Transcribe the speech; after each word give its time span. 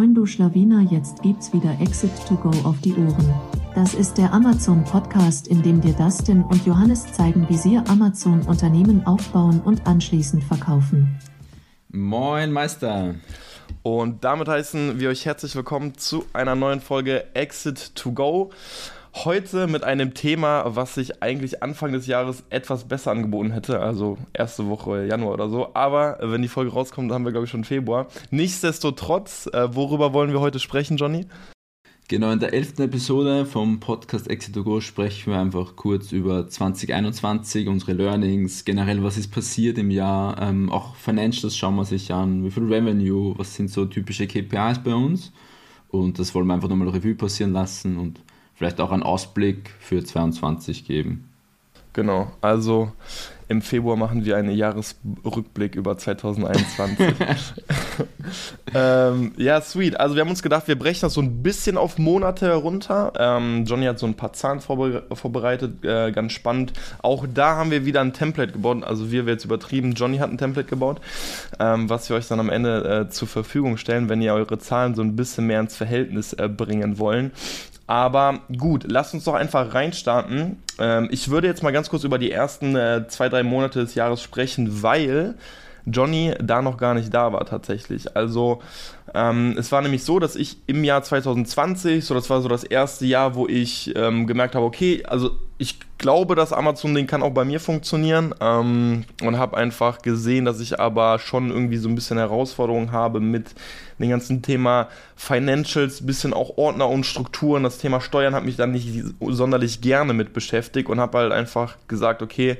Moin 0.00 0.14
du 0.14 0.24
Schlawiner, 0.24 0.80
jetzt 0.90 1.20
gibt's 1.20 1.52
wieder 1.52 1.78
Exit 1.78 2.10
to 2.26 2.34
Go 2.34 2.48
auf 2.66 2.80
die 2.80 2.94
Ohren. 2.94 3.34
Das 3.74 3.92
ist 3.92 4.16
der 4.16 4.32
Amazon 4.32 4.82
Podcast, 4.82 5.46
in 5.46 5.62
dem 5.62 5.82
dir 5.82 5.92
Dustin 5.92 6.42
und 6.42 6.64
Johannes 6.64 7.12
zeigen, 7.12 7.46
wie 7.50 7.58
sie 7.58 7.76
Amazon 7.76 8.40
Unternehmen 8.46 9.06
aufbauen 9.06 9.60
und 9.60 9.86
anschließend 9.86 10.42
verkaufen. 10.42 11.18
Moin 11.90 12.50
Meister. 12.50 13.16
Und 13.82 14.24
damit 14.24 14.48
heißen 14.48 14.98
wir 14.98 15.10
euch 15.10 15.26
herzlich 15.26 15.54
willkommen 15.54 15.98
zu 15.98 16.24
einer 16.32 16.54
neuen 16.54 16.80
Folge 16.80 17.34
Exit 17.34 17.94
to 17.94 18.12
Go. 18.12 18.52
Heute 19.12 19.66
mit 19.66 19.82
einem 19.82 20.14
Thema, 20.14 20.64
was 20.76 20.94
sich 20.94 21.20
eigentlich 21.20 21.64
Anfang 21.64 21.92
des 21.92 22.06
Jahres 22.06 22.44
etwas 22.48 22.84
besser 22.84 23.10
angeboten 23.10 23.50
hätte, 23.50 23.80
also 23.80 24.18
erste 24.32 24.68
Woche 24.68 25.04
Januar 25.06 25.34
oder 25.34 25.48
so. 25.48 25.74
Aber 25.74 26.18
wenn 26.22 26.42
die 26.42 26.48
Folge 26.48 26.70
rauskommt, 26.70 27.10
haben 27.10 27.24
wir, 27.24 27.32
glaube 27.32 27.46
ich, 27.46 27.50
schon 27.50 27.64
Februar. 27.64 28.06
Nichtsdestotrotz, 28.30 29.48
äh, 29.52 29.74
worüber 29.74 30.12
wollen 30.12 30.32
wir 30.32 30.40
heute 30.40 30.60
sprechen, 30.60 30.96
Johnny? 30.96 31.26
Genau, 32.06 32.30
in 32.30 32.40
der 32.40 32.54
elften 32.54 32.82
Episode 32.82 33.46
vom 33.46 33.78
Podcast 33.78 34.28
Exit 34.28 34.54
to 34.54 34.64
Go 34.64 34.80
sprechen 34.80 35.32
wir 35.32 35.40
einfach 35.40 35.76
kurz 35.76 36.12
über 36.12 36.48
2021, 36.48 37.68
unsere 37.68 37.92
Learnings, 37.92 38.64
generell 38.64 39.02
was 39.04 39.16
ist 39.16 39.30
passiert 39.30 39.78
im 39.78 39.90
Jahr, 39.90 40.40
ähm, 40.40 40.70
auch 40.70 40.96
Financials 40.96 41.56
schauen 41.56 41.76
wir 41.76 41.84
sich 41.84 42.12
an, 42.12 42.44
wie 42.44 42.50
viel 42.50 42.64
Revenue, 42.64 43.34
was 43.36 43.54
sind 43.54 43.70
so 43.70 43.86
typische 43.86 44.26
KPIs 44.26 44.80
bei 44.82 44.92
uns 44.92 45.32
und 45.88 46.18
das 46.18 46.34
wollen 46.34 46.48
wir 46.48 46.54
einfach 46.54 46.68
nochmal 46.68 46.88
Revue 46.88 47.14
passieren 47.14 47.52
lassen 47.52 47.96
und 47.96 48.20
vielleicht 48.60 48.78
auch 48.78 48.92
einen 48.92 49.02
Ausblick 49.02 49.70
für 49.80 50.04
2022 50.04 50.84
geben. 50.84 51.30
Genau, 51.94 52.30
also 52.42 52.92
im 53.48 53.62
Februar 53.62 53.96
machen 53.96 54.24
wir 54.24 54.36
einen 54.36 54.52
Jahresrückblick 54.52 55.74
über 55.74 55.98
2021. 55.98 56.98
ähm, 58.74 59.32
ja, 59.36 59.60
sweet. 59.60 59.98
Also 59.98 60.14
wir 60.14 60.20
haben 60.20 60.30
uns 60.30 60.42
gedacht, 60.42 60.68
wir 60.68 60.78
brechen 60.78 61.00
das 61.00 61.14
so 61.14 61.20
ein 61.20 61.42
bisschen 61.42 61.76
auf 61.76 61.98
Monate 61.98 62.46
herunter. 62.46 63.12
Ähm, 63.18 63.64
Johnny 63.64 63.86
hat 63.86 63.98
so 63.98 64.06
ein 64.06 64.14
paar 64.14 64.32
Zahlen 64.34 64.60
vorbere 64.60 65.04
vorbereitet, 65.12 65.84
äh, 65.84 66.12
ganz 66.12 66.32
spannend. 66.32 66.74
Auch 67.02 67.26
da 67.32 67.56
haben 67.56 67.70
wir 67.70 67.84
wieder 67.84 68.02
ein 68.02 68.12
Template 68.12 68.52
gebaut. 68.52 68.84
Also 68.84 69.10
wir, 69.10 69.26
wir 69.26 69.32
jetzt 69.32 69.44
übertrieben, 69.44 69.94
Johnny 69.94 70.18
hat 70.18 70.30
ein 70.30 70.38
Template 70.38 70.68
gebaut, 70.68 71.00
ähm, 71.58 71.90
was 71.90 72.08
wir 72.08 72.16
euch 72.16 72.28
dann 72.28 72.38
am 72.38 72.50
Ende 72.50 73.06
äh, 73.06 73.10
zur 73.10 73.26
Verfügung 73.26 73.78
stellen, 73.78 74.08
wenn 74.08 74.22
ihr 74.22 74.32
eure 74.32 74.58
Zahlen 74.58 74.94
so 74.94 75.02
ein 75.02 75.16
bisschen 75.16 75.46
mehr 75.46 75.58
ins 75.58 75.76
Verhältnis 75.76 76.34
äh, 76.34 76.48
bringen 76.48 76.98
wollen. 76.98 77.32
Aber 77.90 78.38
gut, 78.56 78.84
lasst 78.86 79.14
uns 79.14 79.24
doch 79.24 79.34
einfach 79.34 79.74
reinstarten. 79.74 80.62
Ähm, 80.78 81.08
ich 81.10 81.28
würde 81.28 81.48
jetzt 81.48 81.64
mal 81.64 81.72
ganz 81.72 81.90
kurz 81.90 82.04
über 82.04 82.18
die 82.18 82.30
ersten 82.30 82.76
äh, 82.76 83.08
zwei, 83.08 83.28
drei 83.28 83.42
Monate 83.42 83.80
des 83.80 83.96
Jahres 83.96 84.22
sprechen, 84.22 84.84
weil 84.84 85.34
Johnny 85.86 86.32
da 86.40 86.62
noch 86.62 86.76
gar 86.76 86.94
nicht 86.94 87.12
da 87.12 87.32
war 87.32 87.44
tatsächlich. 87.46 88.16
Also 88.16 88.62
ähm, 89.12 89.56
es 89.58 89.72
war 89.72 89.82
nämlich 89.82 90.04
so, 90.04 90.20
dass 90.20 90.36
ich 90.36 90.58
im 90.68 90.84
Jahr 90.84 91.02
2020, 91.02 92.04
so 92.04 92.14
das 92.14 92.30
war 92.30 92.40
so 92.42 92.48
das 92.48 92.62
erste 92.62 93.06
Jahr, 93.06 93.34
wo 93.34 93.48
ich 93.48 93.92
ähm, 93.96 94.28
gemerkt 94.28 94.54
habe, 94.54 94.66
okay, 94.66 95.02
also 95.04 95.32
ich 95.60 95.78
glaube, 95.98 96.36
dass 96.36 96.54
Amazon-Ding 96.54 97.06
kann 97.06 97.22
auch 97.22 97.34
bei 97.34 97.44
mir 97.44 97.60
funktionieren 97.60 98.34
ähm, 98.40 99.04
und 99.22 99.36
habe 99.36 99.58
einfach 99.58 100.00
gesehen, 100.00 100.46
dass 100.46 100.58
ich 100.58 100.80
aber 100.80 101.18
schon 101.18 101.50
irgendwie 101.50 101.76
so 101.76 101.86
ein 101.86 101.94
bisschen 101.94 102.16
Herausforderungen 102.16 102.92
habe 102.92 103.20
mit 103.20 103.54
dem 103.98 104.08
ganzen 104.08 104.40
Thema 104.40 104.88
Financials, 105.16 106.06
bisschen 106.06 106.32
auch 106.32 106.56
Ordner 106.56 106.88
und 106.88 107.04
Strukturen. 107.04 107.62
Das 107.62 107.76
Thema 107.76 108.00
Steuern 108.00 108.34
hat 108.34 108.46
mich 108.46 108.56
dann 108.56 108.70
nicht 108.72 109.04
sonderlich 109.20 109.82
gerne 109.82 110.14
mit 110.14 110.32
beschäftigt 110.32 110.88
und 110.88 110.98
habe 110.98 111.18
halt 111.18 111.32
einfach 111.32 111.76
gesagt, 111.88 112.22
okay, 112.22 112.56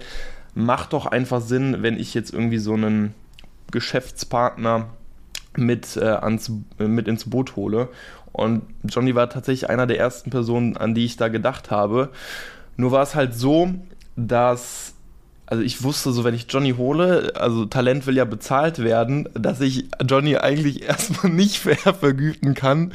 macht 0.55 0.93
doch 0.93 1.07
einfach 1.07 1.41
Sinn, 1.41 1.79
wenn 1.81 1.99
ich 1.99 2.13
jetzt 2.13 2.35
irgendwie 2.35 2.59
so 2.59 2.75
einen 2.75 3.15
Geschäftspartner 3.71 4.91
mit, 5.57 5.97
äh, 5.97 6.05
ans, 6.05 6.53
mit 6.77 7.09
ins 7.09 7.31
Boot 7.31 7.57
hole. 7.57 7.89
Und 8.33 8.61
Johnny 8.85 9.15
war 9.15 9.31
tatsächlich 9.31 9.71
einer 9.71 9.87
der 9.87 9.99
ersten 9.99 10.29
Personen, 10.29 10.77
an 10.77 10.95
die 10.95 11.07
ich 11.07 11.17
da 11.17 11.29
gedacht 11.29 11.71
habe. 11.71 12.11
Nur 12.77 12.93
war 12.93 13.03
es 13.03 13.15
halt 13.15 13.35
so, 13.35 13.71
dass 14.17 14.95
also 15.51 15.65
ich 15.65 15.83
wusste 15.83 16.13
so, 16.13 16.23
wenn 16.23 16.35
ich 16.35 16.47
Johnny 16.49 16.75
hole, 16.75 17.33
also 17.35 17.65
Talent 17.65 18.07
will 18.07 18.17
ja 18.17 18.25
bezahlt 18.25 18.79
werden, 18.79 19.29
dass 19.35 19.61
ich 19.61 19.87
Johnny 20.09 20.37
eigentlich 20.37 20.83
erstmal 20.89 21.33
nicht 21.33 21.59
fair 21.59 21.93
vergüten 21.93 22.55
kann. 22.55 22.93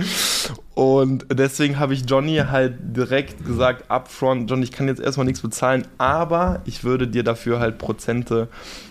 Und 0.73 1.25
deswegen 1.33 1.79
habe 1.79 1.93
ich 1.93 2.09
Johnny 2.09 2.37
halt 2.37 2.77
direkt 2.95 3.45
gesagt, 3.45 3.91
upfront, 3.91 4.49
Johnny, 4.49 4.63
ich 4.63 4.71
kann 4.71 4.87
jetzt 4.87 5.01
erstmal 5.01 5.25
nichts 5.25 5.41
bezahlen, 5.41 5.85
aber 5.97 6.61
ich 6.63 6.85
würde 6.85 7.09
dir 7.09 7.23
dafür 7.23 7.59
halt 7.59 7.77
Prozente 7.77 8.47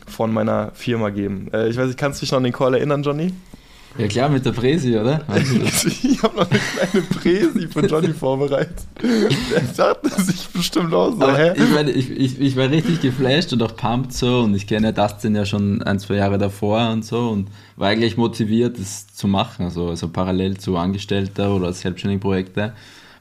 von 0.07 0.31
meiner 0.31 0.71
Firma 0.75 1.09
geben. 1.09 1.49
Äh, 1.55 1.69
ich 1.69 1.79
weiß 1.79 1.87
nicht, 1.87 1.99
kannst 1.99 2.21
du 2.21 2.27
dich 2.27 2.33
noch 2.33 2.39
an 2.39 2.45
den 2.45 2.53
Call 2.53 2.75
erinnern, 2.75 3.03
Johnny? 3.03 3.33
Ja 3.97 4.09
klar, 4.09 4.29
mit 4.29 4.45
der 4.45 4.51
Präsi, 4.51 4.97
oder? 4.97 5.23
ich 6.03 6.23
habe 6.23 6.37
noch 6.37 6.51
eine 6.51 6.59
kleine 6.59 7.07
Präsi 7.07 7.69
für 7.69 7.87
Johnny 7.87 8.13
vorbereitet. 8.13 8.87
Der 9.01 9.61
dachte 9.77 10.21
sich 10.21 10.49
bestimmt 10.49 10.93
auch 10.93 11.13
so, 11.13 11.23
Aber 11.23 11.37
hä? 11.37 11.53
Ich, 11.55 11.71
meine, 11.71 11.93
ich, 11.93 12.11
ich, 12.11 12.41
ich 12.41 12.57
war 12.57 12.69
richtig 12.71 13.01
geflasht 13.01 13.53
und 13.53 13.63
auch 13.63 13.77
pumped 13.77 14.13
so 14.13 14.41
und 14.41 14.55
ich 14.57 14.67
kenne 14.67 14.93
Dustin 14.93 15.37
ja 15.37 15.47
schon 15.47 15.81
ein, 15.83 16.01
zwei 16.01 16.17
Jahre 16.17 16.39
davor 16.39 16.91
und 16.91 17.05
so 17.05 17.29
und 17.29 17.49
war 17.77 17.89
eigentlich 17.89 18.17
motiviert, 18.17 18.81
das 18.81 19.07
zu 19.15 19.29
machen, 19.29 19.67
also, 19.67 19.91
also 19.91 20.09
parallel 20.09 20.59
zu 20.59 20.77
Angestellter 20.77 21.55
oder 21.55 21.73
Selbstständigen-Projekte, 21.73 22.73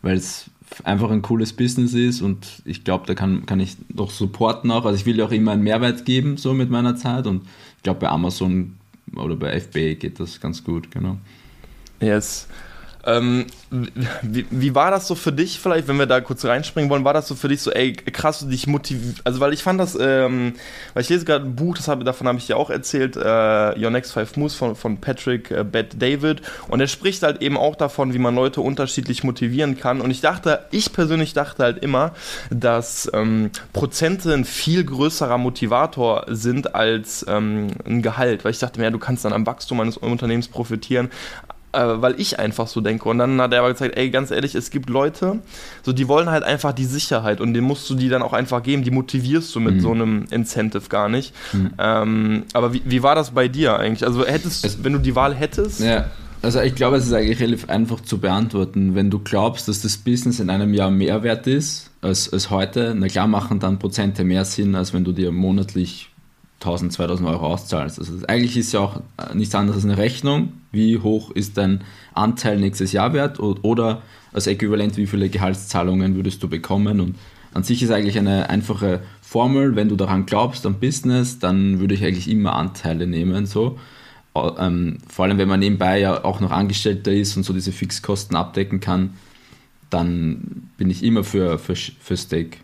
weil 0.01 0.17
es 0.17 0.49
einfach 0.83 1.11
ein 1.11 1.21
cooles 1.21 1.53
Business 1.53 1.93
ist 1.93 2.23
und 2.23 2.47
ich 2.65 2.83
glaube, 2.83 3.05
da 3.05 3.13
kann, 3.13 3.45
kann 3.45 3.59
ich 3.59 3.77
noch 3.93 4.09
supporten 4.09 4.71
auch. 4.71 4.85
Also 4.85 4.97
ich 4.97 5.05
will 5.05 5.19
ja 5.19 5.25
auch 5.25 5.31
immer 5.31 5.51
einen 5.51 5.61
Mehrwert 5.61 6.03
geben, 6.05 6.37
so 6.37 6.53
mit 6.53 6.71
meiner 6.71 6.95
Zeit 6.95 7.27
und 7.27 7.43
ich 7.77 7.83
glaube, 7.83 7.99
bei 7.99 8.09
Amazon 8.09 8.73
oder 9.15 9.35
bei 9.35 9.51
FB 9.53 9.95
geht 9.95 10.19
das 10.19 10.39
ganz 10.39 10.63
gut, 10.63 10.91
genau. 10.91 11.17
Yes. 11.99 12.47
Ähm, 13.05 13.47
wie, 14.21 14.45
wie, 14.49 14.75
war 14.75 14.89
das 14.89 15.07
so 15.07 15.15
für 15.15 15.33
dich 15.33 15.59
vielleicht, 15.59 15.89
wenn 15.89 15.97
wir 15.97 16.05
da 16.05 16.21
kurz 16.21 16.45
reinspringen 16.45 16.89
wollen, 16.89 17.03
war 17.03 17.13
das 17.13 17.27
so 17.27 17.35
für 17.35 17.49
dich 17.49 17.61
so, 17.61 17.71
ey, 17.71 17.91
krass, 17.91 18.47
dich 18.47 18.65
motiviert, 18.65 19.17
also 19.25 19.41
weil 19.41 19.51
ich 19.51 19.61
fand 19.61 19.79
das, 19.79 19.97
ähm, 19.99 20.53
weil 20.93 21.03
ich 21.03 21.09
lese 21.09 21.25
gerade 21.25 21.45
ein 21.45 21.55
Buch, 21.55 21.75
das 21.75 21.89
hab, 21.89 22.03
davon 22.05 22.27
habe 22.27 22.37
ich 22.37 22.47
dir 22.47 22.55
auch 22.55 22.69
erzählt, 22.69 23.17
äh, 23.17 23.19
Your 23.77 23.89
Next 23.89 24.13
Five 24.13 24.37
Moves 24.37 24.55
von, 24.55 24.75
von 24.75 24.97
Patrick 24.97 25.51
äh, 25.51 25.63
Bett 25.63 26.01
David. 26.01 26.41
Und 26.69 26.79
er 26.79 26.87
spricht 26.87 27.23
halt 27.23 27.41
eben 27.41 27.57
auch 27.57 27.75
davon, 27.75 28.13
wie 28.13 28.19
man 28.19 28.35
Leute 28.35 28.61
unterschiedlich 28.61 29.23
motivieren 29.23 29.77
kann. 29.77 29.99
Und 29.99 30.11
ich 30.11 30.21
dachte, 30.21 30.65
ich 30.71 30.93
persönlich 30.93 31.33
dachte 31.33 31.63
halt 31.63 31.79
immer, 31.79 32.13
dass 32.49 33.09
ähm, 33.13 33.51
Prozente 33.73 34.33
ein 34.33 34.45
viel 34.45 34.83
größerer 34.83 35.37
Motivator 35.37 36.25
sind 36.27 36.75
als 36.75 37.25
ähm, 37.27 37.67
ein 37.85 38.01
Gehalt, 38.01 38.45
weil 38.45 38.51
ich 38.51 38.59
dachte 38.59 38.79
mir, 38.79 38.85
ja, 38.85 38.91
du 38.91 38.99
kannst 38.99 39.25
dann 39.25 39.33
am 39.33 39.45
Wachstum 39.45 39.81
eines 39.81 39.97
Unternehmens 39.97 40.47
profitieren, 40.47 41.09
weil 41.73 42.19
ich 42.19 42.39
einfach 42.39 42.67
so 42.67 42.81
denke. 42.81 43.09
Und 43.09 43.17
dann 43.17 43.41
hat 43.41 43.53
er 43.53 43.59
aber 43.59 43.73
gesagt, 43.73 43.97
ey, 43.97 44.09
ganz 44.09 44.31
ehrlich, 44.31 44.55
es 44.55 44.69
gibt 44.69 44.89
Leute, 44.89 45.39
so 45.81 45.91
die 45.91 46.07
wollen 46.07 46.29
halt 46.29 46.43
einfach 46.43 46.71
die 46.71 46.85
Sicherheit 46.85 47.41
und 47.41 47.53
den 47.53 47.63
musst 47.63 47.89
du 47.89 47.95
die 47.95 48.09
dann 48.09 48.21
auch 48.21 48.33
einfach 48.33 48.63
geben, 48.63 48.83
die 48.83 48.91
motivierst 48.91 49.53
du 49.55 49.59
mit 49.59 49.75
mhm. 49.75 49.79
so 49.79 49.91
einem 49.91 50.25
Incentive 50.29 50.87
gar 50.89 51.09
nicht. 51.09 51.33
Mhm. 51.51 51.71
Ähm, 51.77 52.43
aber 52.53 52.73
wie, 52.73 52.81
wie 52.85 53.03
war 53.03 53.15
das 53.15 53.31
bei 53.31 53.47
dir 53.47 53.77
eigentlich? 53.77 54.05
Also 54.05 54.25
hättest, 54.25 54.65
es, 54.65 54.83
wenn 54.83 54.93
du 54.93 54.99
die 54.99 55.15
Wahl 55.15 55.33
hättest? 55.33 55.79
Ja. 55.79 56.05
Also 56.43 56.59
ich 56.59 56.75
glaube, 56.75 56.97
es 56.97 57.05
ist 57.05 57.13
eigentlich 57.13 57.39
relativ 57.39 57.69
einfach 57.69 58.01
zu 58.01 58.17
beantworten. 58.17 58.95
Wenn 58.95 59.09
du 59.09 59.19
glaubst, 59.19 59.69
dass 59.69 59.81
das 59.81 59.97
Business 59.97 60.41
in 60.41 60.49
einem 60.49 60.73
Jahr 60.73 60.91
mehr 60.91 61.23
wert 61.23 61.47
ist 61.47 61.89
als, 62.01 62.31
als 62.31 62.49
heute, 62.49 62.93
na 62.97 63.07
klar 63.07 63.27
machen 63.27 63.59
dann 63.59 63.79
Prozente 63.79 64.25
mehr 64.25 64.43
Sinn, 64.43 64.75
als 64.75 64.93
wenn 64.93 65.05
du 65.05 65.13
dir 65.13 65.31
monatlich 65.31 66.09
1000, 66.63 66.93
2000 66.93 67.27
Euro 67.29 67.47
auszahlst. 67.47 67.99
Also 67.99 68.13
eigentlich 68.27 68.57
ist 68.57 68.71
ja 68.71 68.79
auch 68.79 69.01
äh, 69.17 69.35
nichts 69.35 69.53
anderes 69.53 69.83
als 69.83 69.85
eine 69.85 69.97
Rechnung. 69.97 70.53
Wie 70.71 70.97
hoch 70.97 71.31
ist 71.31 71.57
dein 71.57 71.81
Anteil 72.13 72.59
nächstes 72.59 72.91
Jahr 72.91 73.13
wert 73.13 73.39
oder 73.39 74.01
als 74.31 74.47
Äquivalent, 74.47 74.97
wie 74.97 75.05
viele 75.05 75.29
Gehaltszahlungen 75.29 76.15
würdest 76.15 76.41
du 76.41 76.47
bekommen? 76.47 76.99
Und 76.99 77.15
an 77.53 77.63
sich 77.63 77.83
ist 77.83 77.91
eigentlich 77.91 78.17
eine 78.17 78.49
einfache 78.49 79.01
Formel. 79.21 79.75
Wenn 79.75 79.89
du 79.89 79.95
daran 79.95 80.25
glaubst, 80.25 80.65
am 80.65 80.79
Business, 80.79 81.39
dann 81.39 81.79
würde 81.79 81.93
ich 81.93 82.03
eigentlich 82.03 82.29
immer 82.29 82.55
Anteile 82.55 83.05
nehmen. 83.05 83.45
So. 83.45 83.77
Ähm, 84.35 84.97
vor 85.07 85.25
allem, 85.25 85.37
wenn 85.37 85.47
man 85.47 85.59
nebenbei 85.59 85.99
ja 85.99 86.23
auch 86.23 86.39
noch 86.39 86.51
Angestellter 86.51 87.11
ist 87.11 87.37
und 87.37 87.43
so 87.43 87.53
diese 87.53 87.71
Fixkosten 87.71 88.35
abdecken 88.35 88.79
kann, 88.79 89.11
dann 89.91 90.69
bin 90.77 90.89
ich 90.89 91.03
immer 91.03 91.23
für, 91.23 91.59
für, 91.59 91.75
für 91.75 92.17
Steak. 92.17 92.57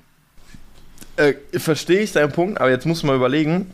Äh, 1.16 1.34
verstehe 1.60 2.00
ich 2.00 2.14
deinen 2.14 2.32
Punkt, 2.32 2.60
aber 2.60 2.72
jetzt 2.72 2.86
muss 2.86 3.04
man 3.04 3.16
überlegen, 3.16 3.68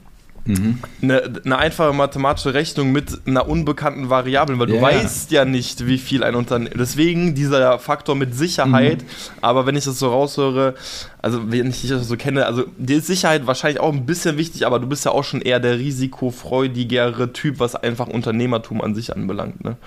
Mhm. 0.45 0.77
Eine, 1.01 1.41
eine, 1.43 1.57
einfache 1.57 1.91
mathematische 1.91 2.53
Rechnung 2.53 2.91
mit 2.91 3.21
einer 3.25 3.49
unbekannten 3.49 4.09
Variable, 4.09 4.59
weil 4.59 4.69
yeah. 4.69 4.77
du 4.77 4.85
weißt 4.85 5.31
ja 5.31 5.43
nicht, 5.43 5.87
wie 5.87 5.97
viel 5.97 6.23
ein 6.23 6.35
Unternehmen. 6.35 6.75
Deswegen 6.77 7.33
dieser 7.33 7.79
Faktor 7.79 8.15
mit 8.15 8.35
Sicherheit. 8.35 9.01
Mhm. 9.01 9.07
Aber 9.41 9.65
wenn 9.65 9.75
ich 9.75 9.85
das 9.85 9.97
so 9.97 10.09
raushöre, 10.09 10.75
also 11.19 11.51
wenn 11.51 11.71
ich 11.71 11.81
dich 11.81 11.89
das 11.89 12.07
so 12.07 12.15
kenne, 12.15 12.45
also 12.45 12.65
die 12.77 12.99
Sicherheit 12.99 13.47
wahrscheinlich 13.47 13.79
auch 13.79 13.91
ein 13.91 14.05
bisschen 14.05 14.37
wichtig, 14.37 14.67
aber 14.67 14.79
du 14.79 14.87
bist 14.87 15.03
ja 15.03 15.11
auch 15.11 15.23
schon 15.23 15.41
eher 15.41 15.59
der 15.59 15.79
risikofreudigere 15.79 17.33
Typ, 17.33 17.59
was 17.59 17.75
einfach 17.75 18.07
Unternehmertum 18.07 18.81
an 18.81 18.93
sich 18.93 19.15
anbelangt. 19.15 19.63
Ne? 19.63 19.77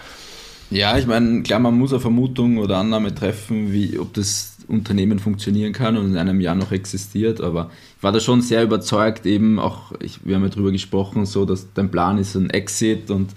Ja, 0.71 0.99
ich 0.99 1.07
meine, 1.07 1.43
klar, 1.43 1.61
man 1.61 1.79
muss 1.79 1.93
eine 1.93 2.01
Vermutung 2.01 2.59
oder 2.59 2.79
Annahme 2.79 3.15
treffen, 3.15 3.73
wie 3.73 3.99
ob 3.99 4.13
das 4.15 4.58
Unternehmen 4.69 5.19
funktionieren 5.19 5.73
kann 5.73 5.97
und 5.97 6.11
in 6.11 6.17
einem 6.17 6.41
Jahr 6.41 6.55
noch 6.55 6.73
existiert, 6.73 7.41
aber 7.41 7.71
ich 7.97 8.03
war 8.03 8.13
da 8.13 8.21
schon 8.21 8.43
sehr 8.43 8.63
überzeugt, 8.63 9.27
eben 9.27 9.59
auch, 9.59 9.93
ich, 10.01 10.25
wir 10.25 10.37
haben 10.37 10.43
ja 10.43 10.51
drüber 10.51 10.71
gesprochen, 10.71 11.27
so, 11.27 11.45
dass 11.45 11.73
dein 11.73 11.91
Plan 11.91 12.19
ist 12.19 12.35
ein 12.35 12.51
Exit 12.51 13.11
und 13.11 13.33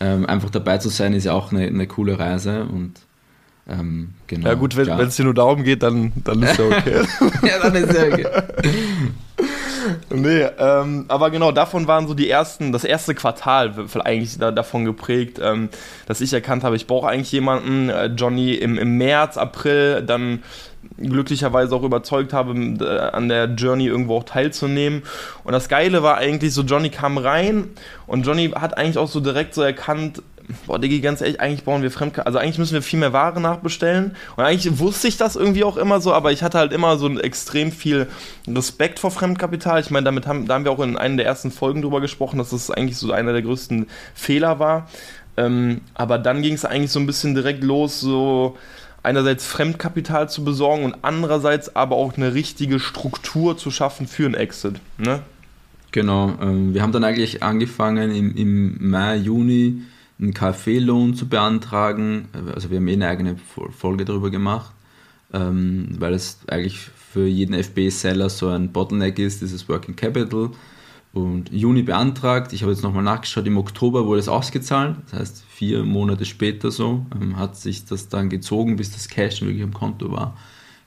ähm, 0.00 0.26
einfach 0.26 0.50
dabei 0.50 0.78
zu 0.78 0.88
sein, 0.88 1.14
ist 1.14 1.24
ja 1.24 1.32
auch 1.32 1.52
eine, 1.52 1.66
eine 1.66 1.86
coole 1.86 2.18
Reise 2.18 2.64
und 2.64 2.92
ähm, 3.68 4.10
genau. 4.26 4.48
Ja 4.48 4.54
gut, 4.54 4.76
wenn 4.76 4.88
es 4.88 5.16
dir 5.16 5.24
nur 5.24 5.34
darum 5.34 5.62
geht, 5.62 5.82
dann, 5.82 6.12
dann 6.24 6.42
ist 6.42 6.58
ja 6.58 6.66
okay. 6.66 7.02
ja, 7.46 7.58
dann 7.62 7.74
ist 7.74 7.92
ja 7.92 8.06
okay. 8.06 8.26
nee, 10.10 10.46
ähm, 10.58 11.04
aber 11.08 11.30
genau, 11.30 11.52
davon 11.52 11.86
waren 11.86 12.06
so 12.06 12.14
die 12.14 12.28
ersten, 12.28 12.72
das 12.72 12.84
erste 12.84 13.14
Quartal 13.14 13.72
eigentlich 14.04 14.38
da, 14.38 14.50
davon 14.50 14.84
geprägt, 14.84 15.40
ähm, 15.42 15.68
dass 16.06 16.20
ich 16.20 16.32
erkannt 16.32 16.64
habe, 16.64 16.76
ich 16.76 16.86
brauche 16.86 17.08
eigentlich 17.08 17.32
jemanden, 17.32 17.88
äh, 17.88 18.06
Johnny 18.06 18.54
im, 18.54 18.78
im 18.78 18.98
März, 18.98 19.36
April, 19.36 20.02
dann 20.02 20.42
glücklicherweise 20.98 21.74
auch 21.74 21.82
überzeugt 21.82 22.32
habe, 22.32 22.52
an 23.12 23.28
der 23.28 23.46
Journey 23.46 23.86
irgendwo 23.86 24.16
auch 24.16 24.24
teilzunehmen. 24.24 25.02
Und 25.44 25.52
das 25.52 25.68
Geile 25.68 26.02
war 26.02 26.16
eigentlich 26.16 26.52
so, 26.54 26.62
Johnny 26.62 26.90
kam 26.90 27.18
rein 27.18 27.70
und 28.06 28.26
Johnny 28.26 28.50
hat 28.50 28.76
eigentlich 28.76 28.98
auch 28.98 29.08
so 29.08 29.20
direkt 29.20 29.54
so 29.54 29.62
erkannt, 29.62 30.22
boah, 30.66 30.78
Diggi, 30.78 31.00
ganz 31.00 31.20
ehrlich, 31.20 31.40
eigentlich 31.40 31.64
bauen 31.64 31.82
wir 31.82 31.90
Fremdkarte, 31.90 32.26
also 32.26 32.38
eigentlich 32.38 32.58
müssen 32.58 32.74
wir 32.74 32.82
viel 32.82 32.98
mehr 32.98 33.12
Ware 33.12 33.40
nachbestellen. 33.40 34.16
Und 34.36 34.44
eigentlich 34.44 34.78
wusste 34.78 35.08
ich 35.08 35.16
das 35.16 35.36
irgendwie 35.36 35.64
auch 35.64 35.76
immer 35.76 36.00
so, 36.00 36.12
aber 36.12 36.32
ich 36.32 36.42
hatte 36.42 36.58
halt 36.58 36.72
immer 36.72 36.96
so 36.98 37.08
extrem 37.18 37.72
viel 37.72 38.08
Respekt 38.48 38.98
vor 38.98 39.10
Fremdkapital. 39.10 39.80
Ich 39.80 39.90
meine, 39.90 40.04
damit 40.04 40.26
haben, 40.26 40.46
da 40.46 40.54
haben 40.54 40.64
wir 40.64 40.72
auch 40.72 40.80
in 40.80 40.96
einer 40.96 41.16
der 41.16 41.26
ersten 41.26 41.50
Folgen 41.50 41.82
drüber 41.82 42.00
gesprochen, 42.00 42.38
dass 42.38 42.50
das 42.50 42.70
eigentlich 42.70 42.98
so 42.98 43.12
einer 43.12 43.32
der 43.32 43.42
größten 43.42 43.86
Fehler 44.14 44.58
war. 44.58 44.88
Ähm, 45.36 45.80
aber 45.94 46.18
dann 46.18 46.42
ging 46.42 46.54
es 46.54 46.64
eigentlich 46.64 46.92
so 46.92 47.00
ein 47.00 47.06
bisschen 47.06 47.34
direkt 47.34 47.64
los, 47.64 48.00
so 48.00 48.56
einerseits 49.02 49.46
Fremdkapital 49.46 50.28
zu 50.28 50.44
besorgen 50.44 50.84
und 50.84 50.96
andererseits 51.02 51.74
aber 51.74 51.96
auch 51.96 52.16
eine 52.16 52.34
richtige 52.34 52.78
Struktur 52.78 53.56
zu 53.56 53.70
schaffen 53.70 54.06
für 54.06 54.26
einen 54.26 54.34
Exit. 54.34 54.74
Ne? 54.98 55.22
Genau, 55.90 56.34
ähm, 56.40 56.72
wir 56.72 56.82
haben 56.82 56.92
dann 56.92 57.04
eigentlich 57.04 57.42
angefangen 57.42 58.10
im, 58.10 58.34
im 58.36 58.90
Mai, 58.90 59.16
Juni 59.16 59.82
einen 60.22 60.34
KfW-Lohn 60.34 61.14
zu 61.14 61.28
beantragen. 61.28 62.28
Also 62.54 62.70
wir 62.70 62.78
haben 62.78 62.88
eh 62.88 62.92
eine 62.92 63.08
eigene 63.08 63.36
Folge 63.76 64.04
darüber 64.04 64.30
gemacht, 64.30 64.72
ähm, 65.32 65.88
weil 65.98 66.14
es 66.14 66.38
eigentlich 66.46 66.78
für 66.78 67.26
jeden 67.26 67.54
FB-Seller 67.54 68.30
so 68.30 68.48
ein 68.48 68.72
Bottleneck 68.72 69.18
ist, 69.18 69.42
dieses 69.42 69.68
Working 69.68 69.96
Capital. 69.96 70.50
Und 71.12 71.52
Juni 71.52 71.82
beantragt, 71.82 72.54
ich 72.54 72.62
habe 72.62 72.72
jetzt 72.72 72.82
nochmal 72.82 73.02
nachgeschaut, 73.02 73.46
im 73.46 73.58
Oktober 73.58 74.06
wurde 74.06 74.20
es 74.20 74.28
ausgezahlt, 74.28 74.96
das 75.10 75.20
heißt 75.20 75.44
vier 75.46 75.84
Monate 75.84 76.24
später 76.24 76.70
so, 76.70 77.04
ähm, 77.14 77.36
hat 77.36 77.56
sich 77.56 77.84
das 77.84 78.08
dann 78.08 78.30
gezogen, 78.30 78.76
bis 78.76 78.92
das 78.92 79.08
Cash 79.08 79.42
wirklich 79.42 79.62
am 79.62 79.74
Konto 79.74 80.10
war. 80.10 80.38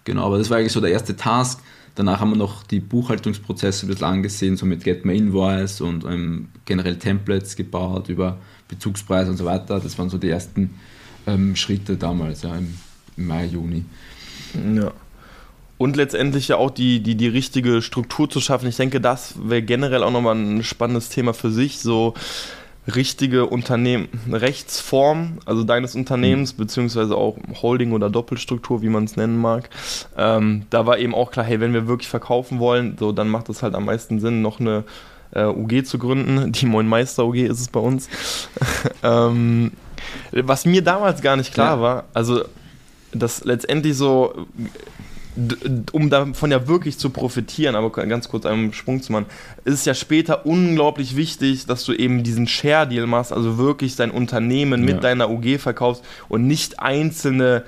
Genau, 0.03 0.25
aber 0.25 0.39
das 0.39 0.49
war 0.49 0.57
eigentlich 0.57 0.71
so 0.71 0.81
der 0.81 0.91
erste 0.91 1.15
Task. 1.15 1.61
Danach 1.93 2.19
haben 2.19 2.31
wir 2.31 2.37
noch 2.37 2.63
die 2.63 2.79
Buchhaltungsprozesse 2.79 3.85
ein 3.85 3.89
bisschen 3.89 4.07
angesehen, 4.07 4.57
so 4.57 4.65
mit 4.65 4.83
Get 4.83 5.05
My 5.05 5.15
Invoice 5.15 5.81
und 5.81 6.05
ähm, 6.05 6.49
generell 6.65 6.97
Templates 6.97 7.55
gebaut 7.55 8.09
über 8.09 8.39
Bezugspreise 8.67 9.31
und 9.31 9.37
so 9.37 9.45
weiter. 9.45 9.79
Das 9.79 9.97
waren 9.97 10.09
so 10.09 10.17
die 10.17 10.29
ersten 10.29 10.75
ähm, 11.27 11.55
Schritte 11.55 11.97
damals, 11.97 12.43
ja, 12.43 12.55
im, 12.55 12.75
im 13.17 13.27
Mai, 13.27 13.45
Juni. 13.45 13.85
Ja. 14.75 14.91
Und 15.77 15.97
letztendlich 15.97 16.47
ja 16.47 16.55
auch 16.57 16.71
die, 16.71 17.01
die, 17.01 17.15
die 17.15 17.27
richtige 17.27 17.81
Struktur 17.81 18.29
zu 18.29 18.39
schaffen. 18.39 18.67
Ich 18.69 18.77
denke, 18.77 19.01
das 19.01 19.35
wäre 19.43 19.61
generell 19.61 20.03
auch 20.03 20.11
nochmal 20.11 20.35
ein 20.35 20.63
spannendes 20.63 21.09
Thema 21.09 21.33
für 21.33 21.51
sich. 21.51 21.79
So 21.79 22.13
richtige 22.93 23.47
Unternehmen, 23.47 24.07
Rechtsform, 24.31 25.39
also 25.45 25.63
deines 25.63 25.95
Unternehmens, 25.95 26.53
mhm. 26.53 26.57
beziehungsweise 26.57 27.15
auch 27.15 27.37
Holding 27.61 27.93
oder 27.93 28.09
Doppelstruktur, 28.09 28.81
wie 28.81 28.89
man 28.89 29.05
es 29.05 29.15
nennen 29.15 29.37
mag. 29.37 29.69
Ähm, 30.17 30.65
da 30.69 30.85
war 30.85 30.99
eben 30.99 31.15
auch 31.15 31.31
klar, 31.31 31.45
hey, 31.45 31.59
wenn 31.59 31.73
wir 31.73 31.87
wirklich 31.87 32.09
verkaufen 32.09 32.59
wollen, 32.59 32.95
so 32.99 33.11
dann 33.11 33.27
macht 33.27 33.49
es 33.49 33.63
halt 33.63 33.75
am 33.75 33.85
meisten 33.85 34.19
Sinn, 34.19 34.41
noch 34.41 34.59
eine 34.59 34.83
äh, 35.31 35.45
UG 35.45 35.85
zu 35.85 35.97
gründen. 35.97 36.51
Die 36.51 36.65
Moin 36.65 36.87
Meister 36.87 37.25
UG 37.25 37.35
ist 37.35 37.59
es 37.59 37.67
bei 37.67 37.79
uns. 37.79 38.09
ähm, 39.03 39.71
was 40.31 40.65
mir 40.65 40.81
damals 40.81 41.21
gar 41.21 41.35
nicht 41.35 41.53
klar 41.53 41.77
ja. 41.77 41.81
war, 41.81 42.03
also 42.13 42.43
dass 43.11 43.45
letztendlich 43.45 43.95
so 43.95 44.47
um 45.91 46.09
davon 46.09 46.51
ja 46.51 46.67
wirklich 46.67 46.97
zu 46.97 47.09
profitieren, 47.09 47.75
aber 47.75 47.89
ganz 47.89 48.29
kurz 48.29 48.45
einen 48.45 48.73
Sprung 48.73 49.01
zu 49.01 49.11
machen, 49.11 49.25
ist 49.65 49.73
es 49.73 49.85
ja 49.85 49.93
später 49.93 50.45
unglaublich 50.45 51.15
wichtig, 51.15 51.65
dass 51.65 51.83
du 51.83 51.93
eben 51.93 52.23
diesen 52.23 52.47
Share-Deal 52.47 53.05
machst, 53.05 53.33
also 53.33 53.57
wirklich 53.57 53.95
dein 53.95 54.11
Unternehmen 54.11 54.87
ja. 54.87 54.93
mit 54.93 55.03
deiner 55.03 55.29
UG 55.29 55.59
verkaufst 55.59 56.03
und 56.29 56.47
nicht 56.47 56.79
einzelne 56.79 57.63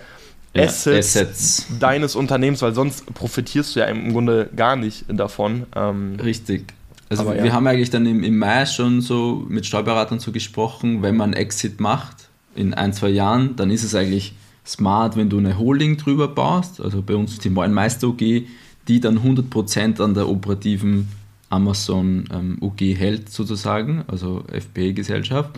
ja, 0.54 0.63
Assets, 0.63 1.18
Assets, 1.18 1.68
deines 1.80 2.15
Unternehmens, 2.15 2.62
weil 2.62 2.74
sonst 2.74 3.06
profitierst 3.13 3.75
du 3.75 3.81
ja 3.81 3.86
im 3.88 4.13
Grunde 4.13 4.50
gar 4.56 4.75
nicht 4.75 5.06
davon. 5.09 5.65
Ähm, 5.75 6.18
Richtig. 6.24 6.74
Also 7.09 7.24
aber 7.24 7.36
wir 7.36 7.45
ja. 7.45 7.54
haben 7.54 7.68
eigentlich 7.68 7.89
dann 7.89 8.06
im, 8.06 8.24
im 8.24 8.38
Mai 8.38 8.65
schon 8.65 9.01
so 9.01 9.45
mit 9.48 9.65
Steuerberatern 9.65 10.19
so 10.19 10.31
gesprochen, 10.31 11.01
wenn 11.01 11.15
man 11.15 11.33
Exit 11.33 11.80
macht 11.80 12.30
in 12.56 12.74
ein, 12.74 12.92
zwei 12.92 13.09
Jahren, 13.09 13.56
dann 13.56 13.69
ist 13.69 13.83
es 13.83 13.95
eigentlich 13.95 14.33
smart, 14.65 15.15
wenn 15.15 15.30
du 15.30 15.38
eine 15.38 15.57
Holding 15.57 15.98
drüber 15.98 16.27
baust, 16.27 16.81
also 16.81 17.01
bei 17.01 17.15
uns 17.15 17.39
die 17.39 17.50
Meister 17.50 18.07
UG, 18.07 18.48
die 18.88 19.00
dann 19.00 19.19
100% 19.19 20.01
an 20.01 20.13
der 20.13 20.27
operativen 20.27 21.07
Amazon 21.50 22.25
ähm, 22.33 22.57
UG 22.62 22.98
hält 22.98 23.30
sozusagen, 23.30 24.04
also 24.07 24.44
FBA-Gesellschaft. 24.51 25.51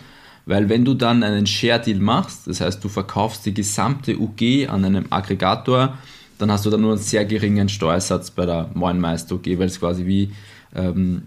Weil 0.45 0.69
wenn 0.69 0.85
du 0.85 0.93
dann 0.93 1.23
einen 1.23 1.47
Share-Deal 1.47 1.99
machst, 1.99 2.47
das 2.47 2.61
heißt 2.61 2.83
du 2.83 2.89
verkaufst 2.89 3.45
die 3.45 3.53
gesamte 3.53 4.19
UG 4.19 4.67
an 4.67 4.85
einem 4.85 5.05
Aggregator, 5.09 5.97
dann 6.37 6.51
hast 6.51 6.65
du 6.65 6.69
dann 6.69 6.81
nur 6.81 6.91
einen 6.91 7.01
sehr 7.01 7.25
geringen 7.25 7.69
Steuersatz 7.69 8.31
bei 8.31 8.45
der 8.45 8.69
Meister 8.73 9.35
UG, 9.35 9.59
weil 9.59 9.67
es 9.67 9.79
quasi 9.79 10.05
wie 10.05 10.31
ähm, 10.75 11.23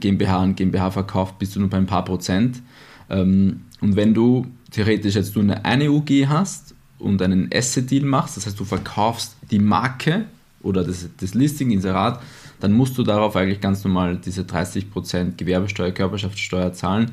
GmbH 0.00 0.42
und 0.42 0.56
GmbH 0.56 0.90
verkauft, 0.90 1.38
bist 1.38 1.54
du 1.54 1.60
nur 1.60 1.70
bei 1.70 1.76
ein 1.76 1.86
paar 1.86 2.04
Prozent. 2.04 2.62
Ähm, 3.10 3.62
und 3.80 3.96
wenn 3.96 4.14
du 4.14 4.46
theoretisch 4.70 5.14
jetzt 5.14 5.34
nur 5.36 5.44
eine, 5.44 5.64
eine 5.64 5.90
UG 5.90 6.26
hast 6.26 6.74
und 6.98 7.20
einen 7.22 7.50
Asset-Deal 7.52 8.04
machst, 8.04 8.36
das 8.36 8.46
heißt 8.46 8.58
du 8.58 8.64
verkaufst 8.64 9.36
die 9.50 9.58
Marke 9.58 10.24
oder 10.62 10.82
das, 10.82 11.08
das 11.18 11.34
Listing, 11.34 11.70
Inserat, 11.70 12.22
dann 12.60 12.72
musst 12.72 12.96
du 12.96 13.02
darauf 13.02 13.36
eigentlich 13.36 13.60
ganz 13.60 13.84
normal 13.84 14.16
diese 14.16 14.42
30% 14.42 15.36
Gewerbesteuer, 15.36 15.90
Körperschaftssteuer 15.92 16.72
zahlen 16.72 17.12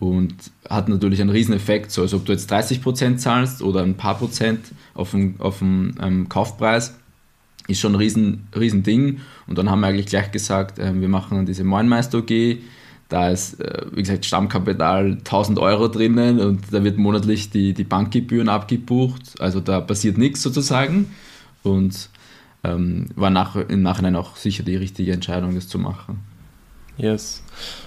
und 0.00 0.34
hat 0.68 0.88
natürlich 0.88 1.20
einen 1.20 1.30
riesen 1.30 1.54
Effekt, 1.54 1.90
so 1.92 2.02
als 2.02 2.14
ob 2.14 2.24
du 2.24 2.32
jetzt 2.32 2.52
30% 2.52 3.18
zahlst 3.18 3.62
oder 3.62 3.82
ein 3.82 3.96
paar 3.96 4.16
Prozent 4.16 4.60
auf 4.94 5.12
dem, 5.12 5.36
auf 5.38 5.58
dem 5.58 5.94
ähm, 6.00 6.28
Kaufpreis, 6.28 6.96
ist 7.70 7.80
schon 7.80 7.92
ein 7.92 7.96
riesen, 7.96 8.48
riesen 8.58 8.82
Ding 8.82 9.20
und 9.46 9.58
dann 9.58 9.70
haben 9.70 9.80
wir 9.80 9.88
eigentlich 9.88 10.06
gleich 10.06 10.30
gesagt, 10.32 10.78
äh, 10.78 10.92
wir 10.94 11.08
machen 11.08 11.46
diese 11.46 11.64
Moinmeister 11.64 12.18
OG, 12.18 12.58
da 13.10 13.28
ist, 13.28 13.60
äh, 13.60 13.86
wie 13.92 14.02
gesagt, 14.02 14.24
Stammkapital 14.24 15.18
1000 15.18 15.58
Euro 15.58 15.88
drinnen 15.88 16.38
und 16.40 16.72
da 16.72 16.84
wird 16.84 16.96
monatlich 16.96 17.50
die, 17.50 17.74
die 17.74 17.84
Bankgebühren 17.84 18.48
abgebucht. 18.48 19.40
Also 19.40 19.58
da 19.60 19.80
passiert 19.80 20.16
nichts 20.16 20.42
sozusagen. 20.42 21.10
Und 21.64 22.08
ähm, 22.62 23.08
war 23.16 23.30
nach, 23.30 23.56
im 23.56 23.82
Nachhinein 23.82 24.14
auch 24.14 24.36
sicher 24.36 24.62
die 24.62 24.76
richtige 24.76 25.12
Entscheidung, 25.12 25.56
das 25.56 25.66
zu 25.66 25.78
machen. 25.78 26.20
Yes. 26.96 27.42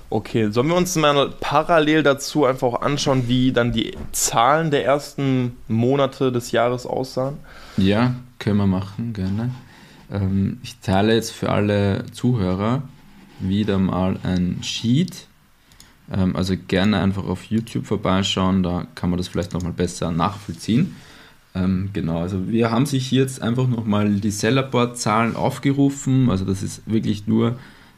Okay, 0.10 0.50
sollen 0.52 0.68
wir 0.68 0.76
uns 0.76 0.96
mal 0.96 1.30
parallel 1.40 2.04
dazu 2.04 2.46
einfach 2.46 2.68
auch 2.68 2.82
anschauen, 2.82 3.28
wie 3.28 3.52
dann 3.52 3.72
die 3.72 3.96
Zahlen 4.12 4.72
der 4.72 4.84
ersten 4.84 5.56
Monate 5.68 6.32
des 6.32 6.52
Jahres 6.52 6.86
aussahen? 6.86 7.38
Ja, 7.78 8.16
können 8.40 8.58
wir 8.58 8.68
machen, 8.68 9.14
gerne. 9.14 9.52
Ähm, 10.14 10.60
ich 10.64 10.78
teile 10.80 11.16
jetzt 11.16 11.32
für 11.32 11.50
alle 11.50 12.06
Zuhörer 12.12 12.84
wieder 13.40 13.80
mal 13.80 14.18
ein 14.24 14.60
Sheet. 14.62 15.28
Ähm, 16.12 16.36
also 16.36 16.56
gerne 16.68 17.00
einfach 17.00 17.26
auf 17.26 17.46
YouTube 17.46 17.86
vorbeischauen, 17.86 18.64
da 18.64 18.88
kann 18.96 19.10
man 19.10 19.18
das 19.18 19.28
vielleicht 19.28 19.54
nochmal 19.54 19.74
besser 19.74 20.12
nachvollziehen. 20.12 20.96
Ähm, 21.56 21.90
genau, 21.94 22.20
also 22.20 22.48
wir 22.48 22.72
haben 22.72 22.86
sich 22.86 23.12
jetzt 23.12 23.42
einfach 23.42 23.68
nochmal 23.68 24.10
die 24.16 24.32
Sellerboard-Zahlen 24.32 25.36
aufgerufen. 25.36 26.30
Also 26.30 26.46
das 26.46 26.64
ist 26.64 26.82
wirklich 26.86 27.28
nur 27.28 27.58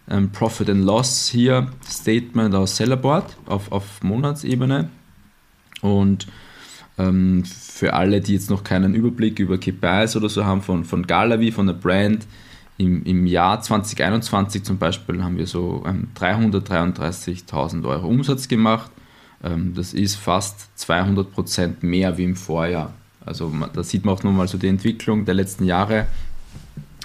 ähm, 0.10 0.32
Profit 0.32 0.70
and 0.70 0.84
Loss 0.84 1.28
hier, 1.28 1.72
Statement 1.88 2.54
aus 2.56 2.78
Sellerboard 2.78 3.38
auf, 3.46 3.72
auf 3.72 4.04
Monatsebene. 4.04 4.90
Und 5.82 6.28
für 6.98 7.94
alle, 7.94 8.22
die 8.22 8.34
jetzt 8.34 8.50
noch 8.50 8.64
keinen 8.64 8.96
Überblick 8.96 9.40
über 9.40 9.58
KPIs 9.58 10.16
oder 10.16 10.30
so 10.30 10.46
haben 10.46 10.62
von, 10.62 10.86
von 10.86 11.06
Galavi, 11.06 11.52
von 11.52 11.68
der 11.68 11.74
Brand, 11.74 12.26
im, 12.78 13.04
Im 13.06 13.26
Jahr 13.26 13.62
2021 13.62 14.64
zum 14.64 14.78
Beispiel 14.78 15.24
haben 15.24 15.38
wir 15.38 15.48
so 15.48 15.84
ähm, 15.88 16.10
333.000 16.20 17.88
Euro 17.88 18.08
Umsatz 18.08 18.50
gemacht. 18.50 18.92
Ähm, 19.44 19.74
das 19.76 19.94
ist 19.94 20.16
fast 20.16 20.78
200 20.78 21.32
Prozent 21.32 21.84
mehr 21.84 22.18
wie 22.18 22.26
im 22.26 22.36
Vorjahr. 22.36 22.94
Also 23.26 23.52
da 23.74 23.82
sieht 23.82 24.04
man 24.04 24.16
auch 24.16 24.24
nochmal 24.24 24.50
so 24.50 24.58
die 24.58 24.68
Entwicklung 24.68 25.24
der 25.24 25.36
letzten 25.36 25.64
Jahre. 25.64 26.08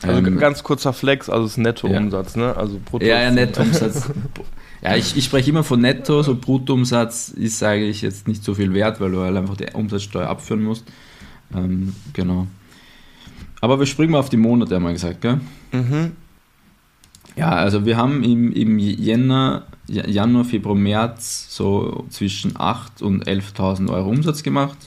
Also 0.02 0.18
ähm, 0.18 0.38
ganz 0.38 0.64
kurzer 0.64 0.92
Flex, 0.92 1.30
also 1.30 1.44
das 1.44 1.56
Nettoumsatz, 1.56 2.34
ja. 2.34 2.48
ne? 2.48 2.56
Also 2.56 2.80
Brutto. 2.84 3.06
Ja, 3.06 3.22
ja, 3.22 3.30
Nettoumsatz. 3.30 4.10
Ja, 4.82 4.96
ich, 4.96 5.16
ich 5.16 5.24
spreche 5.24 5.50
immer 5.50 5.64
von 5.64 5.80
Netto, 5.80 6.22
so 6.22 6.34
Bruttoumsatz 6.34 7.28
ist 7.28 7.62
eigentlich 7.62 8.02
jetzt 8.02 8.26
nicht 8.26 8.42
so 8.42 8.54
viel 8.54 8.72
wert, 8.72 9.00
weil 9.00 9.12
du 9.12 9.20
halt 9.20 9.36
einfach 9.36 9.56
die 9.56 9.66
Umsatzsteuer 9.72 10.28
abführen 10.28 10.62
musst. 10.62 10.84
Ähm, 11.54 11.94
genau. 12.12 12.46
Aber 13.60 13.78
wir 13.78 13.86
springen 13.86 14.12
mal 14.12 14.20
auf 14.20 14.30
die 14.30 14.38
Monate, 14.38 14.74
haben 14.74 14.84
wir 14.84 14.92
gesagt, 14.92 15.20
gell? 15.20 15.40
Mhm. 15.72 16.12
Ja, 17.36 17.50
also 17.50 17.84
wir 17.84 17.96
haben 17.96 18.22
im, 18.24 18.52
im 18.52 18.78
Jänner, 18.78 19.66
Januar, 19.86 20.44
Februar, 20.44 20.74
März 20.74 21.46
so 21.50 22.06
zwischen 22.10 22.54
8.000 22.54 23.02
und 23.02 23.26
11.000 23.26 23.90
Euro 23.90 24.08
Umsatz 24.08 24.42
gemacht 24.42 24.78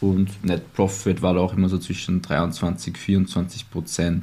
und 0.00 0.44
Net 0.44 0.72
Profit 0.74 1.22
war 1.22 1.34
da 1.34 1.40
auch 1.40 1.54
immer 1.54 1.68
so 1.68 1.78
zwischen 1.78 2.22
23, 2.22 2.96
24 2.96 3.70
Prozent. 3.70 4.22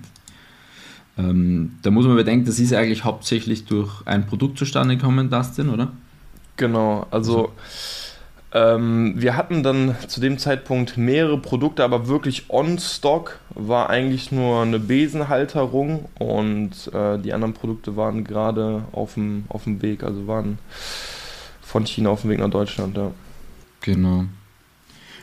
Ähm, 1.17 1.77
da 1.82 1.91
muss 1.91 2.05
man 2.05 2.15
bedenken, 2.15 2.46
das 2.46 2.60
ist 2.60 2.74
eigentlich 2.74 3.03
hauptsächlich 3.03 3.65
durch 3.65 4.01
ein 4.05 4.25
Produkt 4.25 4.58
zustande 4.58 4.98
gekommen, 4.98 5.29
Dustin, 5.29 5.70
oder? 5.70 5.91
Genau, 6.58 7.05
also 7.12 7.51
ähm, 8.53 9.13
wir 9.15 9.36
hatten 9.36 9.63
dann 9.63 9.96
zu 10.08 10.22
dem 10.22 10.38
Zeitpunkt 10.38 10.98
mehrere 10.98 11.39
Produkte, 11.39 11.84
aber 11.84 12.08
wirklich 12.08 12.50
on 12.50 12.77
stock 12.77 13.39
war 13.50 13.89
eigentlich 13.89 14.32
nur 14.32 14.62
eine 14.62 14.79
Besenhalterung 14.79 16.05
und 16.20 16.93
äh, 16.93 17.17
die 17.17 17.34
anderen 17.34 17.53
Produkte 17.53 17.96
waren 17.98 18.24
gerade 18.24 18.84
auf 18.91 19.15
dem, 19.15 19.46
auf 19.50 19.63
dem 19.63 19.82
Weg, 19.82 20.03
also 20.03 20.27
waren 20.27 20.60
von 21.62 21.86
China 21.86 22.12
auf 22.12 22.22
dem 22.22 22.29
Weg 22.29 22.39
nach 22.39 22.51
Deutschland, 22.51 22.96
ja. 22.96 23.12
Genau. 23.82 24.25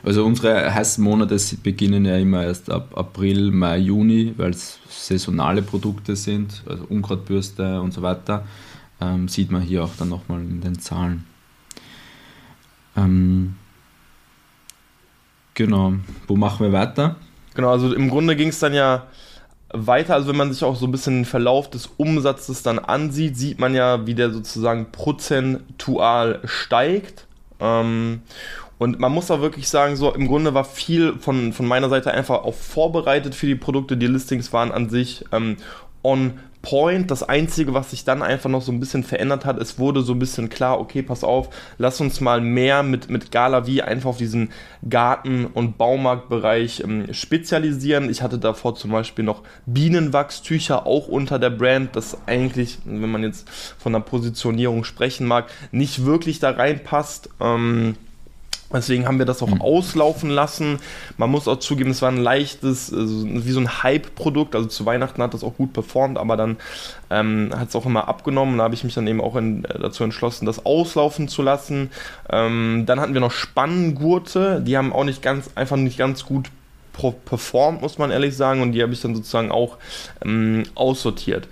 Also 0.03 0.25
unsere 0.25 0.75
heißen 0.75 1.03
Monate 1.03 1.37
beginnen 1.63 2.05
ja 2.05 2.17
immer 2.17 2.45
erst 2.45 2.71
ab 2.71 2.97
April, 2.97 3.51
Mai, 3.51 3.79
Juni, 3.79 4.35
weil 4.37 4.51
es 4.51 4.79
saisonale 4.89 5.63
Produkte 5.63 6.17
sind, 6.17 6.63
also 6.67 6.85
Unkrautbürste 6.89 7.81
und 7.81 7.93
so 7.93 8.03
weiter. 8.03 8.45
Ähm, 9.01 9.29
sieht 9.29 9.51
man 9.51 9.63
hier 9.63 9.85
auch 9.85 9.95
dann 9.99 10.09
nochmal 10.09 10.41
in 10.41 10.61
den 10.61 10.79
Zahlen. 10.79 11.27
Ähm, 12.97 13.57
genau, 15.55 15.95
wo 16.27 16.37
machen 16.37 16.67
wir 16.67 16.73
weiter? 16.73 17.17
Genau, 17.55 17.71
also 17.71 17.93
im 17.95 18.09
Grunde 18.09 18.37
ging 18.37 18.49
es 18.49 18.59
dann 18.59 18.75
ja 18.75 19.07
weiter, 19.73 20.15
also 20.15 20.29
wenn 20.29 20.37
man 20.37 20.53
sich 20.53 20.65
auch 20.65 20.77
so 20.77 20.87
ein 20.87 20.93
bisschen 20.93 21.19
den 21.19 21.25
Verlauf 21.25 21.71
des 21.71 21.89
Umsatzes 21.97 22.63
dann 22.63 22.79
ansieht, 22.79 23.37
sieht 23.37 23.59
man 23.59 23.75
ja, 23.75 24.07
wie 24.07 24.15
der 24.15 24.31
sozusagen 24.31 24.91
prozentual 24.91 26.41
steigt. 26.45 27.27
Ähm, 27.61 28.23
und 28.81 28.99
man 28.99 29.13
muss 29.13 29.31
auch 29.31 29.43
wirklich 29.43 29.69
sagen, 29.69 29.95
so 29.95 30.15
im 30.15 30.27
Grunde 30.27 30.55
war 30.55 30.65
viel 30.65 31.19
von, 31.19 31.53
von 31.53 31.67
meiner 31.67 31.91
Seite 31.91 32.13
einfach 32.13 32.45
auch 32.45 32.55
vorbereitet 32.55 33.35
für 33.35 33.45
die 33.45 33.55
Produkte. 33.55 33.99
Die 33.99 34.07
Listings 34.07 34.55
waren 34.55 34.73
an 34.73 34.89
sich 34.89 35.23
ähm, 35.33 35.59
on 36.03 36.41
point. 36.63 37.11
Das 37.11 37.23
Einzige, 37.23 37.75
was 37.75 37.91
sich 37.91 38.05
dann 38.05 38.23
einfach 38.23 38.49
noch 38.49 38.63
so 38.63 38.73
ein 38.73 38.81
bisschen 38.81 39.05
verändert 39.05 39.45
hat, 39.45 39.61
es 39.61 39.79
wurde 39.79 40.01
so 40.01 40.15
ein 40.15 40.19
bisschen 40.19 40.49
klar, 40.49 40.81
okay, 40.81 41.03
pass 41.03 41.25
auf, 41.25 41.51
lass 41.77 42.01
uns 42.01 42.23
mal 42.23 42.41
mehr 42.41 42.83
mit, 42.83 43.11
mit 43.11 43.31
Gala 43.31 43.67
wie 43.67 43.83
einfach 43.83 44.09
auf 44.09 44.17
diesen 44.17 44.49
Garten- 44.89 45.45
und 45.45 45.77
Baumarktbereich 45.77 46.81
ähm, 46.83 47.13
spezialisieren. 47.13 48.09
Ich 48.09 48.23
hatte 48.23 48.39
davor 48.39 48.77
zum 48.77 48.93
Beispiel 48.93 49.27
noch 49.27 49.43
Bienenwachstücher 49.67 50.87
auch 50.87 51.07
unter 51.07 51.39
der 51.39 51.51
Brand, 51.51 51.97
das 51.97 52.17
eigentlich, 52.27 52.79
wenn 52.87 53.13
man 53.13 53.25
jetzt 53.25 53.47
von 53.79 53.93
der 53.93 54.01
Positionierung 54.01 54.85
sprechen 54.85 55.27
mag, 55.27 55.51
nicht 55.71 56.07
wirklich 56.07 56.39
da 56.39 56.53
reinpasst. 56.53 57.29
Ähm, 57.43 57.97
Deswegen 58.73 59.07
haben 59.07 59.19
wir 59.19 59.27
das 59.27 59.43
auch 59.43 59.49
mhm. 59.49 59.61
auslaufen 59.61 60.31
lassen. 60.31 60.79
Man 61.17 61.31
muss 61.31 61.49
auch 61.49 61.59
zugeben, 61.59 61.91
es 61.91 62.03
war 62.03 62.11
ein 62.11 62.19
leichtes, 62.19 62.93
also 62.93 63.25
wie 63.27 63.51
so 63.51 63.61
ein 63.61 63.83
Hype-Produkt. 63.83 64.55
Also 64.55 64.69
zu 64.69 64.87
Weihnachten 64.87 65.23
hat 65.23 65.35
das 65.35 65.43
auch 65.43 65.57
gut 65.57 65.73
performt, 65.73 66.19
aber 66.19 66.37
dann 66.37 66.57
ähm, 67.11 67.51
hat 67.57 67.71
es 67.71 67.77
auch 67.77 67.87
immer 67.87 68.09
abgenommen. 68.09 68.59
Da 68.59 68.65
habe 68.65 68.75
ich 68.75 68.85
mich 68.85 68.95
dann 68.95 69.07
eben 69.07 69.21
auch 69.21 69.35
in, 69.37 69.65
äh, 69.65 69.79
dazu 69.79 70.05
entschlossen, 70.05 70.47
das 70.47 70.65
auslaufen 70.65 71.29
zu 71.29 71.43
lassen. 71.43 71.91
Ähm, 72.31 72.85
dann 72.87 73.01
hatten 73.01 73.15
wir 73.15 73.21
noch 73.21 73.33
Spanngurte. 73.33 74.61
Die 74.61 74.77
haben 74.77 74.93
auch 74.93 75.05
nicht 75.05 75.23
ganz, 75.23 75.51
einfach 75.57 75.77
nicht 75.77 75.99
ganz 75.99 76.25
gut 76.25 76.51
performt, 77.25 77.81
muss 77.81 77.99
man 77.99 78.11
ehrlich 78.11 78.37
sagen. 78.37 78.63
Und 78.63 78.73
die 78.73 78.83
habe 78.83 78.93
ich 78.93 79.01
dann 79.01 79.15
sozusagen 79.15 79.51
auch 79.51 79.79
ähm, 80.25 80.65
aussortiert 80.75 81.49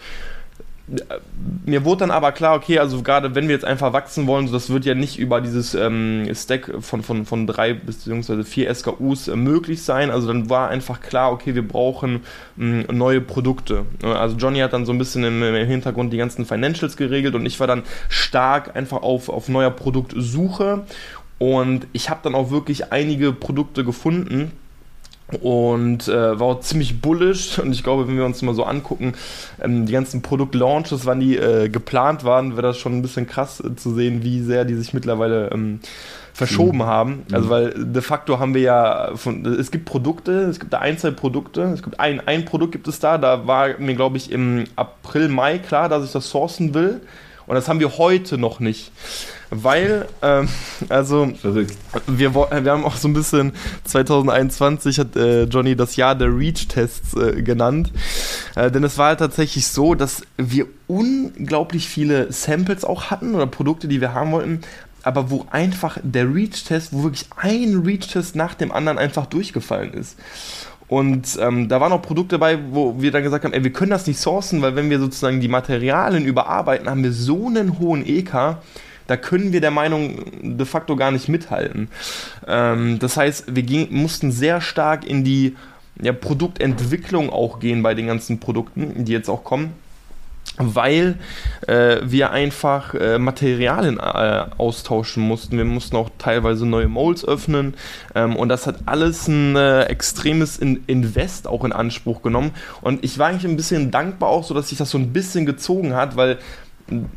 mir 1.67 1.85
wurde 1.85 2.01
dann 2.01 2.11
aber 2.11 2.33
klar, 2.33 2.57
okay, 2.57 2.79
also 2.79 3.03
gerade 3.03 3.35
wenn 3.35 3.49
wir 3.49 3.55
jetzt 3.55 3.65
einfach 3.65 3.93
wachsen 3.93 4.27
wollen, 4.27 4.47
so 4.47 4.55
das 4.55 4.71
wird 4.71 4.87
ja 4.87 4.95
nicht 4.95 5.19
über 5.19 5.41
dieses 5.41 5.75
ähm, 5.75 6.29
Stack 6.35 6.73
von, 6.81 7.03
von, 7.03 7.27
von 7.27 7.47
drei 7.47 7.75
bzw. 7.75 8.43
vier 8.45 8.75
SKUs 8.75 9.29
äh, 9.29 9.37
möglich 9.37 9.83
sein. 9.83 10.11
Also 10.11 10.29
dann 10.29 10.49
war 10.49 10.69
einfach 10.69 11.01
klar, 11.01 11.33
okay, 11.33 11.55
wir 11.55 11.67
brauchen 11.67 12.21
ähm, 12.59 12.87
neue 12.91 13.21
Produkte. 13.21 13.85
Also 14.03 14.37
Johnny 14.37 14.61
hat 14.61 14.73
dann 14.73 14.87
so 14.87 14.93
ein 14.93 14.99
bisschen 14.99 15.25
im, 15.25 15.43
im, 15.43 15.67
Hintergrund 15.67 16.13
die 16.13 16.19
ganzen 16.19 16.47
Financials 16.47 16.97
geregelt 16.97 17.35
und 17.35 17.45
ich 17.45 17.61
war 17.61 17.67
dann 17.67 17.83
stark 18.09 18.75
einfach 18.75 19.03
auf, 19.03 19.29
auf 19.29 19.49
neuer 19.49 19.71
Produktsuche. 19.71 20.85
Und 21.39 21.87
ich 21.93 22.11
habe 22.11 22.21
dann 22.25 22.35
auch 22.35 22.51
wirklich 22.51 22.93
einige 22.93 23.33
Produkte 23.33 23.85
gefunden, 23.85 24.53
und 25.43 26.09
äh, 26.09 26.41
war 26.41 26.47
auch 26.47 26.61
ziemlich 26.61 27.03
bullish 27.03 27.59
und 27.59 27.73
ich 27.73 27.83
glaube, 27.83 28.09
wenn 28.09 28.17
wir 28.17 28.25
uns 28.25 28.41
mal 28.41 28.55
so 28.55 28.65
angucken, 28.65 29.13
ähm, 29.63 29.85
die 29.85 29.93
ganzen 29.93 30.23
Produktlaunches, 30.23 31.05
wann 31.05 31.21
die 31.21 31.37
äh, 31.37 31.69
geplant 31.69 32.25
waren, 32.25 32.53
wäre 32.53 32.69
das 32.69 32.79
schon 32.79 32.95
ein 32.95 33.03
bisschen 33.03 33.27
krass 33.27 33.61
äh, 33.61 33.77
zu 33.77 33.95
sehen, 33.95 34.23
wie 34.23 34.41
sehr 34.41 34.65
die 34.65 34.75
sich 34.75 34.95
mittlerweile 34.95 35.51
ähm, 35.53 35.81
verschoben 36.33 36.79
mhm. 36.79 36.87
haben. 36.87 37.27
Also 37.31 37.47
mhm. 37.47 37.51
weil 37.51 37.75
de 37.77 38.01
facto 38.01 38.39
haben 38.39 38.55
wir 38.55 38.63
ja 38.63 39.11
von, 39.17 39.45
es 39.45 39.71
gibt 39.71 39.85
Produkte, 39.85 40.33
es 40.45 40.61
gibt 40.61 40.73
da 40.73 40.79
Einzelprodukte, 40.79 41.63
es 41.75 41.83
gibt 41.83 42.01
ein, 42.01 42.27
ein 42.27 42.47
Produkt 42.47 42.73
gibt 42.73 42.89
es 42.89 42.99
da, 42.99 43.19
da 43.19 43.47
war 43.47 43.79
mir 43.79 43.97
glaube 43.97 44.17
ich 44.17 44.33
im 44.33 44.65
April, 44.77 45.29
Mai 45.29 45.59
klar, 45.59 45.91
dass 45.91 46.05
ich 46.05 46.13
das 46.13 46.31
sourcen 46.31 46.73
will 46.73 47.03
und 47.47 47.55
das 47.55 47.69
haben 47.69 47.81
wir 47.81 47.99
heute 47.99 48.39
noch 48.39 48.61
nicht 48.61 48.93
weil, 49.51 50.07
ähm, 50.23 50.49
also, 50.89 51.33
wir, 52.07 52.35
wir 52.35 52.73
haben 52.73 52.85
auch 52.85 52.97
so 52.97 53.09
ein 53.09 53.15
bisschen 53.15 53.53
2021 53.85 54.99
hat 54.99 55.17
äh, 55.17 55.45
Johnny 55.45 55.77
das 55.77 55.97
Jahr 55.97 56.15
der 56.15 56.37
Reach-Tests 56.37 57.15
äh, 57.15 57.43
genannt. 57.43 57.93
Äh, 58.55 58.71
denn 58.71 58.85
es 58.85 58.99
war 58.99 59.09
halt 59.09 59.21
tatsächlich 59.21 59.67
so, 59.67 59.95
dass 59.95 60.23
wir 60.37 60.67
unglaublich 60.87 61.89
viele 61.89 62.33
Samples 62.33 62.85
auch 62.85 63.11
hatten 63.11 63.35
oder 63.35 63.47
Produkte, 63.47 63.89
die 63.89 64.01
wir 64.01 64.15
haben 64.15 64.33
wollten, 64.33 64.61
aber 65.03 65.31
wo 65.31 65.47
einfach 65.51 65.99
der 66.03 66.33
Reach-Test, 66.33 66.93
wo 66.93 67.03
wirklich 67.05 67.27
ein 67.37 67.83
Reach-Test 67.85 68.37
nach 68.37 68.55
dem 68.55 68.73
anderen 68.73 68.99
einfach 68.99 69.27
durchgefallen 69.27 69.95
ist. 69.95 70.17
Und 70.89 71.39
ähm, 71.41 71.69
da 71.69 71.81
waren 71.81 71.93
auch 71.93 72.01
Produkte 72.01 72.37
dabei, 72.37 72.59
wo 72.71 73.01
wir 73.01 73.11
dann 73.11 73.23
gesagt 73.23 73.45
haben, 73.45 73.53
ey, 73.53 73.63
wir 73.63 73.73
können 73.73 73.91
das 73.91 74.07
nicht 74.07 74.19
sourcen, 74.19 74.63
weil 74.63 74.75
wenn 74.75 74.89
wir 74.89 74.99
sozusagen 74.99 75.41
die 75.41 75.49
Materialien 75.49 76.25
überarbeiten, 76.25 76.89
haben 76.89 77.03
wir 77.03 77.13
so 77.13 77.47
einen 77.47 77.79
hohen 77.79 78.07
EK, 78.07 78.57
da 79.09 79.17
können 79.17 79.53
wir 79.53 79.61
der 79.61 79.73
Meinung 79.73 80.57
de 80.57 80.67
facto 80.67 80.95
gar 80.95 81.11
nicht 81.11 81.29
mithalten. 81.29 81.89
Ähm, 82.47 83.01
das 83.01 83.17
heißt, 83.17 83.57
wir 83.57 83.65
ging, 83.65 83.89
mussten 83.91 84.31
sehr 84.31 84.61
stark 84.61 85.05
in 85.05 85.25
die 85.25 85.57
ja, 86.01 86.13
Produktentwicklung 86.13 87.31
auch 87.31 87.59
gehen 87.59 87.83
bei 87.83 87.95
den 87.95 88.07
ganzen 88.07 88.39
Produkten, 88.39 89.05
die 89.05 89.13
jetzt 89.13 89.29
auch 89.29 89.43
kommen 89.43 89.73
weil 90.57 91.19
äh, 91.67 91.99
wir 92.03 92.31
einfach 92.31 92.95
äh, 92.95 93.19
Materialien 93.19 93.99
äh, 93.99 94.47
austauschen 94.57 95.23
mussten. 95.23 95.57
Wir 95.57 95.65
mussten 95.65 95.97
auch 95.97 96.11
teilweise 96.19 96.67
neue 96.67 96.89
Molds 96.89 97.25
öffnen 97.25 97.75
ähm, 98.15 98.35
und 98.35 98.49
das 98.49 98.67
hat 98.67 98.77
alles 98.87 99.29
ein 99.29 99.57
äh, 99.57 99.85
extremes 99.85 100.59
in 100.59 100.83
Invest 100.87 101.47
auch 101.47 101.65
in 101.65 101.73
Anspruch 101.73 102.23
genommen. 102.23 102.53
Und 102.81 103.05
ich 103.05 103.19
war 103.19 103.29
eigentlich 103.29 103.49
ein 103.49 103.57
bisschen 103.57 103.91
dankbar 103.91 104.31
auch 104.31 104.43
so, 104.43 104.55
dass 104.55 104.71
sich 104.71 104.79
das 104.79 104.91
so 104.91 104.99
ein 104.99 105.13
bisschen 105.13 105.47
gezogen 105.47 105.95
hat, 105.95 106.17
weil 106.17 106.39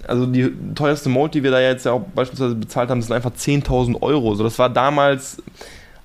also 0.08 0.26
die 0.26 0.52
teuerste 0.76 1.10
Mold, 1.10 1.34
die 1.34 1.44
wir 1.44 1.52
da 1.52 1.60
jetzt 1.60 1.86
ja 1.86 1.94
auch 1.94 2.02
beispielsweise 2.16 2.56
bezahlt 2.56 2.90
haben, 2.90 3.02
sind 3.02 3.14
einfach 3.14 3.32
10.000 3.32 4.02
Euro. 4.02 4.36
So, 4.36 4.44
das 4.44 4.60
war 4.60 4.70
damals 4.70 5.42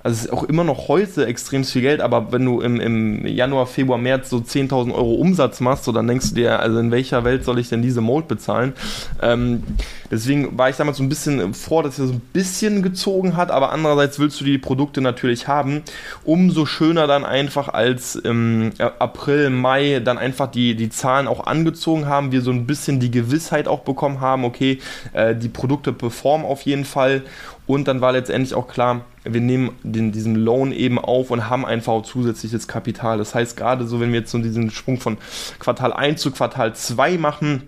also 0.06 0.18
es 0.18 0.24
ist 0.26 0.32
auch 0.32 0.44
immer 0.44 0.62
noch 0.62 0.86
heute 0.86 1.26
extrem 1.26 1.64
viel 1.64 1.82
Geld, 1.82 2.00
aber 2.00 2.30
wenn 2.30 2.44
du 2.44 2.60
im, 2.60 2.78
im 2.78 3.26
Januar, 3.26 3.66
Februar, 3.66 3.98
März 3.98 4.30
so 4.30 4.36
10.000 4.36 4.94
Euro 4.94 5.14
Umsatz 5.14 5.58
machst, 5.58 5.82
so 5.82 5.90
dann 5.90 6.06
denkst 6.06 6.28
du 6.28 6.36
dir, 6.36 6.60
also 6.60 6.78
in 6.78 6.92
welcher 6.92 7.24
Welt 7.24 7.44
soll 7.44 7.58
ich 7.58 7.70
denn 7.70 7.82
diese 7.82 8.00
Mold 8.00 8.28
bezahlen? 8.28 8.74
Ähm, 9.20 9.64
deswegen 10.08 10.56
war 10.56 10.70
ich 10.70 10.76
damals 10.76 10.98
so 10.98 11.02
ein 11.02 11.08
bisschen 11.08 11.54
froh, 11.54 11.82
dass 11.82 11.98
er 11.98 12.06
so 12.06 12.12
ein 12.12 12.20
bisschen 12.32 12.84
gezogen 12.84 13.36
hat, 13.36 13.50
aber 13.50 13.72
andererseits 13.72 14.20
willst 14.20 14.40
du 14.40 14.44
die 14.44 14.58
Produkte 14.58 15.00
natürlich 15.00 15.48
haben. 15.48 15.82
Umso 16.22 16.66
schöner 16.66 17.08
dann 17.08 17.24
einfach 17.24 17.66
als 17.68 18.14
im 18.14 18.74
April, 18.78 19.50
Mai 19.50 20.00
dann 20.04 20.18
einfach 20.18 20.48
die, 20.48 20.76
die 20.76 20.88
Zahlen 20.88 21.26
auch 21.26 21.48
angezogen 21.48 22.06
haben, 22.06 22.30
wir 22.30 22.42
so 22.42 22.52
ein 22.52 22.64
bisschen 22.64 23.00
die 23.00 23.10
Gewissheit 23.10 23.66
auch 23.66 23.80
bekommen 23.80 24.20
haben, 24.20 24.44
okay, 24.44 24.78
äh, 25.14 25.34
die 25.34 25.48
Produkte 25.48 25.92
performen 25.92 26.46
auf 26.46 26.62
jeden 26.62 26.84
Fall 26.84 27.22
und 27.66 27.88
dann 27.88 28.00
war 28.00 28.12
letztendlich 28.12 28.54
auch 28.54 28.68
klar, 28.68 29.04
wir 29.24 29.40
nehmen 29.40 29.72
den, 29.82 30.12
diesen 30.12 30.36
Loan 30.36 30.72
eben 30.72 30.98
auf 30.98 31.30
und 31.30 31.48
haben 31.48 31.64
einfach 31.64 32.02
zusätzliches 32.02 32.68
Kapital. 32.68 33.18
Das 33.18 33.34
heißt, 33.34 33.56
gerade 33.56 33.86
so, 33.86 34.00
wenn 34.00 34.12
wir 34.12 34.20
jetzt 34.20 34.30
so 34.30 34.38
diesen 34.38 34.70
Sprung 34.70 35.00
von 35.00 35.18
Quartal 35.58 35.92
1 35.92 36.20
zu 36.20 36.30
Quartal 36.30 36.74
2 36.74 37.18
machen, 37.18 37.62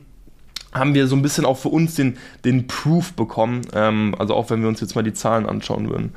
haben 0.73 0.95
wir 0.95 1.07
so 1.07 1.17
ein 1.17 1.23
bisschen 1.23 1.45
auch 1.45 1.59
für 1.59 1.71
uns 1.71 1.95
den, 1.95 2.19
den 2.45 2.67
Proof 2.67 3.15
bekommen. 3.15 3.63
Ähm, 3.73 4.15
also 4.19 4.35
auch 4.35 4.51
wenn 4.51 4.61
wir 4.61 4.69
uns 4.69 4.81
jetzt 4.81 4.95
mal 4.95 5.03
die 5.03 5.15
Zahlen 5.15 5.47
anschauen 5.47 5.89
würden. 5.89 6.15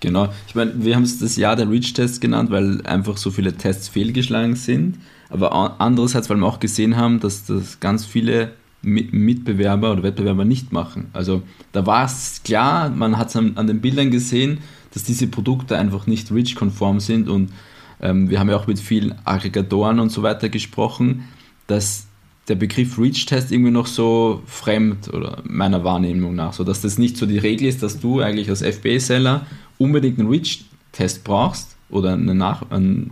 Genau, 0.00 0.28
ich 0.48 0.56
meine, 0.56 0.84
wir 0.84 0.96
haben 0.96 1.04
es 1.04 1.20
das 1.20 1.36
Jahr 1.36 1.54
der 1.54 1.70
Reach-Tests 1.70 2.18
genannt, 2.18 2.50
weil 2.50 2.84
einfach 2.84 3.16
so 3.16 3.30
viele 3.30 3.52
Tests 3.56 3.88
fehlgeschlagen 3.88 4.56
sind. 4.56 4.98
Aber 5.30 5.80
andererseits, 5.80 6.28
weil 6.28 6.38
wir 6.38 6.46
auch 6.46 6.58
gesehen 6.58 6.96
haben, 6.96 7.20
dass 7.20 7.44
das 7.44 7.78
ganz 7.78 8.04
viele 8.04 8.50
Mitbewerber 8.82 9.92
oder 9.92 10.02
Wettbewerber 10.02 10.44
nicht 10.44 10.72
machen. 10.72 11.06
Also 11.12 11.42
da 11.72 11.86
war 11.86 12.04
es 12.04 12.42
klar, 12.44 12.90
man 12.90 13.16
hat 13.16 13.28
es 13.28 13.36
an, 13.36 13.52
an, 13.56 13.66
den 13.66 13.80
Bildern 13.80 14.10
gesehen, 14.10 14.58
dass 14.92 15.04
diese 15.04 15.28
Produkte 15.28 15.78
einfach 15.78 16.06
nicht 16.06 16.30
REACH-konform 16.32 17.00
sind 17.00 17.28
und 17.28 17.52
ähm, 18.00 18.28
wir 18.28 18.40
haben 18.40 18.50
ja 18.50 18.56
auch 18.56 18.66
mit 18.66 18.80
vielen 18.80 19.14
Aggregatoren 19.24 20.00
und 20.00 20.10
so 20.10 20.22
weiter 20.22 20.48
gesprochen, 20.48 21.28
dass 21.68 22.06
der 22.48 22.56
Begriff 22.56 22.98
Reach-Test 22.98 23.52
irgendwie 23.52 23.70
noch 23.70 23.86
so 23.86 24.42
fremd 24.46 25.14
oder 25.14 25.42
meiner 25.44 25.84
Wahrnehmung 25.84 26.34
nach, 26.34 26.52
so 26.52 26.64
dass 26.64 26.80
das 26.80 26.98
nicht 26.98 27.16
so 27.16 27.24
die 27.24 27.38
Regel 27.38 27.68
ist, 27.68 27.82
dass 27.84 28.00
du 28.00 28.20
eigentlich 28.20 28.50
als 28.50 28.62
FBA-Seller 28.62 29.46
unbedingt 29.78 30.18
einen 30.18 30.28
Reach-Test 30.28 31.22
brauchst 31.22 31.71
oder 31.92 32.14
eine 32.14 32.34
Nach 32.34 32.64
ähm, 32.70 33.10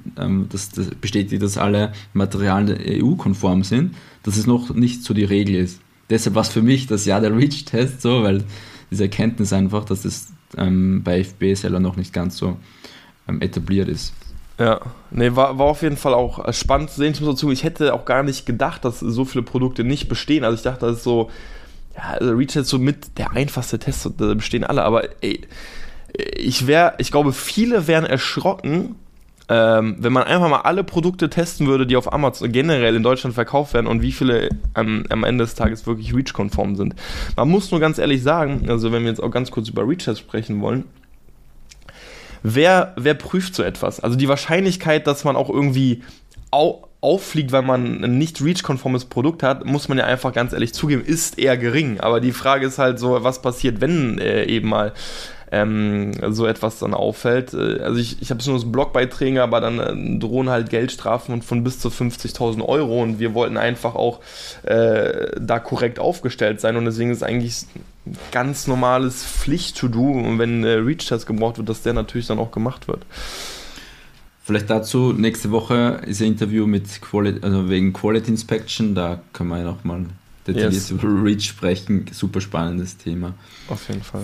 das, 0.51 0.71
das 0.71 0.87
bestätigt, 0.87 1.43
dass 1.43 1.59
alle 1.59 1.93
Materialien 2.13 2.79
EU-konform 3.03 3.63
sind, 3.63 3.95
dass 4.23 4.37
es 4.37 4.47
noch 4.47 4.75
nicht 4.75 5.05
so 5.05 5.15
die 5.15 5.25
Regel 5.25 5.55
ist. 5.57 5.81
Deshalb 6.09 6.35
war 6.35 6.43
es 6.43 6.49
für 6.49 6.63
mich 6.63 6.87
das 6.87 7.05
Jahr 7.05 7.21
der 7.21 7.37
Reach-Test 7.37 8.03
so, 8.03 8.23
weil 8.23 8.45
diese 8.91 9.05
Erkenntnis 9.05 9.53
einfach, 9.53 9.85
dass 9.85 10.03
das 10.03 10.33
ähm, 10.57 11.03
bei 11.05 11.23
FBA-Seller 11.23 11.79
noch 11.79 11.97
nicht 11.97 12.13
ganz 12.13 12.37
so 12.37 12.57
ähm, 13.29 13.41
etabliert 13.41 13.89
ist. 13.89 14.13
Ja, 14.59 14.81
nee, 15.11 15.35
war, 15.35 15.59
war 15.59 15.67
auf 15.67 15.83
jeden 15.83 15.97
Fall 15.97 16.13
auch 16.13 16.45
äh, 16.47 16.53
spannend 16.53 16.91
zu 16.91 16.97
sehen. 17.01 17.13
Ich 17.13 17.21
muss 17.21 17.31
dazu, 17.31 17.51
ich 17.51 17.65
hätte 17.65 17.95
auch 17.95 18.05
gar 18.05 18.23
nicht 18.23 18.45
gedacht, 18.45 18.85
dass 18.85 19.01
so 19.01 19.25
viele 19.25 19.43
Produkte 19.43 19.85
nicht 19.85 20.09
bestehen. 20.09 20.45
Also 20.45 20.57
ich 20.57 20.63
dachte, 20.63 20.87
das 20.87 20.99
ist 20.99 21.05
so, 21.05 21.31
ja, 21.97 22.03
also 22.19 22.33
Reach 22.33 22.57
ist 22.57 22.69
so 22.69 22.79
mit 22.79 23.17
der 23.19 23.31
einfachste 23.33 23.79
Test, 23.79 24.11
da 24.19 24.35
bestehen 24.35 24.65
alle, 24.65 24.83
aber 24.83 25.23
ey, 25.23 25.41
ich 26.17 26.67
wäre, 26.67 26.95
ich 26.99 27.11
glaube, 27.11 27.33
viele 27.33 27.87
wären 27.87 28.05
erschrocken, 28.05 28.97
ähm, 29.49 29.97
wenn 29.99 30.13
man 30.13 30.25
einfach 30.25 30.49
mal 30.49 30.61
alle 30.61 30.85
Produkte 30.85 31.29
testen 31.29 31.67
würde, 31.67 31.85
die 31.87 31.97
auf 31.97 32.13
Amazon 32.13 32.53
generell 32.53 32.95
in 32.95 33.03
Deutschland 33.03 33.35
verkauft 33.35 33.75
werden 33.75 33.87
und 33.87 34.01
wie 34.01 34.13
viele 34.13 34.49
ähm, 34.77 35.05
am 35.11 35.25
Ende 35.25 35.45
des 35.45 35.57
Tages 35.57 35.87
wirklich 35.87 36.15
Reach-konform 36.15 36.77
sind. 36.77 36.95
Man 37.37 37.49
muss 37.49 37.71
nur 37.73 37.81
ganz 37.81 37.99
ehrlich 37.99 38.23
sagen, 38.23 38.71
also 38.71 38.93
wenn 38.93 39.03
wir 39.03 39.11
jetzt 39.11 39.23
auch 39.23 39.31
ganz 39.31 39.51
kurz 39.51 39.69
über 39.69 39.87
Reach-Tests 39.87 40.21
sprechen 40.21 40.61
wollen, 40.61 40.85
wer, 42.45 42.95
wer 42.97 43.15
prüft 43.15 43.57
so 43.57 43.65
etwas? 43.65 43.99
Also 43.99 44.17
die 44.17 44.29
Wahrscheinlichkeit, 44.29 45.09
dass 45.09 45.25
man 45.25 45.35
auch 45.35 45.51
irgendwie 45.51 46.03
au 46.53 46.87
auffliegt, 47.03 47.51
weil 47.51 47.63
man 47.63 48.05
ein 48.05 48.19
nicht 48.19 48.43
REACH-konformes 48.43 49.07
Produkt 49.07 49.43
hat, 49.43 49.65
muss 49.65 49.89
man 49.89 49.97
ja 49.97 50.05
einfach 50.05 50.35
ganz 50.35 50.53
ehrlich 50.53 50.75
zugeben, 50.75 51.03
ist 51.03 51.39
eher 51.39 51.57
gering. 51.57 51.99
Aber 52.01 52.21
die 52.21 52.33
Frage 52.33 52.67
ist 52.67 52.79
halt 52.79 52.99
so, 52.99 53.25
was 53.25 53.41
passiert, 53.41 53.81
wenn 53.81 54.19
äh, 54.19 54.45
eben 54.45 54.69
mal 54.69 54.93
ähm, 55.53 56.13
so 56.33 56.47
etwas 56.47 56.79
dann 56.79 56.95
auffällt. 56.95 57.55
Äh, 57.55 57.81
also 57.81 57.99
ich, 57.99 58.23
ich 58.23 58.31
habe 58.31 58.43
nur 58.47 58.59
so 58.59 58.67
Blogbeiträge, 58.67 59.43
aber 59.43 59.61
dann 59.61 59.79
äh, 59.79 60.19
drohen 60.19 60.49
halt 60.49 60.71
Geldstrafen 60.71 61.43
von 61.43 61.65
bis 61.65 61.79
zu 61.79 61.89
50.000 61.89 62.65
Euro 62.65 63.03
und 63.03 63.19
wir 63.19 63.35
wollten 63.35 63.57
einfach 63.57 63.95
auch 63.95 64.21
äh, 64.63 65.29
da 65.41 65.59
korrekt 65.59 65.99
aufgestellt 65.99 66.61
sein 66.61 66.77
und 66.77 66.85
deswegen 66.85 67.11
ist 67.11 67.23
eigentlich 67.23 67.67
ganz 68.33 68.67
normales 68.67 69.25
Pflicht-to-do 69.25 70.11
und 70.13 70.39
wenn 70.39 70.65
äh, 70.65 70.75
Reach-Test 70.75 71.27
gebraucht 71.27 71.59
wird, 71.59 71.69
dass 71.69 71.83
der 71.83 71.93
natürlich 71.93 72.27
dann 72.27 72.39
auch 72.39 72.51
gemacht 72.51 72.89
wird. 72.89 73.05
Vielleicht 74.43 74.71
dazu, 74.71 75.13
nächste 75.13 75.51
Woche 75.51 76.01
ist 76.07 76.21
ein 76.21 76.29
Interview 76.29 76.67
mit 76.67 77.01
Quality, 77.01 77.41
also 77.43 77.69
wegen 77.69 77.93
Quality 77.93 78.31
Inspection, 78.31 78.95
da 78.95 79.21
können 79.33 79.51
wir 79.51 79.59
ja 79.59 79.65
nochmal 79.65 80.07
detailliert 80.53 80.75
yes. 80.75 80.91
über 80.91 81.25
Reach 81.25 81.49
sprechen. 81.49 82.07
Super 82.13 82.41
spannendes 82.41 82.97
Thema. 82.97 83.35
Auf 83.69 83.89
jeden 83.89 84.03
Fall. 84.03 84.23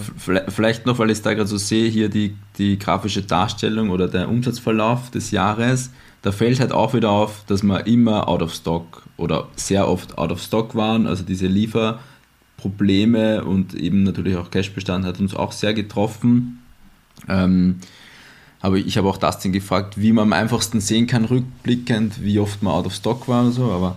Vielleicht 0.49 0.87
noch, 0.87 0.99
weil 0.99 1.11
ich 1.11 1.19
es 1.19 1.23
da 1.23 1.35
gerade 1.35 1.49
so 1.49 1.57
sehe, 1.57 1.89
hier 1.89 2.09
die, 2.09 2.37
die 2.59 2.79
grafische 2.79 3.23
Darstellung 3.23 3.91
oder 3.91 4.09
der 4.09 4.29
Umsatzverlauf 4.29 5.11
des 5.11 5.31
Jahres. 5.31 5.91
Da 6.23 6.33
fällt 6.33 6.61
halt 6.61 6.73
auch 6.73 6.95
wieder 6.95 7.11
auf, 7.11 7.45
dass 7.47 7.63
wir 7.63 7.87
immer 7.87 8.29
out 8.29 8.43
of 8.43 8.53
stock 8.53 9.03
oder 9.17 9.49
sehr 9.57 9.89
oft 9.89 10.19
out 10.19 10.33
of 10.33 10.43
stock 10.43 10.75
waren. 10.75 11.07
Also 11.07 11.23
diese 11.23 11.47
Lieferprobleme 11.47 13.45
und 13.45 13.75
eben 13.75 14.03
natürlich 14.03 14.37
auch 14.37 14.51
Cashbestand 14.51 15.05
hat 15.05 15.21
uns 15.21 15.35
auch 15.35 15.53
sehr 15.53 15.75
getroffen. 15.75 16.63
Ähm, 17.29 17.77
aber 18.61 18.79
ich 18.79 18.99
habe 18.99 19.09
auch 19.09 19.19
Dustin 19.19 19.53
gefragt, 19.53 20.01
wie 20.01 20.13
man 20.13 20.25
am 20.25 20.33
einfachsten 20.33 20.81
sehen 20.81 21.07
kann, 21.07 21.25
rückblickend, 21.25 22.23
wie 22.23 22.41
oft 22.41 22.63
man 22.63 22.75
out 22.75 22.87
of 22.87 22.95
stock 22.95 23.29
war 23.29 23.45
oder 23.45 23.53
so. 23.53 23.71
Aber 23.71 23.97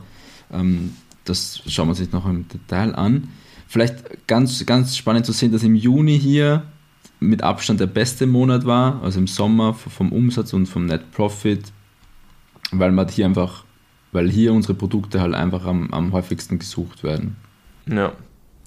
ähm, 0.53 0.95
das 1.25 1.61
schauen 1.67 1.87
wir 1.87 1.95
sich 1.95 2.11
noch 2.11 2.25
im 2.25 2.47
Detail 2.47 2.95
an. 2.95 3.29
Vielleicht 3.67 4.27
ganz, 4.27 4.65
ganz 4.65 4.97
spannend 4.97 5.25
zu 5.25 5.31
sehen, 5.31 5.51
dass 5.51 5.63
im 5.63 5.75
Juni 5.75 6.19
hier 6.19 6.63
mit 7.19 7.43
Abstand 7.43 7.79
der 7.79 7.87
beste 7.87 8.25
Monat 8.25 8.65
war, 8.65 9.03
also 9.03 9.19
im 9.19 9.27
Sommer 9.27 9.73
vom 9.73 10.11
Umsatz 10.11 10.53
und 10.53 10.65
vom 10.65 10.85
Net 10.85 11.11
Profit, 11.11 11.71
weil 12.71 12.91
man 12.91 13.07
hier 13.09 13.25
einfach, 13.25 13.65
weil 14.11 14.29
hier 14.29 14.53
unsere 14.53 14.73
Produkte 14.73 15.21
halt 15.21 15.33
einfach 15.33 15.65
am, 15.65 15.91
am 15.93 16.13
häufigsten 16.13 16.59
gesucht 16.59 17.03
werden. 17.03 17.35
Ja, 17.87 18.13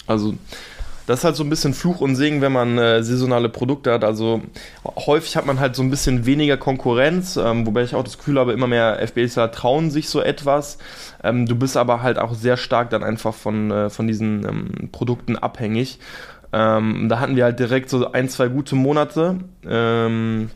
also 0.07 0.35
das 1.05 1.19
ist 1.19 1.25
halt 1.25 1.35
so 1.35 1.43
ein 1.43 1.49
bisschen 1.49 1.73
Fluch 1.73 2.01
und 2.01 2.15
Segen, 2.15 2.41
wenn 2.41 2.51
man 2.51 2.77
äh, 2.77 3.03
saisonale 3.03 3.49
Produkte 3.49 3.91
hat. 3.91 4.03
Also 4.03 4.41
häufig 4.85 5.35
hat 5.35 5.45
man 5.45 5.59
halt 5.59 5.75
so 5.75 5.83
ein 5.83 5.89
bisschen 5.89 6.25
weniger 6.25 6.57
Konkurrenz, 6.57 7.37
ähm, 7.37 7.65
wobei 7.67 7.83
ich 7.83 7.95
auch 7.95 8.03
das 8.03 8.17
Gefühl 8.17 8.39
habe, 8.39 8.53
immer 8.53 8.67
mehr 8.67 9.05
FBSer 9.05 9.51
trauen 9.51 9.91
sich 9.91 10.09
so 10.09 10.21
etwas. 10.21 10.77
Ähm, 11.23 11.45
du 11.45 11.55
bist 11.55 11.75
aber 11.75 12.01
halt 12.01 12.17
auch 12.19 12.33
sehr 12.33 12.57
stark 12.57 12.89
dann 12.89 13.03
einfach 13.03 13.33
von, 13.33 13.71
äh, 13.71 13.89
von 13.89 14.07
diesen 14.07 14.45
ähm, 14.45 14.89
Produkten 14.91 15.35
abhängig. 15.35 15.99
Ähm, 16.53 17.09
da 17.09 17.19
hatten 17.19 17.35
wir 17.35 17.45
halt 17.45 17.59
direkt 17.59 17.89
so 17.89 18.11
ein, 18.11 18.29
zwei 18.29 18.47
gute 18.47 18.75
Monate. 18.75 19.37
Ähm, 19.67 20.51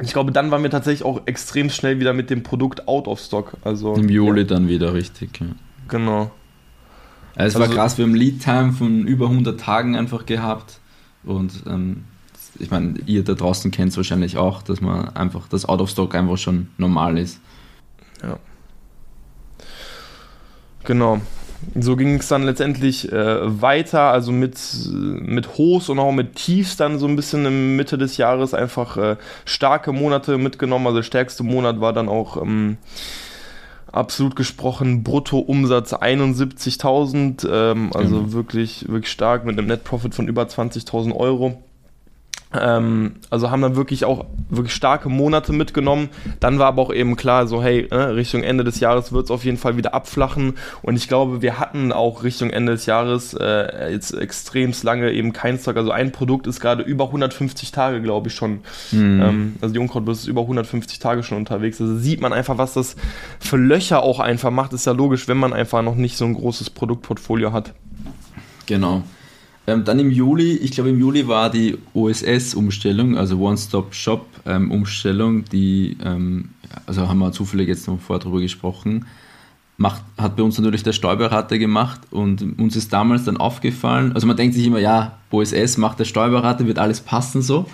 ich 0.00 0.12
glaube, 0.12 0.32
dann 0.32 0.50
waren 0.50 0.62
wir 0.62 0.70
tatsächlich 0.70 1.04
auch 1.04 1.22
extrem 1.26 1.70
schnell 1.70 2.00
wieder 2.00 2.12
mit 2.12 2.30
dem 2.30 2.42
Produkt 2.42 2.88
out 2.88 3.06
of 3.06 3.20
stock. 3.20 3.52
Also, 3.62 3.94
Im 3.94 4.08
Juli 4.08 4.40
ja. 4.40 4.46
dann 4.46 4.68
wieder 4.68 4.94
richtig. 4.94 5.38
Ja. 5.40 5.46
Genau. 5.88 6.30
Also 7.34 7.58
es 7.58 7.68
war 7.68 7.74
krass, 7.74 7.98
wir 7.98 8.04
haben 8.04 8.14
Lead-Time 8.14 8.72
von 8.72 9.06
über 9.06 9.26
100 9.26 9.58
Tagen 9.58 9.96
einfach 9.96 10.26
gehabt 10.26 10.80
und 11.24 11.64
ähm, 11.66 12.04
ich 12.58 12.70
meine, 12.70 12.94
ihr 13.06 13.24
da 13.24 13.34
draußen 13.34 13.70
kennt 13.70 13.92
es 13.92 13.96
wahrscheinlich 13.96 14.36
auch, 14.36 14.62
dass 14.62 14.80
man 14.80 15.08
einfach, 15.16 15.48
das 15.48 15.64
Out 15.64 15.80
of 15.80 15.90
Stock 15.90 16.14
einfach 16.14 16.36
schon 16.36 16.68
normal 16.76 17.18
ist. 17.18 17.40
Ja. 18.22 18.38
Genau. 20.84 21.20
So 21.78 21.94
ging 21.94 22.16
es 22.16 22.26
dann 22.26 22.42
letztendlich 22.42 23.10
äh, 23.12 23.60
weiter, 23.62 24.10
also 24.10 24.32
mit, 24.32 24.58
mit 24.90 25.56
Hochs 25.56 25.88
und 25.88 26.00
auch 26.00 26.10
mit 26.10 26.34
Tiefs 26.34 26.76
dann 26.76 26.98
so 26.98 27.06
ein 27.06 27.14
bisschen 27.14 27.46
in 27.46 27.76
Mitte 27.76 27.98
des 27.98 28.16
Jahres 28.16 28.52
einfach 28.52 28.96
äh, 28.96 29.16
starke 29.44 29.92
Monate 29.92 30.38
mitgenommen. 30.38 30.88
Also 30.88 30.98
der 30.98 31.04
stärkste 31.04 31.44
Monat 31.44 31.80
war 31.80 31.92
dann 31.92 32.08
auch 32.08 32.36
ähm, 32.42 32.78
absolut 33.92 34.34
gesprochen 34.36 35.02
Bruttoumsatz 35.02 35.92
71.000, 35.92 37.48
ähm, 37.48 37.90
also 37.94 38.16
mhm. 38.22 38.32
wirklich, 38.32 38.88
wirklich 38.88 39.12
stark 39.12 39.44
mit 39.44 39.58
einem 39.58 39.68
Net 39.68 39.84
Profit 39.84 40.14
von 40.14 40.26
über 40.26 40.42
20.000 40.42 41.14
Euro. 41.14 41.62
Ähm, 42.58 43.16
also 43.30 43.50
haben 43.50 43.62
dann 43.62 43.76
wirklich 43.76 44.04
auch 44.04 44.26
wirklich 44.48 44.74
starke 44.74 45.08
Monate 45.08 45.52
mitgenommen. 45.52 46.08
Dann 46.40 46.58
war 46.58 46.66
aber 46.66 46.82
auch 46.82 46.92
eben 46.92 47.16
klar, 47.16 47.46
so 47.46 47.62
hey, 47.62 47.86
äh, 47.90 47.96
Richtung 47.96 48.42
Ende 48.42 48.64
des 48.64 48.80
Jahres 48.80 49.12
wird 49.12 49.24
es 49.24 49.30
auf 49.30 49.44
jeden 49.44 49.56
Fall 49.56 49.76
wieder 49.76 49.94
abflachen. 49.94 50.54
Und 50.82 50.96
ich 50.96 51.08
glaube, 51.08 51.42
wir 51.42 51.58
hatten 51.58 51.92
auch 51.92 52.24
Richtung 52.24 52.50
Ende 52.50 52.72
des 52.72 52.86
Jahres 52.86 53.34
äh, 53.34 53.90
jetzt 53.90 54.12
extrem 54.12 54.72
lange 54.82 55.12
eben 55.12 55.32
kein 55.32 55.58
Stock. 55.58 55.76
Also 55.76 55.90
ein 55.90 56.12
Produkt 56.12 56.46
ist 56.46 56.60
gerade 56.60 56.82
über 56.82 57.06
150 57.06 57.72
Tage, 57.72 58.02
glaube 58.02 58.28
ich 58.28 58.34
schon. 58.34 58.60
Mhm. 58.90 59.22
Ähm, 59.22 59.56
also 59.60 59.72
die 59.72 59.78
Unkrautbürste 59.78 60.24
ist 60.24 60.28
über 60.28 60.42
150 60.42 60.98
Tage 60.98 61.22
schon 61.22 61.38
unterwegs. 61.38 61.80
Also 61.80 61.96
sieht 61.96 62.20
man 62.20 62.32
einfach, 62.32 62.58
was 62.58 62.74
das 62.74 62.96
für 63.40 63.56
Löcher 63.56 64.02
auch 64.02 64.20
einfach 64.20 64.50
macht. 64.50 64.72
Ist 64.72 64.86
ja 64.86 64.92
logisch, 64.92 65.28
wenn 65.28 65.38
man 65.38 65.52
einfach 65.52 65.82
noch 65.82 65.94
nicht 65.94 66.16
so 66.16 66.24
ein 66.24 66.34
großes 66.34 66.70
Produktportfolio 66.70 67.52
hat. 67.52 67.74
Genau. 68.66 69.02
Ähm, 69.66 69.84
dann 69.84 69.98
im 70.00 70.10
Juli, 70.10 70.56
ich 70.56 70.72
glaube 70.72 70.90
im 70.90 70.98
Juli 70.98 71.28
war 71.28 71.48
die 71.48 71.78
OSS-Umstellung, 71.94 73.16
also 73.16 73.38
One-Stop-Shop-Umstellung, 73.38 75.36
ähm, 75.36 75.44
die, 75.52 75.96
ähm, 76.04 76.50
also 76.86 77.08
haben 77.08 77.18
wir 77.18 77.30
zufällig 77.32 77.68
jetzt 77.68 77.86
noch 77.86 78.00
vorher 78.00 78.22
drüber 78.22 78.40
gesprochen, 78.40 79.06
macht, 79.76 80.02
hat 80.18 80.36
bei 80.36 80.42
uns 80.42 80.58
natürlich 80.58 80.82
der 80.82 80.92
Steuerberater 80.92 81.58
gemacht 81.58 82.00
und 82.10 82.58
uns 82.58 82.74
ist 82.74 82.92
damals 82.92 83.24
dann 83.24 83.36
aufgefallen, 83.36 84.12
also 84.12 84.26
man 84.26 84.36
denkt 84.36 84.56
sich 84.56 84.66
immer, 84.66 84.80
ja, 84.80 85.18
OSS 85.30 85.76
macht 85.78 86.00
der 86.00 86.06
Steuerberater, 86.06 86.66
wird 86.66 86.80
alles 86.80 87.00
passen 87.00 87.40
so 87.40 87.66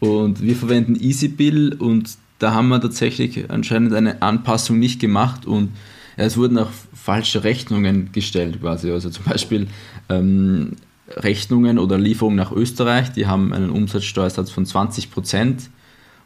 und 0.00 0.40
wir 0.42 0.56
verwenden 0.56 0.96
EasyBill 0.96 1.74
und 1.74 2.16
da 2.38 2.52
haben 2.52 2.68
wir 2.68 2.80
tatsächlich 2.80 3.50
anscheinend 3.50 3.92
eine 3.92 4.22
Anpassung 4.22 4.78
nicht 4.78 5.00
gemacht 5.00 5.46
und 5.46 5.72
es 6.16 6.36
wurden 6.38 6.58
auch 6.58 6.70
falsche 6.94 7.44
Rechnungen 7.44 8.10
gestellt 8.12 8.60
quasi. 8.60 8.90
Also 8.90 9.10
zum 9.10 9.24
Beispiel 9.24 9.68
ähm, 10.08 10.72
Rechnungen 11.08 11.78
oder 11.78 11.98
Lieferungen 11.98 12.36
nach 12.36 12.52
Österreich, 12.52 13.12
die 13.12 13.26
haben 13.26 13.52
einen 13.52 13.70
Umsatzsteuersatz 13.70 14.50
von 14.50 14.66
20 14.66 15.10
Prozent 15.10 15.70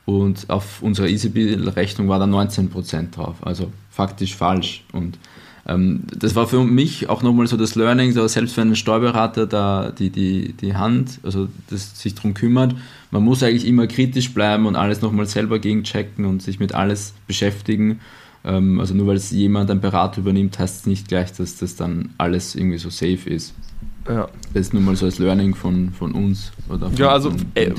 und 0.06 0.48
auf 0.48 0.82
unserer 0.82 1.08
EasyBill-Rechnung 1.08 2.08
war 2.08 2.18
da 2.18 2.26
19 2.26 2.70
Prozent 2.70 3.16
drauf. 3.16 3.36
Also 3.42 3.70
faktisch 3.90 4.34
falsch. 4.34 4.84
Und 4.92 5.18
ähm, 5.66 6.04
das 6.16 6.34
war 6.34 6.46
für 6.46 6.64
mich 6.64 7.08
auch 7.08 7.22
nochmal 7.22 7.46
so 7.46 7.56
das 7.56 7.74
Learning, 7.74 8.12
so 8.12 8.26
selbst 8.26 8.56
wenn 8.56 8.70
ein 8.70 8.76
Steuerberater 8.76 9.46
da 9.46 9.90
die, 9.90 10.10
die, 10.10 10.54
die 10.54 10.74
Hand, 10.74 11.20
also 11.22 11.48
das 11.68 12.00
sich 12.00 12.14
darum 12.14 12.34
kümmert, 12.34 12.74
man 13.10 13.22
muss 13.22 13.42
eigentlich 13.42 13.66
immer 13.66 13.86
kritisch 13.86 14.32
bleiben 14.32 14.66
und 14.66 14.76
alles 14.76 15.02
nochmal 15.02 15.26
selber 15.26 15.58
gegenchecken 15.58 16.24
und 16.24 16.42
sich 16.42 16.58
mit 16.58 16.74
alles 16.74 17.14
beschäftigen. 17.26 18.00
Ähm, 18.42 18.80
also 18.80 18.94
nur 18.94 19.06
weil 19.06 19.16
es 19.16 19.30
jemand, 19.30 19.70
ein 19.70 19.80
Berater 19.80 20.22
übernimmt, 20.22 20.58
heißt 20.58 20.80
es 20.80 20.86
nicht 20.86 21.08
gleich, 21.08 21.32
dass 21.34 21.56
das 21.56 21.76
dann 21.76 22.10
alles 22.18 22.54
irgendwie 22.54 22.78
so 22.78 22.88
safe 22.88 23.28
ist. 23.28 23.54
Ja. 24.08 24.28
Das 24.54 24.62
ist 24.62 24.74
nun 24.74 24.84
mal 24.84 24.96
so 24.96 25.06
als 25.06 25.18
Learning 25.18 25.54
von, 25.54 25.92
von 25.92 26.12
uns. 26.12 26.52
Oder 26.68 26.90
ja, 26.96 27.10
also 27.10 27.32
ey, 27.54 27.72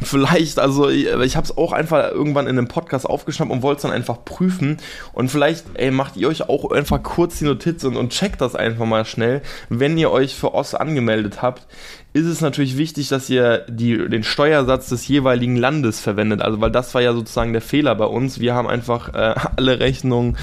vielleicht, 0.00 0.58
also 0.58 0.88
ich, 0.88 1.06
ich 1.06 1.36
habe 1.36 1.44
es 1.44 1.56
auch 1.56 1.72
einfach 1.72 2.12
irgendwann 2.12 2.46
in 2.46 2.56
einem 2.56 2.68
Podcast 2.68 3.06
aufgeschnappt 3.06 3.50
und 3.50 3.62
wollte 3.62 3.78
es 3.78 3.82
dann 3.82 3.92
einfach 3.92 4.24
prüfen. 4.24 4.78
Und 5.12 5.30
vielleicht, 5.30 5.66
ey, 5.74 5.90
macht 5.90 6.16
ihr 6.16 6.28
euch 6.28 6.48
auch 6.48 6.70
einfach 6.70 7.02
kurz 7.02 7.38
die 7.38 7.44
Notiz 7.44 7.84
und, 7.84 7.96
und 7.96 8.10
checkt 8.10 8.40
das 8.40 8.54
einfach 8.54 8.86
mal 8.86 9.04
schnell, 9.04 9.42
wenn 9.68 9.98
ihr 9.98 10.10
euch 10.10 10.34
für 10.34 10.54
OS 10.54 10.74
angemeldet 10.74 11.42
habt 11.42 11.66
ist 12.14 12.26
es 12.26 12.40
natürlich 12.40 12.78
wichtig, 12.78 13.08
dass 13.08 13.28
ihr 13.28 13.66
die, 13.68 14.08
den 14.08 14.24
Steuersatz 14.24 14.88
des 14.88 15.06
jeweiligen 15.06 15.56
Landes 15.56 16.00
verwendet. 16.00 16.40
Also, 16.40 16.60
weil 16.60 16.70
das 16.70 16.94
war 16.94 17.02
ja 17.02 17.12
sozusagen 17.12 17.52
der 17.52 17.60
Fehler 17.60 17.94
bei 17.94 18.06
uns. 18.06 18.40
Wir 18.40 18.54
haben 18.54 18.66
einfach 18.66 19.12
äh, 19.12 19.34
alle 19.56 19.78
Rechnungen 19.78 20.36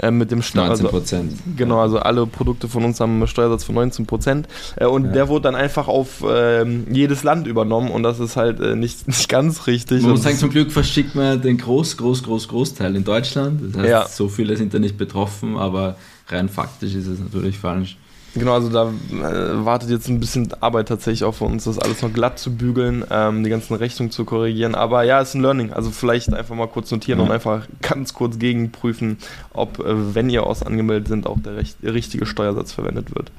äh, 0.00 0.10
mit 0.10 0.30
dem 0.30 0.40
Steuersatz. 0.40 0.80
19 0.80 0.90
Prozent. 0.90 1.32
Also, 1.32 1.42
genau, 1.56 1.80
also 1.80 1.98
alle 1.98 2.26
Produkte 2.26 2.66
von 2.66 2.84
uns 2.84 2.98
haben 2.98 3.16
einen 3.16 3.26
Steuersatz 3.26 3.64
von 3.64 3.74
19 3.74 4.06
Prozent. 4.06 4.48
Äh, 4.76 4.86
und 4.86 5.06
ja. 5.06 5.12
der 5.12 5.28
wurde 5.28 5.42
dann 5.42 5.54
einfach 5.54 5.86
auf 5.86 6.24
ähm, 6.26 6.86
jedes 6.90 7.24
Land 7.24 7.46
übernommen 7.46 7.90
und 7.90 8.02
das 8.02 8.18
ist 8.18 8.36
halt 8.36 8.60
äh, 8.60 8.74
nicht, 8.74 9.06
nicht 9.06 9.28
ganz 9.28 9.66
richtig. 9.66 10.02
Man 10.02 10.12
muss 10.12 10.22
sagen, 10.22 10.38
zum 10.38 10.50
Glück 10.50 10.72
verschickt 10.72 11.14
man 11.14 11.42
den 11.42 11.58
Groß, 11.58 11.98
Groß, 11.98 12.22
Groß, 12.22 12.48
Großteil 12.48 12.96
in 12.96 13.04
Deutschland. 13.04 13.60
Das 13.62 13.78
heißt, 13.82 13.90
ja. 13.90 14.08
so 14.08 14.28
viele 14.28 14.56
sind 14.56 14.72
da 14.72 14.78
nicht 14.78 14.96
betroffen, 14.96 15.58
aber 15.58 15.96
rein 16.28 16.48
faktisch 16.48 16.94
ist 16.94 17.06
es 17.06 17.20
natürlich 17.20 17.58
falsch. 17.58 17.98
Genau, 18.34 18.54
also 18.54 18.70
da 18.70 18.88
äh, 19.10 19.64
wartet 19.64 19.90
jetzt 19.90 20.08
ein 20.08 20.18
bisschen 20.18 20.48
Arbeit 20.60 20.88
tatsächlich 20.88 21.24
auf 21.24 21.42
uns, 21.42 21.64
das 21.64 21.78
alles 21.78 22.00
noch 22.00 22.12
glatt 22.12 22.38
zu 22.38 22.54
bügeln, 22.54 23.04
ähm, 23.10 23.44
die 23.44 23.50
ganzen 23.50 23.74
Rechnungen 23.74 24.10
zu 24.10 24.24
korrigieren. 24.24 24.74
Aber 24.74 25.02
ja, 25.02 25.20
es 25.20 25.30
ist 25.30 25.34
ein 25.34 25.42
Learning. 25.42 25.72
Also 25.72 25.90
vielleicht 25.90 26.32
einfach 26.32 26.54
mal 26.54 26.68
kurz 26.68 26.90
notieren 26.90 27.18
ja. 27.18 27.26
und 27.26 27.30
einfach 27.30 27.66
ganz 27.82 28.14
kurz 28.14 28.38
gegenprüfen, 28.38 29.18
ob, 29.52 29.80
äh, 29.80 30.14
wenn 30.14 30.30
ihr 30.30 30.46
aus 30.46 30.62
angemeldet 30.62 31.08
sind, 31.08 31.26
auch 31.26 31.38
der, 31.40 31.56
recht, 31.56 31.76
der 31.82 31.92
richtige 31.92 32.24
Steuersatz 32.24 32.72
verwendet 32.72 33.14
wird. 33.14 33.30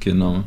Genau. 0.00 0.44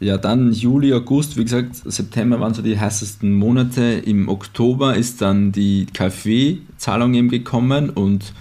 Ja, 0.00 0.18
dann 0.18 0.52
Juli, 0.52 0.92
August, 0.92 1.38
wie 1.38 1.44
gesagt, 1.44 1.76
September 1.76 2.38
waren 2.38 2.52
so 2.52 2.60
die 2.60 2.78
heißesten 2.78 3.32
Monate. 3.32 3.82
Im 3.82 4.28
Oktober 4.28 4.94
ist 4.96 5.22
dann 5.22 5.52
die 5.52 5.86
KfW-Zahlung 5.86 7.14
eben 7.14 7.30
gekommen 7.30 7.88
und 7.88 8.34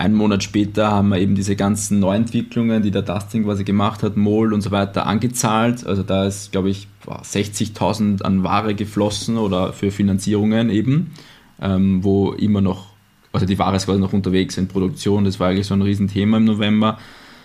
einen 0.00 0.14
Monat 0.14 0.42
später 0.42 0.90
haben 0.90 1.10
wir 1.10 1.18
eben 1.18 1.34
diese 1.34 1.56
ganzen 1.56 1.98
Neuentwicklungen, 1.98 2.82
die 2.82 2.90
der 2.90 3.02
Dustin 3.02 3.44
quasi 3.44 3.64
gemacht 3.64 4.02
hat, 4.02 4.16
Mold 4.16 4.54
und 4.54 4.62
so 4.62 4.70
weiter, 4.70 5.06
angezahlt. 5.06 5.86
Also 5.86 6.02
da 6.02 6.24
ist, 6.24 6.52
glaube 6.52 6.70
ich, 6.70 6.88
60.000 7.06 8.22
an 8.22 8.42
Ware 8.42 8.74
geflossen 8.74 9.36
oder 9.36 9.74
für 9.74 9.90
Finanzierungen 9.90 10.70
eben, 10.70 11.12
ähm, 11.60 12.02
wo 12.02 12.32
immer 12.32 12.62
noch, 12.62 12.86
also 13.32 13.44
die 13.44 13.58
Ware 13.58 13.76
ist 13.76 13.84
quasi 13.84 14.00
noch 14.00 14.14
unterwegs 14.14 14.56
in 14.56 14.68
Produktion. 14.68 15.26
Das 15.26 15.38
war 15.38 15.48
eigentlich 15.48 15.66
so 15.66 15.74
ein 15.74 15.82
Riesenthema 15.82 16.38
im 16.38 16.46
November. 16.46 16.98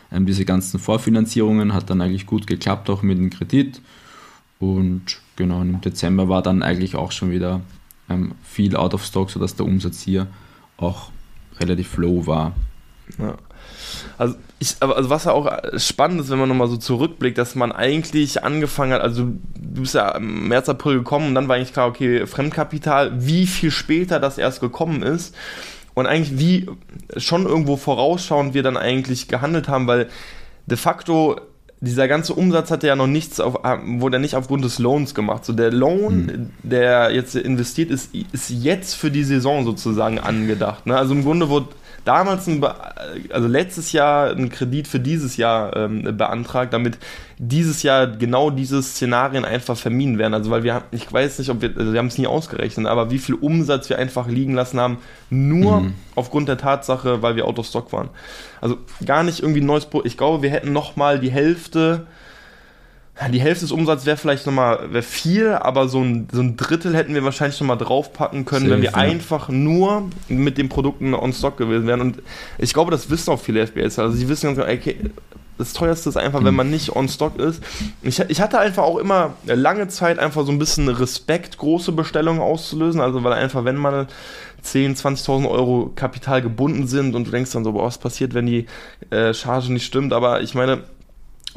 Ähm, 0.09 0.25
diese 0.25 0.45
ganzen 0.45 0.79
Vorfinanzierungen 0.79 1.73
hat 1.73 1.89
dann 1.89 1.99
eigentlich 1.99 2.25
gut 2.25 2.47
geklappt, 2.47 2.89
auch 2.89 3.01
mit 3.01 3.17
dem 3.17 3.31
Kredit. 3.31 3.81
Und 4.59 5.19
genau, 5.35 5.61
im 5.61 5.81
Dezember 5.81 6.29
war 6.29 6.41
dann 6.41 6.63
eigentlich 6.63 6.95
auch 6.95 7.11
schon 7.11 7.31
wieder 7.31 7.59
ähm, 8.09 8.31
viel 8.43 8.77
out 8.77 8.93
of 8.93 9.03
stock, 9.03 9.29
sodass 9.29 9.57
der 9.57 9.65
Umsatz 9.65 10.01
hier 10.01 10.27
auch 10.77 11.11
relativ 11.59 11.97
low 11.97 12.25
war. 12.27 12.53
Ja. 13.17 13.35
Also, 14.17 14.35
ich, 14.59 14.75
also 14.79 15.09
was 15.09 15.25
ja 15.25 15.31
auch 15.31 15.51
spannend 15.77 16.21
ist, 16.21 16.29
wenn 16.29 16.39
man 16.39 16.49
nochmal 16.49 16.67
so 16.67 16.77
zurückblickt, 16.77 17.37
dass 17.37 17.55
man 17.55 17.71
eigentlich 17.71 18.43
angefangen 18.43 18.93
hat, 18.93 19.01
also 19.01 19.25
du 19.25 19.81
bist 19.81 19.95
ja 19.95 20.09
im 20.11 20.47
März, 20.47 20.69
April 20.69 20.99
gekommen 20.99 21.27
und 21.29 21.35
dann 21.35 21.47
war 21.47 21.55
eigentlich 21.55 21.73
klar, 21.73 21.87
okay, 21.87 22.25
Fremdkapital, 22.25 23.25
wie 23.25 23.47
viel 23.47 23.71
später 23.71 24.19
das 24.19 24.37
erst 24.37 24.61
gekommen 24.61 25.03
ist 25.03 25.35
und 25.93 26.07
eigentlich 26.07 26.39
wie 26.39 26.69
schon 27.17 27.45
irgendwo 27.45 27.75
vorausschauend 27.77 28.53
wir 28.53 28.63
dann 28.63 28.77
eigentlich 28.77 29.27
gehandelt 29.27 29.67
haben, 29.67 29.87
weil 29.87 30.09
de 30.67 30.77
facto 30.77 31.39
dieser 31.81 32.07
ganze 32.07 32.33
Umsatz 32.33 32.71
hat 32.71 32.83
ja 32.83 32.95
noch 32.95 33.07
nichts 33.07 33.39
auf, 33.39 33.55
wurde 33.85 34.17
ja 34.17 34.21
nicht 34.21 34.35
aufgrund 34.35 34.63
des 34.63 34.79
Loans 34.79 35.13
gemacht. 35.13 35.45
So 35.45 35.53
der 35.53 35.71
Loan, 35.71 36.27
hm. 36.27 36.49
der 36.63 37.11
jetzt 37.11 37.35
investiert 37.35 37.91
ist, 37.91 38.11
ist 38.31 38.49
jetzt 38.49 38.95
für 38.95 39.11
die 39.11 39.23
Saison 39.23 39.65
sozusagen 39.65 40.19
angedacht. 40.19 40.85
Ne? 40.85 40.97
Also 40.97 41.13
im 41.13 41.23
Grunde 41.23 41.49
wurde 41.49 41.67
damals, 42.05 42.47
ein, 42.47 42.63
also 43.31 43.47
letztes 43.47 43.91
Jahr, 43.91 44.31
ein 44.31 44.49
Kredit 44.49 44.87
für 44.87 44.99
dieses 44.99 45.35
Jahr 45.35 45.75
ähm, 45.75 46.15
beantragt, 46.17 46.71
damit 46.73 46.97
dieses 47.37 47.83
Jahr 47.83 48.07
genau 48.07 48.49
diese 48.51 48.81
Szenarien 48.81 49.43
einfach 49.43 49.75
vermieden 49.75 50.17
werden. 50.17 50.33
Also 50.33 50.51
weil 50.51 50.63
wir, 50.63 50.83
ich 50.91 51.11
weiß 51.11 51.39
nicht, 51.39 51.49
ob 51.49 51.61
wir, 51.61 51.73
also 51.75 51.91
wir 51.91 51.99
haben 51.99 52.07
es 52.07 52.17
nie 52.17 52.27
ausgerechnet, 52.27 52.87
aber 52.87 53.11
wie 53.11 53.19
viel 53.19 53.35
Umsatz 53.35 53.89
wir 53.89 53.99
einfach 53.99 54.27
liegen 54.27 54.53
lassen 54.53 54.79
haben, 54.79 54.99
nur 55.29 55.81
mhm. 55.81 55.93
aufgrund 56.15 56.47
der 56.47 56.57
Tatsache, 56.57 57.21
weil 57.21 57.35
wir 57.35 57.45
out 57.45 57.59
of 57.59 57.65
stock 57.65 57.91
waren. 57.91 58.09
Also 58.61 58.77
gar 59.05 59.23
nicht 59.23 59.41
irgendwie 59.41 59.61
ein 59.61 59.67
neues 59.67 59.85
Produkt. 59.85 60.07
Ich 60.07 60.17
glaube, 60.17 60.43
wir 60.43 60.51
hätten 60.51 60.71
nochmal 60.71 61.19
die 61.19 61.31
Hälfte 61.31 62.07
die 63.32 63.39
Hälfte 63.39 63.63
des 63.63 63.71
Umsatzes 63.71 64.06
wäre 64.06 64.17
vielleicht 64.17 64.45
nochmal 64.45 64.91
wär 64.91 65.04
viel, 65.04 65.49
aber 65.54 65.88
so 65.88 66.01
ein, 66.01 66.28
so 66.32 66.41
ein 66.41 66.58
Drittel 66.58 66.95
hätten 66.95 67.13
wir 67.13 67.23
wahrscheinlich 67.23 67.60
nochmal 67.62 67.78
draufpacken 67.78 68.43
können, 68.43 68.65
Safe, 68.65 68.73
wenn 68.73 68.82
wir 68.82 68.91
ja. 68.91 68.97
einfach 68.97 69.47
nur 69.47 70.10
mit 70.28 70.58
den 70.58 70.67
Produkten 70.67 71.13
on 71.13 71.32
Stock 71.32 71.56
gewesen 71.58 71.88
wären. 71.88 72.01
Und 72.01 72.21
ich 72.58 72.73
glaube, 72.73 72.91
das 72.91 73.10
wissen 73.10 73.32
auch 73.32 73.39
viele 73.39 73.65
FBS. 73.65 73.99
Also 73.99 74.15
sie 74.15 74.28
wissen 74.28 74.47
ganz 74.47 74.58
genau, 74.58 74.71
okay, 74.71 74.97
das 75.58 75.71
teuerste 75.71 76.10
ist 76.10 76.17
einfach, 76.17 76.43
wenn 76.43 76.56
man 76.56 76.69
nicht 76.69 76.93
on 76.93 77.08
Stock 77.08 77.39
ist. 77.39 77.63
Ich, 78.01 78.19
ich, 78.19 78.41
hatte 78.41 78.60
einfach 78.60 78.84
auch 78.84 78.97
immer 78.97 79.36
lange 79.45 79.88
Zeit 79.88 80.19
einfach 80.19 80.45
so 80.45 80.51
ein 80.51 80.60
bisschen 80.60 80.89
Respekt, 80.89 81.58
große 81.58 81.93
Bestellungen 81.93 82.41
auszulösen. 82.41 82.99
Also 82.99 83.23
weil 83.23 83.32
einfach, 83.32 83.63
wenn 83.63 83.78
man 83.78 84.08
10, 84.62 84.95
20.000 84.95 85.49
Euro 85.49 85.91
Kapital 85.95 86.41
gebunden 86.41 86.88
sind 86.88 87.15
und 87.15 87.28
du 87.28 87.32
denkst 87.32 87.51
dann 87.51 87.63
so, 87.63 87.71
boah, 87.71 87.86
was 87.86 87.97
passiert, 87.97 88.34
wenn 88.34 88.47
die 88.47 88.65
äh, 89.12 89.34
Charge 89.34 89.71
nicht 89.71 89.86
stimmt. 89.86 90.12
Aber 90.12 90.41
ich 90.41 90.56
meine, 90.56 90.84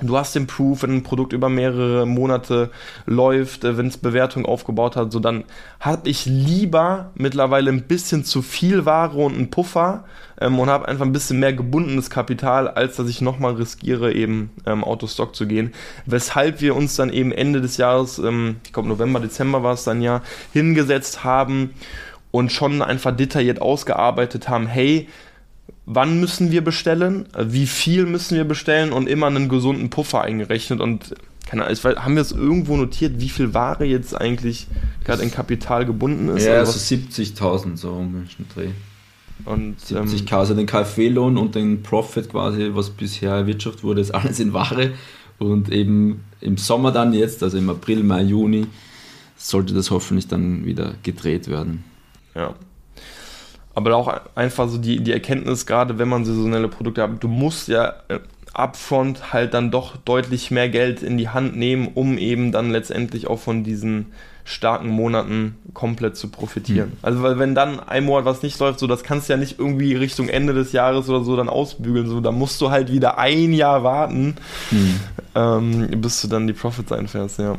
Du 0.00 0.16
hast 0.16 0.34
den 0.36 0.46
Proof, 0.46 0.84
wenn 0.84 0.94
ein 0.94 1.02
Produkt 1.02 1.32
über 1.32 1.48
mehrere 1.48 2.06
Monate 2.06 2.70
läuft, 3.06 3.64
äh, 3.64 3.76
wenn 3.76 3.88
es 3.88 3.96
Bewertung 3.96 4.46
aufgebaut 4.46 4.94
hat, 4.94 5.10
so 5.10 5.18
dann 5.18 5.42
habe 5.80 6.08
ich 6.08 6.24
lieber 6.24 7.10
mittlerweile 7.16 7.70
ein 7.70 7.82
bisschen 7.82 8.24
zu 8.24 8.42
viel 8.42 8.84
Ware 8.84 9.16
und 9.16 9.34
einen 9.34 9.50
Puffer 9.50 10.04
ähm, 10.40 10.60
und 10.60 10.68
habe 10.68 10.86
einfach 10.86 11.04
ein 11.04 11.10
bisschen 11.12 11.40
mehr 11.40 11.52
gebundenes 11.52 12.10
Kapital, 12.10 12.68
als 12.68 12.94
dass 12.94 13.08
ich 13.08 13.20
nochmal 13.20 13.54
riskiere, 13.54 14.12
eben 14.12 14.50
ähm, 14.66 14.84
Autostock 14.84 15.34
zu 15.34 15.48
gehen. 15.48 15.74
Weshalb 16.06 16.60
wir 16.60 16.76
uns 16.76 16.94
dann 16.94 17.10
eben 17.10 17.32
Ende 17.32 17.60
des 17.60 17.76
Jahres, 17.76 18.18
ähm, 18.18 18.56
ich 18.64 18.72
glaube 18.72 18.88
November, 18.88 19.18
Dezember 19.18 19.64
war 19.64 19.74
es 19.74 19.82
dann 19.82 20.00
ja, 20.00 20.22
hingesetzt 20.52 21.24
haben 21.24 21.70
und 22.30 22.52
schon 22.52 22.82
einfach 22.82 23.16
detailliert 23.16 23.60
ausgearbeitet 23.60 24.48
haben, 24.48 24.68
hey, 24.68 25.08
wann 25.86 26.20
müssen 26.20 26.50
wir 26.50 26.62
bestellen, 26.62 27.26
wie 27.38 27.66
viel 27.66 28.06
müssen 28.06 28.36
wir 28.36 28.44
bestellen 28.44 28.92
und 28.92 29.08
immer 29.08 29.26
einen 29.26 29.48
gesunden 29.48 29.90
Puffer 29.90 30.22
eingerechnet 30.22 30.80
und 30.80 31.14
keine 31.46 31.64
Ahnung, 31.64 31.78
haben 31.96 32.14
wir 32.14 32.20
es 32.20 32.32
irgendwo 32.32 32.76
notiert, 32.76 33.20
wie 33.20 33.30
viel 33.30 33.54
Ware 33.54 33.86
jetzt 33.86 34.14
eigentlich 34.14 34.66
gerade 35.02 35.22
in 35.22 35.30
Kapital 35.30 35.86
gebunden 35.86 36.28
ist? 36.28 36.44
Ja, 36.44 36.58
also 36.58 36.78
70.000 36.78 37.78
so 37.78 37.96
den 37.96 38.28
Dreh. 38.54 38.68
Und 39.46 39.80
70k, 39.80 40.32
ähm, 40.32 40.38
also 40.38 40.54
den 40.54 40.66
KfW-Lohn 40.66 41.38
und 41.38 41.54
den 41.54 41.82
Profit 41.82 42.28
quasi, 42.28 42.70
was 42.74 42.90
bisher 42.90 43.32
erwirtschaftet 43.32 43.82
wurde, 43.82 44.02
ist 44.02 44.10
alles 44.10 44.40
in 44.40 44.52
Ware. 44.52 44.92
Und 45.38 45.70
eben 45.70 46.24
im 46.40 46.58
Sommer 46.58 46.92
dann 46.92 47.14
jetzt, 47.14 47.42
also 47.42 47.56
im 47.56 47.70
April, 47.70 48.02
Mai, 48.02 48.24
Juni, 48.24 48.66
sollte 49.36 49.72
das 49.72 49.90
hoffentlich 49.90 50.28
dann 50.28 50.66
wieder 50.66 50.94
gedreht 51.02 51.48
werden. 51.48 51.84
Ja, 52.34 52.54
aber 53.74 53.94
auch 53.96 54.20
einfach 54.34 54.68
so 54.68 54.78
die, 54.78 55.00
die 55.00 55.12
Erkenntnis, 55.12 55.66
gerade 55.66 55.98
wenn 55.98 56.08
man 56.08 56.24
saisonelle 56.24 56.68
Produkte 56.68 57.02
hat, 57.02 57.22
du 57.22 57.28
musst 57.28 57.68
ja 57.68 57.94
äh, 58.08 58.18
upfront 58.52 59.32
halt 59.32 59.54
dann 59.54 59.70
doch 59.70 59.96
deutlich 59.96 60.50
mehr 60.50 60.68
Geld 60.68 61.02
in 61.02 61.16
die 61.16 61.28
Hand 61.28 61.56
nehmen, 61.56 61.88
um 61.94 62.18
eben 62.18 62.50
dann 62.52 62.70
letztendlich 62.70 63.28
auch 63.28 63.38
von 63.38 63.62
diesen 63.62 64.06
starken 64.44 64.88
Monaten 64.88 65.56
komplett 65.74 66.16
zu 66.16 66.28
profitieren. 66.28 66.88
Mhm. 66.88 66.96
Also 67.02 67.22
weil 67.22 67.38
wenn 67.38 67.54
dann 67.54 67.80
ein 67.80 68.04
Monat 68.04 68.24
was 68.24 68.42
nicht 68.42 68.58
läuft, 68.58 68.78
so 68.78 68.86
das 68.86 69.04
kannst 69.04 69.28
du 69.28 69.34
ja 69.34 69.36
nicht 69.38 69.58
irgendwie 69.58 69.94
Richtung 69.94 70.28
Ende 70.28 70.54
des 70.54 70.72
Jahres 70.72 71.08
oder 71.08 71.22
so 71.22 71.36
dann 71.36 71.50
ausbügeln, 71.50 72.08
so 72.08 72.20
da 72.20 72.32
musst 72.32 72.60
du 72.60 72.70
halt 72.70 72.90
wieder 72.90 73.18
ein 73.18 73.52
Jahr 73.52 73.84
warten, 73.84 74.36
mhm. 74.70 75.00
ähm, 75.34 75.88
bis 76.00 76.22
du 76.22 76.28
dann 76.28 76.46
die 76.46 76.54
Profits 76.54 76.90
einfährst, 76.92 77.38
ja. 77.38 77.56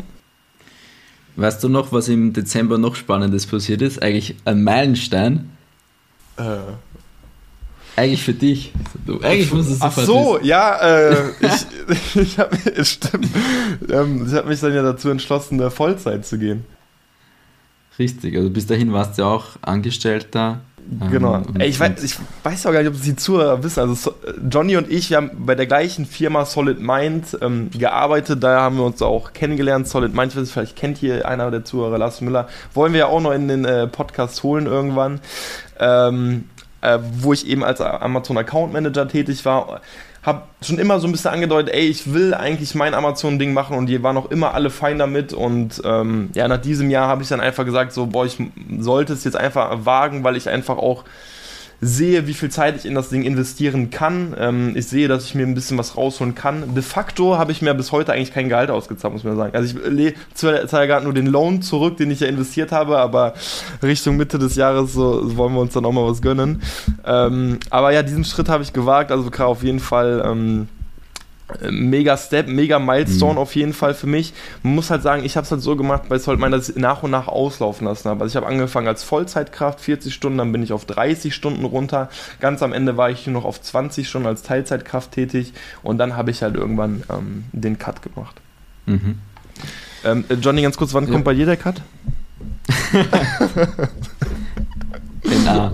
Weißt 1.36 1.64
du 1.64 1.70
noch, 1.70 1.94
was 1.94 2.10
im 2.10 2.34
Dezember 2.34 2.78
noch 2.78 2.96
Spannendes 2.96 3.46
passiert 3.46 3.82
ist? 3.82 4.02
Eigentlich 4.02 4.36
ein 4.44 4.64
Meilenstein 4.64 5.52
äh. 6.40 6.74
Eigentlich 7.96 8.24
für 8.24 8.34
dich. 8.34 8.72
Du, 9.06 9.20
eigentlich 9.20 9.52
muss 9.52 9.68
es 9.68 9.82
Ach 9.82 9.92
so, 9.92 10.40
ja, 10.42 10.78
äh, 10.78 11.32
ich, 11.42 12.16
ich 12.16 12.40
habe. 12.40 12.58
Ähm, 13.90 14.26
ich 14.26 14.34
habe 14.34 14.48
mich 14.48 14.60
dann 14.62 14.74
ja 14.74 14.84
dazu 14.84 15.10
entschlossen, 15.10 15.58
der 15.58 15.70
Vollzeit 15.70 16.26
zu 16.26 16.38
gehen. 16.38 16.64
Richtig, 17.98 18.38
also 18.38 18.50
bis 18.50 18.68
dahin 18.68 18.94
warst 18.94 19.18
du 19.18 19.24
ja 19.24 19.28
auch 19.28 19.48
Angestellter. 19.62 20.62
Genau. 21.12 21.36
Ähm, 21.36 21.62
ich, 21.62 21.80
weiß, 21.80 22.04
ich 22.04 22.16
weiß 22.44 22.66
auch 22.66 22.72
gar 22.72 22.80
nicht, 22.80 22.90
ob 22.90 22.96
Sie 22.96 23.16
Zuhörer 23.16 23.64
wissen. 23.64 23.80
Also 23.82 24.16
Johnny 24.50 24.76
und 24.76 24.90
ich, 24.90 25.10
wir 25.10 25.18
haben 25.18 25.32
bei 25.38 25.56
der 25.56 25.68
gleichen 25.68 26.06
Firma 26.06 26.46
Solid 26.46 26.80
Mind 26.80 27.38
ähm, 27.42 27.70
gearbeitet. 27.72 28.44
Da 28.44 28.62
haben 28.62 28.78
wir 28.78 28.86
uns 28.86 29.02
auch 29.02 29.34
kennengelernt. 29.34 29.88
Solid 29.88 30.14
Mind, 30.16 30.34
vielleicht 30.34 30.76
kennt 30.76 30.98
hier 30.98 31.28
einer 31.28 31.52
der 31.52 31.64
Zuhörer, 31.64 31.98
Lars 31.98 32.22
Müller. 32.22 32.48
Wollen 32.74 32.94
wir 32.94 33.00
ja 33.02 33.08
auch 33.08 33.22
noch 33.22 33.34
in 33.34 33.48
den 33.48 33.66
äh, 33.66 33.88
Podcast 33.88 34.42
holen 34.44 34.66
irgendwann. 34.66 35.20
Ähm, 35.80 36.46
äh, 36.82 36.98
wo 37.20 37.34
ich 37.34 37.48
eben 37.48 37.64
als 37.64 37.82
Amazon 37.82 38.38
Account 38.38 38.74
Manager 38.74 39.08
tätig 39.08 39.46
war. 39.46 39.82
Habe 40.24 40.44
schon 40.62 40.80
immer 40.80 41.00
so 41.00 41.08
ein 41.08 41.12
bisschen 41.12 41.32
angedeutet, 41.32 41.74
ey, 41.74 41.88
ich 41.88 42.14
will 42.14 42.34
eigentlich 42.34 42.76
mein 42.76 42.94
Amazon-Ding 42.94 43.54
machen 43.54 43.78
und 43.78 43.86
die 43.86 44.04
waren 44.04 44.18
auch 44.18 44.30
immer 44.32 44.54
alle 44.54 44.70
fein 44.70 45.00
damit. 45.00 45.34
Und 45.34 45.82
ähm, 45.86 46.30
ja, 46.34 46.48
nach 46.48 46.58
diesem 46.58 46.90
Jahr 46.90 47.08
habe 47.08 47.24
ich 47.24 47.30
dann 47.30 47.40
einfach 47.40 47.66
gesagt, 47.66 47.94
so, 47.94 48.08
boah, 48.08 48.26
ich 48.26 48.38
sollte 48.80 49.14
es 49.14 49.24
jetzt 49.24 49.38
einfach 49.38 49.86
wagen, 49.86 50.24
weil 50.24 50.36
ich 50.36 50.50
einfach 50.50 50.78
auch 50.78 51.06
sehe, 51.82 52.28
wie 52.28 52.34
viel 52.34 52.50
Zeit 52.50 52.76
ich 52.76 52.86
in 52.86 52.96
das 52.96 53.10
Ding 53.10 53.24
investieren 53.24 53.90
kann. 53.90 54.36
Ähm, 54.38 54.74
ich 54.76 54.88
sehe, 54.88 55.08
dass 55.08 55.26
ich 55.26 55.36
mir 55.36 55.46
ein 55.46 55.56
bisschen 55.56 55.78
was 55.78 55.96
rausholen 55.96 56.36
kann. 56.36 56.76
De 56.76 56.84
facto 56.84 57.38
habe 57.38 57.52
ich 57.52 57.62
mir 57.62 57.74
bis 57.74 57.92
heute 57.92 58.14
eigentlich 58.14 58.34
kein 58.34 58.50
Gehalt 58.50 58.70
ausgezahlt, 58.70 59.14
muss 59.14 59.24
man 59.24 59.38
sagen. 59.38 59.56
Also 59.56 59.78
ich 59.90 60.16
zahle 60.34 60.88
gerade 60.88 61.04
nur 61.04 61.14
den 61.14 61.28
Loan 61.28 61.62
zurück, 61.62 61.98
den 61.98 62.12
ich 62.12 62.20
ja 62.20 62.28
investiert 62.28 62.72
habe, 62.72 62.98
aber 62.98 63.34
Richtung 63.82 64.18
Mitte 64.18 64.38
des 64.40 64.56
Jahres 64.56 64.94
so, 64.94 65.38
wollen 65.38 65.54
wir 65.54 65.62
uns 65.62 65.74
dann 65.74 65.86
auch 65.86 65.92
mal 65.92 66.06
was 66.06 66.22
gönnen. 66.22 66.62
Ähm, 67.06 67.60
aber 67.70 67.92
ja, 67.92 68.04
diesen 68.04 68.26
Schritt 68.26 68.50
habe 68.50 68.64
ich 68.64 68.74
gewagt, 68.74 69.12
also 69.12 69.30
gerade 69.30 69.50
auf 69.50 69.64
jeden 69.64 69.80
Fall. 69.80 70.24
Ähm, 70.26 70.68
mega 71.70 72.18
Step, 72.18 72.48
mega 72.48 72.80
Milestone 72.80 73.34
mhm. 73.34 73.38
auf 73.40 73.56
jeden 73.56 73.74
Fall 73.74 73.94
für 73.94 74.08
mich. 74.08 74.34
Man 74.64 74.76
muss 74.76 74.90
halt 74.90 75.04
sagen, 75.04 75.24
ich 75.24 75.36
habe 75.36 75.46
es 75.46 75.52
halt 75.52 75.62
so 75.62 75.76
gemacht, 75.76 76.04
weil 76.10 76.18
es 76.18 76.28
halt 76.28 76.40
mein, 76.40 76.52
dass 76.52 76.70
ich 76.70 76.76
nach 76.76 77.04
und 77.04 77.12
nach 77.12 77.28
auslaufen 77.28 77.88
lassen 77.88 78.10
habe. 78.10 78.22
Also 78.22 78.32
ich 78.32 78.36
habe 78.36 78.48
angefangen 78.52 78.88
als 78.88 79.04
Vollzeitkraft, 79.04 79.82
40 79.82 80.14
Stunden, 80.14 80.38
dann 80.38 80.52
bin 80.52 80.64
ich 80.64 80.74
auf 80.74 80.86
30 80.86 81.34
Stunden 81.34 81.66
runter. 81.66 82.10
Ganz 82.40 82.62
am 82.62 82.74
Ende 82.74 82.98
war 82.98 83.10
ich 83.10 83.26
nur 83.28 83.42
noch 83.42 83.46
auf 83.46 83.62
20 83.62 84.08
Stunden 84.08 84.28
als 84.28 84.44
Teilzeitkraft 84.44 85.12
tätig 85.12 85.54
und 85.84 85.98
dann 85.98 86.16
habe 86.16 86.32
ich 86.32 86.42
halt 86.42 86.56
irgendwann 86.56 87.04
ähm, 87.10 87.46
den 87.52 87.78
Cut 87.80 88.02
gemacht. 88.02 88.36
Mhm. 88.86 89.20
Ähm, 90.04 90.26
äh, 90.30 90.36
Johnny, 90.36 90.62
ganz 90.62 90.78
kurz, 90.78 90.94
wann 90.94 91.06
ja. 91.06 91.12
kommt 91.12 91.26
bei 91.26 91.34
dir 91.34 91.46
der 91.46 91.58
Cut? 91.58 91.82
genau. 95.22 95.72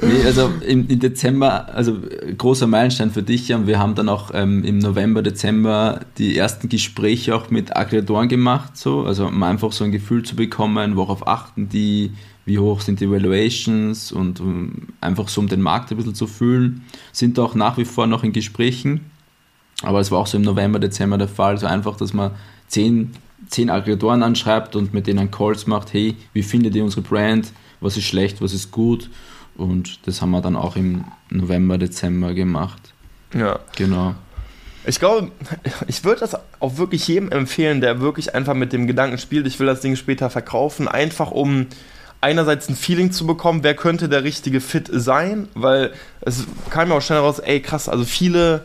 Nee, 0.00 0.24
also 0.24 0.52
im, 0.60 0.86
im, 0.88 1.00
Dezember, 1.00 1.74
also 1.74 1.96
großer 2.36 2.68
Meilenstein 2.68 3.10
für 3.10 3.22
dich, 3.22 3.48
ja. 3.48 3.66
Wir 3.66 3.80
haben 3.80 3.96
dann 3.96 4.08
auch 4.08 4.30
ähm, 4.32 4.62
im 4.62 4.78
November, 4.78 5.22
Dezember 5.22 6.00
die 6.18 6.36
ersten 6.36 6.68
Gespräche 6.68 7.34
auch 7.34 7.50
mit 7.50 7.76
Aggregatoren 7.76 8.28
gemacht, 8.28 8.76
so, 8.76 9.04
also 9.04 9.26
um 9.26 9.42
einfach 9.42 9.72
so 9.72 9.84
ein 9.84 9.90
Gefühl 9.90 10.22
zu 10.22 10.36
bekommen, 10.36 10.96
worauf 10.96 11.26
achten 11.26 11.68
die, 11.68 12.12
wie 12.44 12.60
hoch 12.60 12.80
sind 12.80 13.00
die 13.00 13.10
Valuations 13.10 14.12
und 14.12 14.40
um, 14.40 14.88
einfach 15.00 15.28
so 15.28 15.40
um 15.40 15.48
den 15.48 15.62
Markt 15.62 15.90
ein 15.90 15.96
bisschen 15.96 16.14
zu 16.14 16.28
fühlen. 16.28 16.84
Sind 17.12 17.38
auch 17.40 17.56
nach 17.56 17.76
wie 17.76 17.84
vor 17.84 18.06
noch 18.06 18.22
in 18.22 18.32
Gesprächen, 18.32 19.00
aber 19.82 19.98
es 19.98 20.12
war 20.12 20.20
auch 20.20 20.28
so 20.28 20.36
im 20.36 20.44
November, 20.44 20.78
Dezember 20.78 21.18
der 21.18 21.28
Fall, 21.28 21.58
so 21.58 21.66
einfach, 21.66 21.96
dass 21.96 22.12
man 22.12 22.32
zehn, 22.68 23.10
zehn 23.48 23.68
Aggregatoren 23.68 24.22
anschreibt 24.22 24.76
und 24.76 24.94
mit 24.94 25.08
denen 25.08 25.32
Calls 25.32 25.66
macht, 25.66 25.92
hey, 25.92 26.14
wie 26.34 26.44
findet 26.44 26.76
ihr 26.76 26.84
unsere 26.84 27.02
Brand, 27.02 27.52
was 27.80 27.96
ist 27.96 28.04
schlecht, 28.04 28.40
was 28.40 28.52
ist 28.52 28.70
gut 28.70 29.10
und 29.58 30.06
das 30.06 30.22
haben 30.22 30.30
wir 30.30 30.40
dann 30.40 30.56
auch 30.56 30.76
im 30.76 31.04
November, 31.30 31.76
Dezember 31.76 32.32
gemacht. 32.32 32.94
Ja. 33.34 33.58
Genau. 33.76 34.14
Ich 34.86 34.98
glaube, 34.98 35.30
ich 35.86 36.04
würde 36.04 36.20
das 36.20 36.36
auch 36.60 36.78
wirklich 36.78 37.06
jedem 37.06 37.30
empfehlen, 37.30 37.82
der 37.82 38.00
wirklich 38.00 38.34
einfach 38.34 38.54
mit 38.54 38.72
dem 38.72 38.86
Gedanken 38.86 39.18
spielt, 39.18 39.46
ich 39.46 39.60
will 39.60 39.66
das 39.66 39.80
Ding 39.80 39.96
später 39.96 40.30
verkaufen, 40.30 40.88
einfach 40.88 41.30
um 41.30 41.66
einerseits 42.20 42.68
ein 42.68 42.76
Feeling 42.76 43.12
zu 43.12 43.26
bekommen, 43.26 43.62
wer 43.62 43.74
könnte 43.74 44.08
der 44.08 44.24
richtige 44.24 44.60
Fit 44.60 44.88
sein, 44.90 45.48
weil 45.54 45.92
es 46.20 46.46
kam 46.70 46.88
ja 46.88 46.96
auch 46.96 47.02
schnell 47.02 47.18
raus, 47.18 47.38
ey 47.38 47.60
krass, 47.60 47.88
also 47.88 48.04
viele 48.04 48.62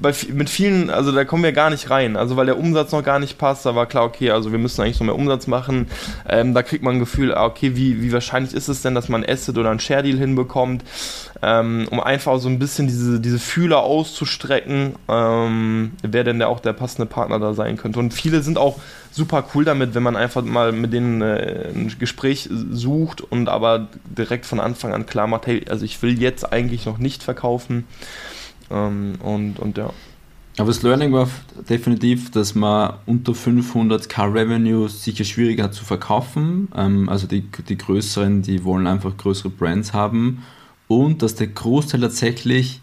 bei, 0.00 0.12
mit 0.32 0.50
vielen, 0.50 0.90
also 0.90 1.12
da 1.12 1.24
kommen 1.24 1.42
wir 1.42 1.52
gar 1.52 1.70
nicht 1.70 1.90
rein. 1.90 2.16
Also 2.16 2.36
weil 2.36 2.46
der 2.46 2.58
Umsatz 2.58 2.92
noch 2.92 3.02
gar 3.04 3.18
nicht 3.18 3.38
passt, 3.38 3.64
da 3.66 3.74
war 3.74 3.86
klar, 3.86 4.04
okay, 4.04 4.30
also 4.30 4.52
wir 4.52 4.58
müssen 4.58 4.82
eigentlich 4.82 4.98
noch 5.00 5.06
mehr 5.06 5.14
Umsatz 5.14 5.46
machen. 5.46 5.88
Ähm, 6.28 6.54
da 6.54 6.62
kriegt 6.62 6.82
man 6.82 6.96
ein 6.96 6.98
Gefühl, 7.00 7.34
ah, 7.34 7.46
okay, 7.46 7.76
wie, 7.76 8.02
wie 8.02 8.12
wahrscheinlich 8.12 8.54
ist 8.54 8.68
es 8.68 8.82
denn, 8.82 8.94
dass 8.94 9.08
man 9.08 9.24
Asset 9.24 9.56
oder 9.58 9.70
ein 9.70 9.80
Share 9.80 10.02
Deal 10.02 10.18
hinbekommt, 10.18 10.84
ähm, 11.42 11.86
um 11.90 12.00
einfach 12.00 12.38
so 12.40 12.48
ein 12.48 12.58
bisschen 12.58 12.86
diese, 12.86 13.20
diese 13.20 13.38
Fühler 13.38 13.80
auszustrecken, 13.80 14.94
ähm, 15.08 15.92
wer 16.02 16.24
denn 16.24 16.38
der 16.38 16.48
auch 16.48 16.60
der 16.60 16.72
passende 16.72 17.06
Partner 17.06 17.38
da 17.38 17.54
sein 17.54 17.76
könnte. 17.76 17.98
Und 17.98 18.12
viele 18.14 18.42
sind 18.42 18.58
auch 18.58 18.78
super 19.10 19.44
cool 19.54 19.64
damit, 19.64 19.94
wenn 19.94 20.02
man 20.02 20.16
einfach 20.16 20.42
mal 20.42 20.72
mit 20.72 20.92
denen 20.92 21.22
äh, 21.22 21.68
ein 21.74 21.94
Gespräch 21.98 22.48
sucht 22.50 23.20
und 23.20 23.48
aber 23.48 23.88
direkt 24.04 24.46
von 24.46 24.60
Anfang 24.60 24.92
an 24.92 25.06
klar 25.06 25.26
macht, 25.26 25.46
hey, 25.46 25.64
also 25.68 25.84
ich 25.84 26.02
will 26.02 26.20
jetzt 26.20 26.52
eigentlich 26.52 26.86
noch 26.86 26.98
nicht 26.98 27.22
verkaufen. 27.22 27.86
Ähm, 28.70 29.14
und, 29.22 29.58
und 29.58 29.78
ja. 29.78 29.90
Aber 30.58 30.68
das 30.68 30.82
Learning 30.82 31.12
war 31.12 31.28
definitiv, 31.68 32.32
dass 32.32 32.56
man 32.56 32.94
unter 33.06 33.32
500k 33.32 34.34
Revenue 34.34 34.88
sicher 34.88 35.24
schwieriger 35.24 35.64
hat 35.64 35.74
zu 35.74 35.84
verkaufen. 35.84 36.68
Ähm, 36.74 37.08
also 37.08 37.26
die, 37.26 37.42
die 37.68 37.78
größeren, 37.78 38.42
die 38.42 38.64
wollen 38.64 38.86
einfach 38.86 39.16
größere 39.16 39.50
Brands 39.50 39.92
haben. 39.92 40.42
Und 40.88 41.22
dass 41.22 41.36
der 41.36 41.46
Großteil 41.48 42.00
tatsächlich 42.00 42.80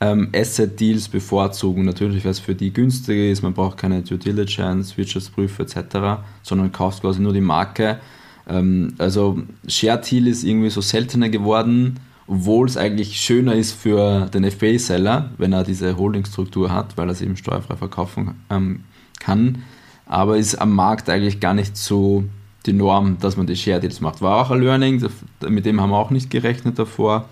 ähm, 0.00 0.30
Asset-Deals 0.34 1.08
bevorzugen. 1.08 1.84
Natürlich, 1.84 2.24
weil 2.24 2.32
es 2.32 2.40
für 2.40 2.54
die 2.54 2.72
günstiger 2.72 3.30
ist, 3.30 3.42
man 3.42 3.52
braucht 3.52 3.76
keine 3.76 4.02
Due 4.02 4.18
Diligence, 4.18 4.96
Wirtschaftsprüfe 4.96 5.62
etc., 5.62 6.22
sondern 6.42 6.72
kauft 6.72 7.02
quasi 7.02 7.20
nur 7.20 7.34
die 7.34 7.42
Marke. 7.42 8.00
Ähm, 8.48 8.94
also 8.96 9.42
Share-Deal 9.68 10.26
ist 10.28 10.44
irgendwie 10.44 10.70
so 10.70 10.80
seltener 10.80 11.28
geworden 11.28 12.00
obwohl 12.26 12.66
es 12.66 12.76
eigentlich 12.76 13.20
schöner 13.20 13.54
ist 13.54 13.72
für 13.72 14.26
den 14.26 14.48
FBA-Seller, 14.50 15.30
wenn 15.38 15.52
er 15.52 15.64
diese 15.64 15.96
Holdingstruktur 15.96 16.70
hat, 16.70 16.96
weil 16.96 17.08
er 17.08 17.12
es 17.12 17.20
eben 17.20 17.36
steuerfrei 17.36 17.76
verkaufen 17.76 18.34
ähm, 18.50 18.84
kann. 19.18 19.64
Aber 20.06 20.36
ist 20.36 20.56
am 20.56 20.74
Markt 20.74 21.08
eigentlich 21.08 21.40
gar 21.40 21.54
nicht 21.54 21.76
so 21.76 22.24
die 22.66 22.72
Norm, 22.72 23.18
dass 23.18 23.36
man 23.36 23.46
die 23.46 23.56
Share 23.56 23.80
Deals 23.80 24.00
macht. 24.00 24.22
War 24.22 24.40
auch 24.40 24.50
ein 24.50 24.60
Learning, 24.60 25.04
mit 25.48 25.66
dem 25.66 25.80
haben 25.80 25.90
wir 25.90 25.98
auch 25.98 26.10
nicht 26.10 26.30
gerechnet 26.30 26.78
davor. 26.78 27.28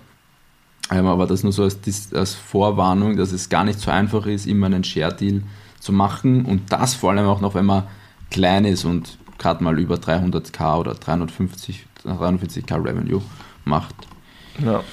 Ähm, 0.89 1.05
aber 1.05 1.25
das 1.25 1.43
nur 1.43 1.53
so 1.53 1.63
als, 1.63 1.77
als 2.13 2.33
Vorwarnung, 2.33 3.15
dass 3.15 3.31
es 3.31 3.49
gar 3.49 3.63
nicht 3.63 3.79
so 3.79 3.91
einfach 3.91 4.25
ist, 4.25 4.45
immer 4.45 4.65
einen 4.65 4.83
Share 4.83 5.13
Deal 5.13 5.41
zu 5.79 5.93
machen 5.93 6.45
und 6.45 6.71
das 6.71 6.93
vor 6.93 7.11
allem 7.11 7.25
auch 7.25 7.41
noch, 7.41 7.55
wenn 7.55 7.65
man 7.65 7.83
klein 8.29 8.65
ist 8.65 8.85
und 8.85 9.17
gerade 9.37 9.63
mal 9.63 9.79
über 9.79 9.95
300k 9.95 10.77
oder 10.79 10.93
350, 10.93 11.85
340k 12.05 12.83
Revenue 12.83 13.21
macht. 13.65 13.95
Ja. 14.63 14.83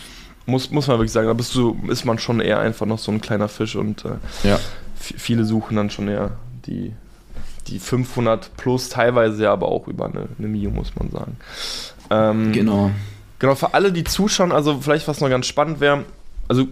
Muss, 0.46 0.70
muss 0.70 0.86
man 0.86 0.98
wirklich 0.98 1.12
sagen, 1.12 1.26
da 1.26 1.34
bist 1.34 1.54
du, 1.54 1.78
ist 1.88 2.04
man 2.04 2.18
schon 2.18 2.40
eher 2.40 2.58
einfach 2.58 2.86
noch 2.86 2.98
so 2.98 3.12
ein 3.12 3.20
kleiner 3.20 3.48
Fisch 3.48 3.76
und 3.76 4.04
äh, 4.04 4.48
ja. 4.48 4.58
viele 4.96 5.44
suchen 5.44 5.76
dann 5.76 5.90
schon 5.90 6.08
eher 6.08 6.30
die, 6.66 6.92
die 7.66 7.78
500 7.78 8.56
plus, 8.56 8.88
teilweise 8.88 9.44
ja 9.44 9.52
aber 9.52 9.68
auch 9.68 9.88
über 9.88 10.06
eine, 10.06 10.28
eine 10.38 10.48
Mio, 10.48 10.70
muss 10.70 10.96
man 10.96 11.10
sagen. 11.10 11.36
Ähm, 12.10 12.52
genau. 12.52 12.90
Genau, 13.38 13.54
für 13.54 13.74
alle, 13.74 13.92
die 13.92 14.04
zuschauen, 14.04 14.50
also 14.50 14.80
vielleicht 14.80 15.06
was 15.06 15.20
noch 15.20 15.28
ganz 15.28 15.46
spannend 15.46 15.80
wäre, 15.80 16.04
also 16.48 16.66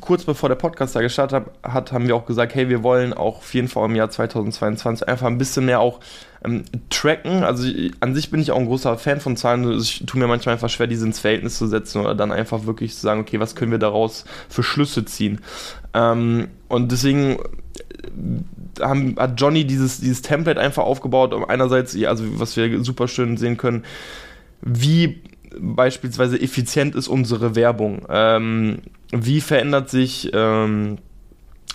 kurz 0.00 0.24
bevor 0.24 0.48
der 0.48 0.56
Podcast 0.56 0.96
da 0.96 1.00
gestartet 1.00 1.44
hat, 1.62 1.92
haben 1.92 2.06
wir 2.06 2.16
auch 2.16 2.26
gesagt, 2.26 2.54
hey, 2.54 2.68
wir 2.68 2.82
wollen 2.82 3.12
auch 3.12 3.38
auf 3.38 3.54
jeden 3.54 3.68
Fall 3.68 3.86
im 3.86 3.96
Jahr 3.96 4.10
2022 4.10 5.08
einfach 5.08 5.26
ein 5.26 5.38
bisschen 5.38 5.66
mehr 5.66 5.80
auch 5.80 6.00
ähm, 6.44 6.64
tracken. 6.90 7.44
Also 7.44 7.64
ich, 7.64 7.92
an 8.00 8.14
sich 8.14 8.30
bin 8.30 8.40
ich 8.40 8.50
auch 8.50 8.58
ein 8.58 8.66
großer 8.66 8.98
Fan 8.98 9.20
von 9.20 9.36
Zahlen. 9.36 9.64
Also 9.66 9.82
ich 9.82 10.04
tue 10.06 10.20
mir 10.20 10.26
manchmal 10.26 10.54
einfach 10.54 10.70
schwer, 10.70 10.86
diese 10.86 11.06
ins 11.06 11.20
Verhältnis 11.20 11.58
zu 11.58 11.66
setzen 11.66 12.00
oder 12.00 12.14
dann 12.14 12.32
einfach 12.32 12.66
wirklich 12.66 12.94
zu 12.94 13.00
sagen, 13.00 13.20
okay, 13.20 13.40
was 13.40 13.54
können 13.54 13.70
wir 13.70 13.78
daraus 13.78 14.24
für 14.48 14.62
Schlüsse 14.62 15.04
ziehen. 15.04 15.40
Ähm, 15.94 16.48
und 16.68 16.92
deswegen 16.92 17.38
äh, 17.38 18.82
haben, 18.82 19.16
hat 19.18 19.40
Johnny 19.40 19.66
dieses, 19.66 20.00
dieses 20.00 20.22
Template 20.22 20.60
einfach 20.60 20.84
aufgebaut, 20.84 21.34
um 21.34 21.44
einerseits, 21.44 21.96
also 22.04 22.24
was 22.40 22.56
wir 22.56 22.82
super 22.84 23.08
schön 23.08 23.36
sehen 23.36 23.56
können, 23.56 23.84
wie 24.62 25.20
beispielsweise 25.58 26.40
effizient 26.40 26.94
ist 26.94 27.08
unsere 27.08 27.54
Werbung. 27.54 28.06
Ähm, 28.08 28.78
wie 29.10 29.40
verändert 29.40 29.90
sich 29.90 30.30
ähm, 30.32 30.98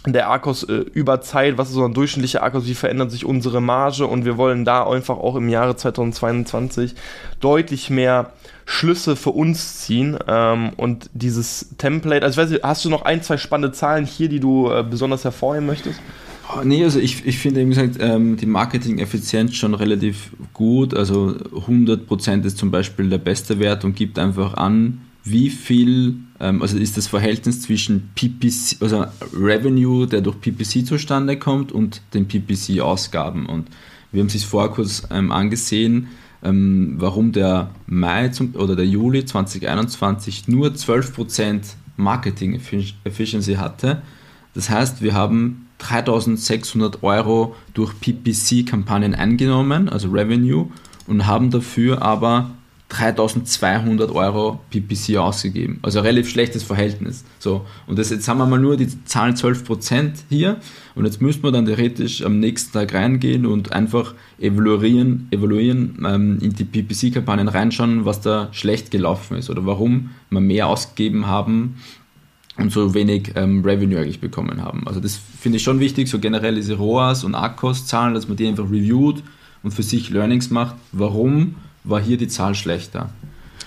der 0.06 0.30
Arkos 0.30 0.64
äh, 0.64 0.74
über 0.74 1.22
Zeit, 1.22 1.58
was 1.58 1.70
ist 1.70 1.76
so 1.76 1.86
ein 1.86 1.94
durchschnittlicher 1.94 2.44
Arkos, 2.44 2.66
wie 2.66 2.76
verändert 2.76 3.12
sich 3.12 3.26
unsere 3.26 3.62
Marge 3.62 4.08
und 4.08 4.26
wir 4.26 4.38
wollen 4.38 4.66
da 4.66 4.88
einfach 4.88 5.18
auch 5.18 5.36
im 5.36 5.50
Jahre 5.50 5.76
2022 5.76 6.96
deutlich 7.40 7.90
mehr 7.90 8.32
Schlüsse 8.66 9.16
für 9.16 9.32
uns 9.32 9.80
ziehen 9.80 10.18
ähm, 10.28 10.72
und 10.78 11.10
dieses 11.14 11.76
Template, 11.78 12.26
also 12.26 12.40
ich 12.40 12.46
weiß 12.46 12.52
nicht, 12.52 12.64
hast 12.64 12.86
du 12.86 12.90
noch 12.90 13.04
ein, 13.04 13.22
zwei 13.22 13.38
spannende 13.38 13.76
Zahlen 13.76 14.06
hier, 14.06 14.30
die 14.30 14.40
du 14.40 14.70
äh, 14.70 14.84
besonders 14.84 15.24
hervorheben 15.24 15.68
möchtest? 15.68 16.00
Oh, 16.50 16.62
nee, 16.64 16.84
also 16.84 17.00
ich, 17.00 17.26
ich 17.26 17.40
finde 17.40 17.62
eben 17.62 17.72
gesagt, 17.72 17.98
ähm, 18.00 18.38
die 18.38 18.46
Marketing-Effizienz 18.46 19.56
schon 19.56 19.74
relativ 19.74 20.32
gut. 20.54 20.94
Also 20.94 21.36
100% 21.52 22.46
ist 22.46 22.58
zum 22.58 22.72
Beispiel 22.72 23.10
der 23.10 23.18
beste 23.18 23.60
Wert 23.60 23.84
und 23.84 23.96
gibt 23.96 24.18
einfach 24.18 24.54
an, 24.54 25.02
wie 25.24 25.50
viel, 25.50 26.16
ähm, 26.40 26.62
also 26.62 26.78
ist 26.78 26.96
das 26.96 27.08
Verhältnis 27.08 27.62
zwischen 27.62 28.12
PPC, 28.16 28.82
also 28.82 29.06
Revenue, 29.34 30.08
der 30.08 30.22
durch 30.22 30.40
PPC 30.40 30.86
zustande 30.86 31.38
kommt 31.38 31.74
und 31.74 32.02
den 32.14 32.30
PPC-Ausgaben. 32.30 33.46
Und 33.46 33.68
wir 34.14 34.22
haben 34.22 34.28
es 34.28 34.44
vorher 34.46 34.72
kurz 34.72 35.04
ähm, 35.12 35.32
angesehen, 35.32 36.08
warum 36.40 37.32
der 37.32 37.72
Mai 37.88 38.30
zum, 38.30 38.54
oder 38.56 38.76
der 38.76 38.86
Juli 38.86 39.26
2021 39.26 40.48
nur 40.48 40.68
12% 40.68 41.62
Marketing 41.98 42.62
Efficiency 43.04 43.56
hatte. 43.56 44.04
Das 44.54 44.70
heißt, 44.70 45.02
wir 45.02 45.16
haben 45.16 45.67
3600 45.80 47.04
Euro 47.04 47.56
durch 47.74 47.94
PPC-Kampagnen 48.00 49.16
eingenommen, 49.16 49.90
also 49.90 50.10
Revenue, 50.10 50.68
und 51.08 51.28
haben 51.28 51.52
dafür 51.52 52.02
aber 52.02 52.52
3200 52.90 54.12
Euro 54.12 54.60
PPC 54.70 55.18
ausgegeben. 55.18 55.80
Also 55.82 56.00
relativ 56.00 56.30
schlechtes 56.30 56.64
Verhältnis. 56.64 57.26
So, 57.38 57.66
und 57.86 58.00
das, 58.00 58.10
jetzt 58.12 58.28
haben 58.30 58.38
wir 58.38 58.46
mal 58.46 58.60
nur 58.60 58.78
die 58.78 58.88
Zahlen 59.04 59.36
12% 59.36 60.12
hier 60.30 60.58
und 60.96 61.06
jetzt 61.06 61.22
müssten 61.22 61.44
wir 61.44 61.52
dann 61.52 61.66
theoretisch 61.66 62.24
am 62.24 62.40
nächsten 62.40 62.72
Tag 62.72 62.94
reingehen 62.94 63.46
und 63.46 63.74
einfach 63.74 64.14
evaluieren, 64.40 65.28
evaluieren 65.32 66.06
ähm, 66.08 66.40
in 66.42 66.54
die 66.54 66.64
PPC-Kampagnen 66.64 67.50
reinschauen, 67.50 68.06
was 68.06 68.22
da 68.22 68.48
schlecht 68.54 68.90
gelaufen 68.90 69.38
ist 69.38 69.50
oder 69.50 69.66
warum 69.66 70.12
wir 70.30 70.40
mehr 70.40 70.68
ausgegeben 70.68 71.28
haben 71.28 71.76
und 72.58 72.72
so 72.72 72.94
wenig 72.94 73.32
ähm, 73.36 73.64
Revenue 73.64 74.00
eigentlich 74.00 74.20
bekommen 74.20 74.62
haben. 74.64 74.88
Also 74.88 75.00
das 75.00 75.16
finde 75.16 75.58
ich 75.58 75.64
schon 75.64 75.80
wichtig, 75.80 76.08
so 76.08 76.20
generell 76.20 76.56
diese 76.56 76.76
ROAS 76.76 77.24
und 77.24 77.36
ACOS-Zahlen, 77.36 78.14
dass 78.14 78.28
man 78.28 78.38
die 78.38 78.48
einfach 78.48 78.70
reviewt 78.70 79.24
und 79.64 79.72
für 79.72 79.84
sich 79.84 80.10
Learnings 80.10 80.50
macht, 80.50 80.76
warum 80.92 81.56
war 81.84 82.02
hier 82.02 82.18
die 82.18 82.28
Zahl 82.28 82.56
schlechter. 82.56 83.10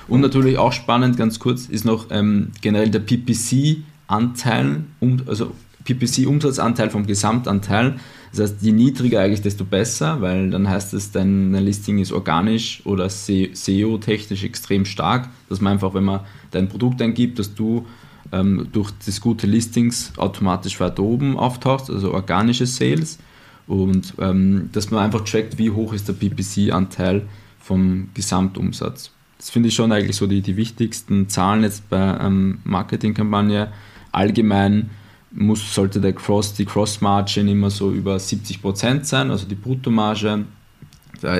Und 0.08 0.20
natürlich 0.20 0.58
auch 0.58 0.72
spannend, 0.72 1.16
ganz 1.16 1.38
kurz, 1.38 1.66
ist 1.66 1.84
noch 1.84 2.06
ähm, 2.10 2.50
generell 2.60 2.90
der 2.90 2.98
PPC-Anteil, 3.00 4.84
um, 4.98 5.22
also 5.26 5.52
PPC-Umsatzanteil 5.84 6.90
vom 6.90 7.06
Gesamtanteil. 7.06 7.94
Das 8.32 8.40
heißt, 8.40 8.56
je 8.62 8.72
niedriger 8.72 9.20
eigentlich, 9.20 9.42
desto 9.42 9.64
besser, 9.64 10.20
weil 10.20 10.50
dann 10.50 10.68
heißt 10.68 10.94
es, 10.94 11.12
dein 11.12 11.52
Listing 11.52 11.98
ist 11.98 12.12
organisch 12.12 12.82
oder 12.84 13.08
SEO-technisch 13.08 14.44
extrem 14.44 14.84
stark, 14.84 15.28
dass 15.48 15.60
man 15.60 15.74
einfach, 15.74 15.94
wenn 15.94 16.04
man 16.04 16.20
dein 16.50 16.68
Produkt 16.68 17.00
eingibt, 17.02 17.38
dass 17.38 17.54
du 17.54 17.86
ähm, 18.32 18.68
durch 18.72 18.90
das 19.04 19.20
gute 19.20 19.46
Listings 19.46 20.12
automatisch 20.16 20.80
weiter 20.80 21.02
oben 21.02 21.36
auftauchst, 21.36 21.90
also 21.90 22.12
organische 22.12 22.66
Sales 22.66 23.18
und 23.66 24.14
ähm, 24.18 24.68
dass 24.72 24.90
man 24.90 25.04
einfach 25.04 25.24
checkt, 25.24 25.58
wie 25.58 25.70
hoch 25.70 25.92
ist 25.92 26.08
der 26.08 26.14
PPC-Anteil 26.14 27.22
vom 27.60 28.08
Gesamtumsatz. 28.14 29.10
Das 29.38 29.50
finde 29.50 29.68
ich 29.68 29.74
schon 29.74 29.92
eigentlich 29.92 30.16
so 30.16 30.26
die, 30.26 30.42
die 30.42 30.56
wichtigsten 30.56 31.28
Zahlen 31.28 31.62
jetzt 31.62 31.88
bei 31.88 32.18
ähm, 32.20 32.58
Marketingkampagne. 32.64 33.72
Allgemein 34.12 34.90
muss, 35.30 35.74
sollte 35.74 36.00
der 36.00 36.12
Cross, 36.12 36.54
die 36.54 36.64
Cross-Margin 36.64 37.48
immer 37.48 37.70
so 37.70 37.92
über 37.92 38.16
70% 38.16 39.04
sein, 39.04 39.30
also 39.30 39.46
die 39.46 39.54
Bruttomarge. 39.54 40.44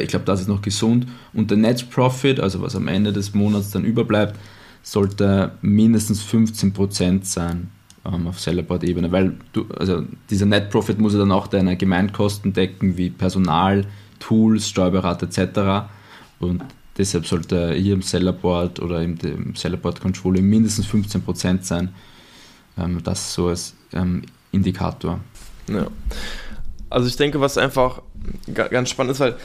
Ich 0.00 0.09
glaube, 0.09 0.24
das 0.24 0.42
ist 0.42 0.48
noch 0.48 0.62
gesund. 0.62 1.07
Und 1.33 1.50
der 1.50 1.59
Net 1.59 1.90
Profit, 1.90 2.38
also 2.38 2.62
was 2.62 2.76
am 2.76 2.87
Ende 2.87 3.12
des 3.12 3.35
Monats 3.35 3.70
dann 3.70 3.85
überbleibt, 3.85 4.38
sollte 4.83 5.53
mindestens 5.62 6.23
15% 6.25 7.25
sein 7.25 7.71
ähm, 8.05 8.27
auf 8.27 8.40
Sellerboard-Ebene, 8.40 9.12
weil 9.12 9.37
du, 9.53 9.66
also 9.79 10.05
dieser 10.29 10.47
Net 10.47 10.71
Profit 10.71 10.99
muss 10.99 11.12
ja 11.12 11.19
dann 11.19 11.33
auch 11.33 11.47
deine 11.47 11.77
Gemeinkosten 11.77 12.53
decken, 12.53 12.97
wie 12.97 13.11
Personal, 13.11 13.87
Tools, 14.19 14.69
Steuerberater 14.69 15.27
etc. 15.27 15.88
Und 16.38 16.62
deshalb 16.97 17.27
sollte 17.27 17.75
hier 17.75 17.95
im 17.95 18.03
Sellerboard 18.03 18.81
oder 18.81 19.03
im, 19.03 19.19
im 19.23 19.55
Sellerboard 19.55 20.01
Controlling 20.01 20.45
mindestens 20.45 20.87
15% 20.87 21.62
sein. 21.62 21.90
Ähm, 22.79 23.03
das 23.03 23.35
so 23.35 23.49
als 23.49 23.75
ähm, 23.93 24.23
Indikator. 24.53 25.21
Ja. 25.69 25.87
Also 26.88 27.07
ich 27.07 27.16
denke, 27.16 27.40
was 27.40 27.57
einfach 27.57 28.03
ganz 28.53 28.90
spannend 28.90 29.12
ist, 29.12 29.21
weil 29.21 29.37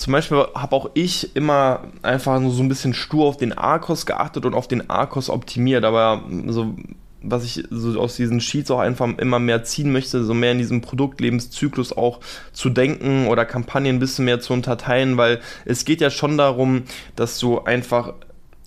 zum 0.00 0.14
Beispiel 0.14 0.38
habe 0.54 0.74
auch 0.74 0.90
ich 0.94 1.36
immer 1.36 1.84
einfach 2.00 2.40
nur 2.40 2.52
so 2.52 2.62
ein 2.62 2.68
bisschen 2.68 2.94
stur 2.94 3.26
auf 3.26 3.36
den 3.36 3.52
ARCOS 3.52 4.06
geachtet 4.06 4.46
und 4.46 4.54
auf 4.54 4.66
den 4.66 4.88
ARCOS 4.88 5.28
optimiert, 5.28 5.84
aber 5.84 6.22
so 6.46 6.74
was 7.22 7.44
ich 7.44 7.64
so 7.70 8.00
aus 8.00 8.16
diesen 8.16 8.40
Sheets 8.40 8.70
auch 8.70 8.78
einfach 8.78 9.06
immer 9.18 9.38
mehr 9.38 9.62
ziehen 9.62 9.92
möchte, 9.92 10.24
so 10.24 10.32
mehr 10.32 10.52
in 10.52 10.58
diesem 10.58 10.80
Produktlebenszyklus 10.80 11.94
auch 11.94 12.20
zu 12.54 12.70
denken 12.70 13.26
oder 13.26 13.44
Kampagnen 13.44 13.96
ein 13.96 13.98
bisschen 13.98 14.24
mehr 14.24 14.40
zu 14.40 14.54
unterteilen, 14.54 15.18
weil 15.18 15.40
es 15.66 15.84
geht 15.84 16.00
ja 16.00 16.08
schon 16.08 16.38
darum, 16.38 16.84
dass 17.16 17.38
du 17.38 17.60
einfach 17.60 18.14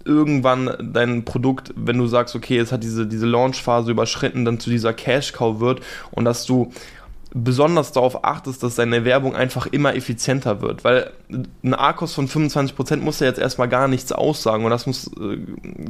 irgendwann 0.06 0.92
dein 0.94 1.26
Produkt, 1.26 1.74
wenn 1.76 1.98
du 1.98 2.06
sagst, 2.06 2.36
okay, 2.36 2.60
es 2.60 2.72
hat 2.72 2.84
diese, 2.84 3.08
diese 3.08 3.26
Launchphase 3.26 3.90
überschritten, 3.90 4.46
dann 4.46 4.60
zu 4.60 4.70
dieser 4.70 4.94
Cash-Cow 4.94 5.60
wird 5.60 5.82
und 6.12 6.26
dass 6.26 6.46
du 6.46 6.72
besonders 7.34 7.92
darauf 7.92 8.24
achtest, 8.24 8.62
dass 8.62 8.76
deine 8.76 9.06
Werbung 9.06 9.36
einfach 9.36 9.66
immer 9.66 9.96
effizienter 9.96 10.62
wird, 10.62 10.84
weil 10.84 11.12
ein 11.64 11.74
ARKOS 11.74 12.14
von 12.14 12.28
25% 12.28 12.98
muss 12.98 13.20
ja 13.20 13.28
jetzt 13.28 13.40
erstmal 13.40 13.68
gar 13.68 13.88
nichts 13.88 14.12
aussagen. 14.12 14.64
Und 14.64 14.70
das 14.70 14.86
muss, 14.86 15.08
äh, 15.20 15.38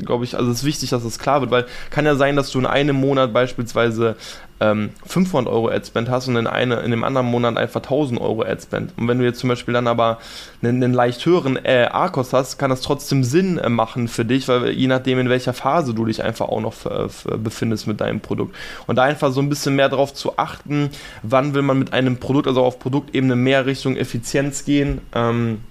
glaube 0.03 0.23
ich, 0.23 0.37
also 0.37 0.49
es 0.49 0.59
ist 0.59 0.63
wichtig, 0.63 0.91
dass 0.91 1.03
das 1.03 1.19
klar 1.19 1.41
wird, 1.41 1.51
weil 1.51 1.65
kann 1.89 2.05
ja 2.05 2.15
sein, 2.15 2.37
dass 2.37 2.49
du 2.49 2.59
in 2.59 2.65
einem 2.65 2.95
Monat 2.95 3.33
beispielsweise 3.33 4.15
ähm, 4.59 4.91
500 5.05 5.51
Euro 5.51 5.69
Adspend 5.69 6.09
hast 6.09 6.27
und 6.27 6.35
in, 6.35 6.47
eine, 6.47 6.75
in 6.81 6.91
dem 6.91 7.03
anderen 7.03 7.27
Monat 7.27 7.57
einfach 7.57 7.81
1000 7.81 8.19
Euro 8.19 8.43
Adspend. 8.43 8.93
Und 8.97 9.07
wenn 9.07 9.19
du 9.19 9.25
jetzt 9.25 9.39
zum 9.39 9.49
Beispiel 9.49 9.73
dann 9.73 9.87
aber 9.87 10.19
einen, 10.61 10.83
einen 10.83 10.93
leicht 10.93 11.25
höheren 11.25 11.57
äh, 11.63 11.87
ARKOS 11.91 12.33
hast, 12.33 12.57
kann 12.57 12.69
das 12.69 12.81
trotzdem 12.81 13.23
Sinn 13.23 13.57
äh, 13.57 13.69
machen 13.69 14.07
für 14.07 14.25
dich, 14.25 14.47
weil 14.47 14.69
je 14.69 14.87
nachdem, 14.87 15.19
in 15.19 15.29
welcher 15.29 15.53
Phase 15.53 15.93
du 15.93 16.05
dich 16.05 16.23
einfach 16.23 16.47
auch 16.49 16.61
noch 16.61 16.73
für, 16.73 17.09
für 17.09 17.37
befindest 17.37 17.87
mit 17.87 18.01
deinem 18.01 18.19
Produkt. 18.19 18.55
Und 18.87 18.97
da 18.97 19.03
einfach 19.03 19.31
so 19.31 19.41
ein 19.41 19.49
bisschen 19.49 19.75
mehr 19.75 19.89
darauf 19.89 20.13
zu 20.13 20.37
achten, 20.37 20.89
wann 21.21 21.53
will 21.53 21.61
man 21.61 21.79
mit 21.79 21.93
einem 21.93 22.17
Produkt, 22.17 22.47
also 22.47 22.63
auf 22.63 22.79
Produktebene 22.79 23.35
mehr 23.35 23.65
Richtung 23.65 23.95
Effizienz 23.97 24.65
gehen. 24.65 25.01
Ähm, 25.13 25.61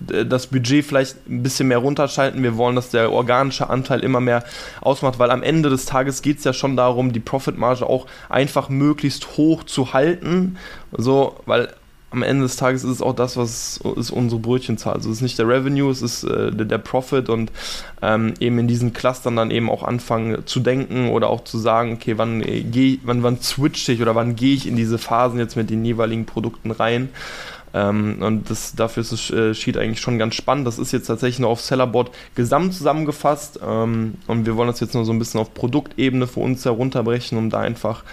das 0.00 0.46
Budget 0.48 0.84
vielleicht 0.84 1.28
ein 1.28 1.42
bisschen 1.42 1.68
mehr 1.68 1.78
runterschalten. 1.78 2.42
Wir 2.42 2.56
wollen, 2.56 2.76
dass 2.76 2.90
der 2.90 3.12
organische 3.12 3.70
Anteil 3.70 4.00
immer 4.00 4.20
mehr 4.20 4.44
ausmacht, 4.80 5.18
weil 5.18 5.30
am 5.30 5.42
Ende 5.42 5.70
des 5.70 5.86
Tages 5.86 6.22
geht 6.22 6.38
es 6.38 6.44
ja 6.44 6.52
schon 6.52 6.76
darum, 6.76 7.12
die 7.12 7.20
Profitmarge 7.20 7.86
auch 7.86 8.06
einfach 8.28 8.68
möglichst 8.68 9.36
hoch 9.36 9.64
zu 9.64 9.92
halten. 9.92 10.58
So, 10.92 11.36
weil 11.46 11.68
am 12.10 12.22
Ende 12.22 12.44
des 12.44 12.56
Tages 12.56 12.84
ist 12.84 12.90
es 12.90 13.02
auch 13.02 13.14
das, 13.14 13.36
was 13.36 13.80
ist 13.96 14.10
unsere 14.10 14.40
Brötchenzahl. 14.40 14.94
Also 14.94 15.10
es 15.10 15.16
ist 15.16 15.22
nicht 15.22 15.38
der 15.38 15.46
Revenue, 15.46 15.90
es 15.90 16.00
ist 16.00 16.24
äh, 16.24 16.50
der, 16.50 16.64
der, 16.64 16.78
Profit 16.78 17.28
und 17.28 17.52
ähm, 18.00 18.32
eben 18.40 18.58
in 18.58 18.66
diesen 18.66 18.94
Clustern 18.94 19.36
dann 19.36 19.50
eben 19.50 19.68
auch 19.68 19.82
anfangen 19.82 20.46
zu 20.46 20.60
denken 20.60 21.10
oder 21.10 21.28
auch 21.28 21.44
zu 21.44 21.58
sagen, 21.58 21.92
okay, 21.92 22.16
wann 22.16 22.42
äh, 22.42 22.62
gehe 22.62 22.98
wann, 23.02 23.22
wann 23.22 23.42
switche 23.42 23.92
ich 23.92 24.00
oder 24.00 24.14
wann 24.14 24.36
gehe 24.36 24.54
ich 24.54 24.66
in 24.66 24.76
diese 24.76 24.96
Phasen 24.96 25.38
jetzt 25.38 25.56
mit 25.56 25.68
den 25.68 25.84
jeweiligen 25.84 26.24
Produkten 26.24 26.70
rein. 26.70 27.10
Ähm, 27.74 28.18
und 28.20 28.50
das, 28.50 28.74
dafür 28.74 29.02
ist 29.02 29.12
das 29.12 29.30
äh, 29.30 29.54
Sheet 29.54 29.76
eigentlich 29.76 30.00
schon 30.00 30.18
ganz 30.18 30.34
spannend. 30.34 30.66
Das 30.66 30.78
ist 30.78 30.92
jetzt 30.92 31.06
tatsächlich 31.06 31.38
nur 31.38 31.50
auf 31.50 31.60
Sellerboard 31.60 32.10
gesamt 32.34 32.74
zusammengefasst 32.74 33.60
ähm, 33.66 34.14
und 34.26 34.46
wir 34.46 34.56
wollen 34.56 34.68
das 34.68 34.80
jetzt 34.80 34.94
nur 34.94 35.04
so 35.04 35.12
ein 35.12 35.18
bisschen 35.18 35.40
auf 35.40 35.54
Produktebene 35.54 36.26
für 36.26 36.40
uns 36.40 36.64
herunterbrechen, 36.64 37.36
um 37.36 37.50
da 37.50 37.60
einfach 37.60 38.04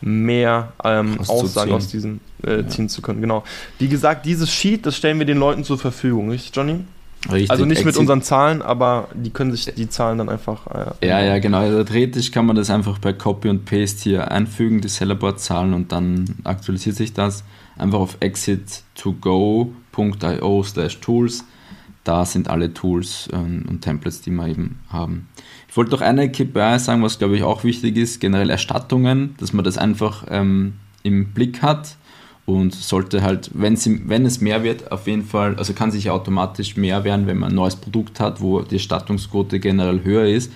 mehr 0.00 0.72
ähm, 0.84 1.18
Aussagen 1.26 1.72
aus 1.72 1.88
diesen 1.88 2.20
äh, 2.44 2.56
ja. 2.56 2.68
ziehen 2.68 2.88
zu 2.88 3.02
können. 3.02 3.20
Genau. 3.20 3.44
Wie 3.78 3.88
gesagt, 3.88 4.26
dieses 4.26 4.52
Sheet, 4.52 4.84
das 4.84 4.96
stellen 4.96 5.18
wir 5.18 5.26
den 5.26 5.38
Leuten 5.38 5.64
zur 5.64 5.78
Verfügung, 5.78 6.30
richtig, 6.30 6.54
Johnny? 6.54 6.80
Richtig. 7.30 7.50
Also 7.50 7.64
nicht 7.64 7.84
mit 7.84 7.96
unseren 7.96 8.22
Zahlen, 8.22 8.62
aber 8.62 9.08
die 9.14 9.30
können 9.30 9.52
sich 9.52 9.66
die 9.66 9.88
Zahlen 9.88 10.18
dann 10.18 10.28
einfach. 10.28 10.66
Äh, 10.66 10.90
ja, 11.06 11.20
ja, 11.20 11.38
genau. 11.38 11.58
Also 11.58 11.84
theoretisch 11.84 12.32
kann 12.32 12.46
man 12.46 12.56
das 12.56 12.68
einfach 12.70 12.98
bei 12.98 13.12
Copy 13.12 13.48
und 13.48 13.64
Paste 13.64 14.02
hier 14.02 14.32
einfügen, 14.32 14.80
die 14.80 14.88
Sellerboard-Zahlen, 14.88 15.74
und 15.74 15.92
dann 15.92 16.24
aktualisiert 16.42 16.96
sich 16.96 17.12
das 17.12 17.44
einfach 17.78 18.00
auf 18.00 18.18
exit2go.io 18.18 20.62
slash 20.64 20.98
tools. 21.00 21.44
Da 22.04 22.24
sind 22.24 22.50
alle 22.50 22.74
Tools 22.74 23.28
ähm, 23.32 23.64
und 23.68 23.82
Templates, 23.82 24.22
die 24.22 24.32
wir 24.32 24.48
eben 24.48 24.80
haben. 24.88 25.28
Ich 25.68 25.76
wollte 25.76 25.92
noch 25.92 26.00
eine 26.00 26.32
KPI 26.32 26.80
sagen, 26.80 27.04
was 27.04 27.20
glaube 27.20 27.36
ich 27.36 27.44
auch 27.44 27.62
wichtig 27.62 27.96
ist, 27.96 28.20
generell 28.20 28.50
Erstattungen, 28.50 29.36
dass 29.38 29.52
man 29.52 29.64
das 29.64 29.78
einfach 29.78 30.24
ähm, 30.28 30.72
im 31.04 31.32
Blick 31.32 31.62
hat 31.62 31.94
und 32.44 32.74
sollte 32.74 33.22
halt, 33.22 33.50
wenn, 33.54 33.76
sie, 33.76 34.08
wenn 34.08 34.26
es 34.26 34.40
mehr 34.40 34.64
wird, 34.64 34.90
auf 34.90 35.06
jeden 35.06 35.24
Fall, 35.24 35.54
also 35.56 35.72
kann 35.72 35.90
sich 35.90 36.10
automatisch 36.10 36.76
mehr 36.76 37.04
werden, 37.04 37.26
wenn 37.26 37.38
man 37.38 37.50
ein 37.50 37.54
neues 37.54 37.76
Produkt 37.76 38.18
hat, 38.20 38.40
wo 38.40 38.62
die 38.62 38.74
Erstattungsquote 38.74 39.60
generell 39.60 40.02
höher 40.02 40.26
ist. 40.26 40.50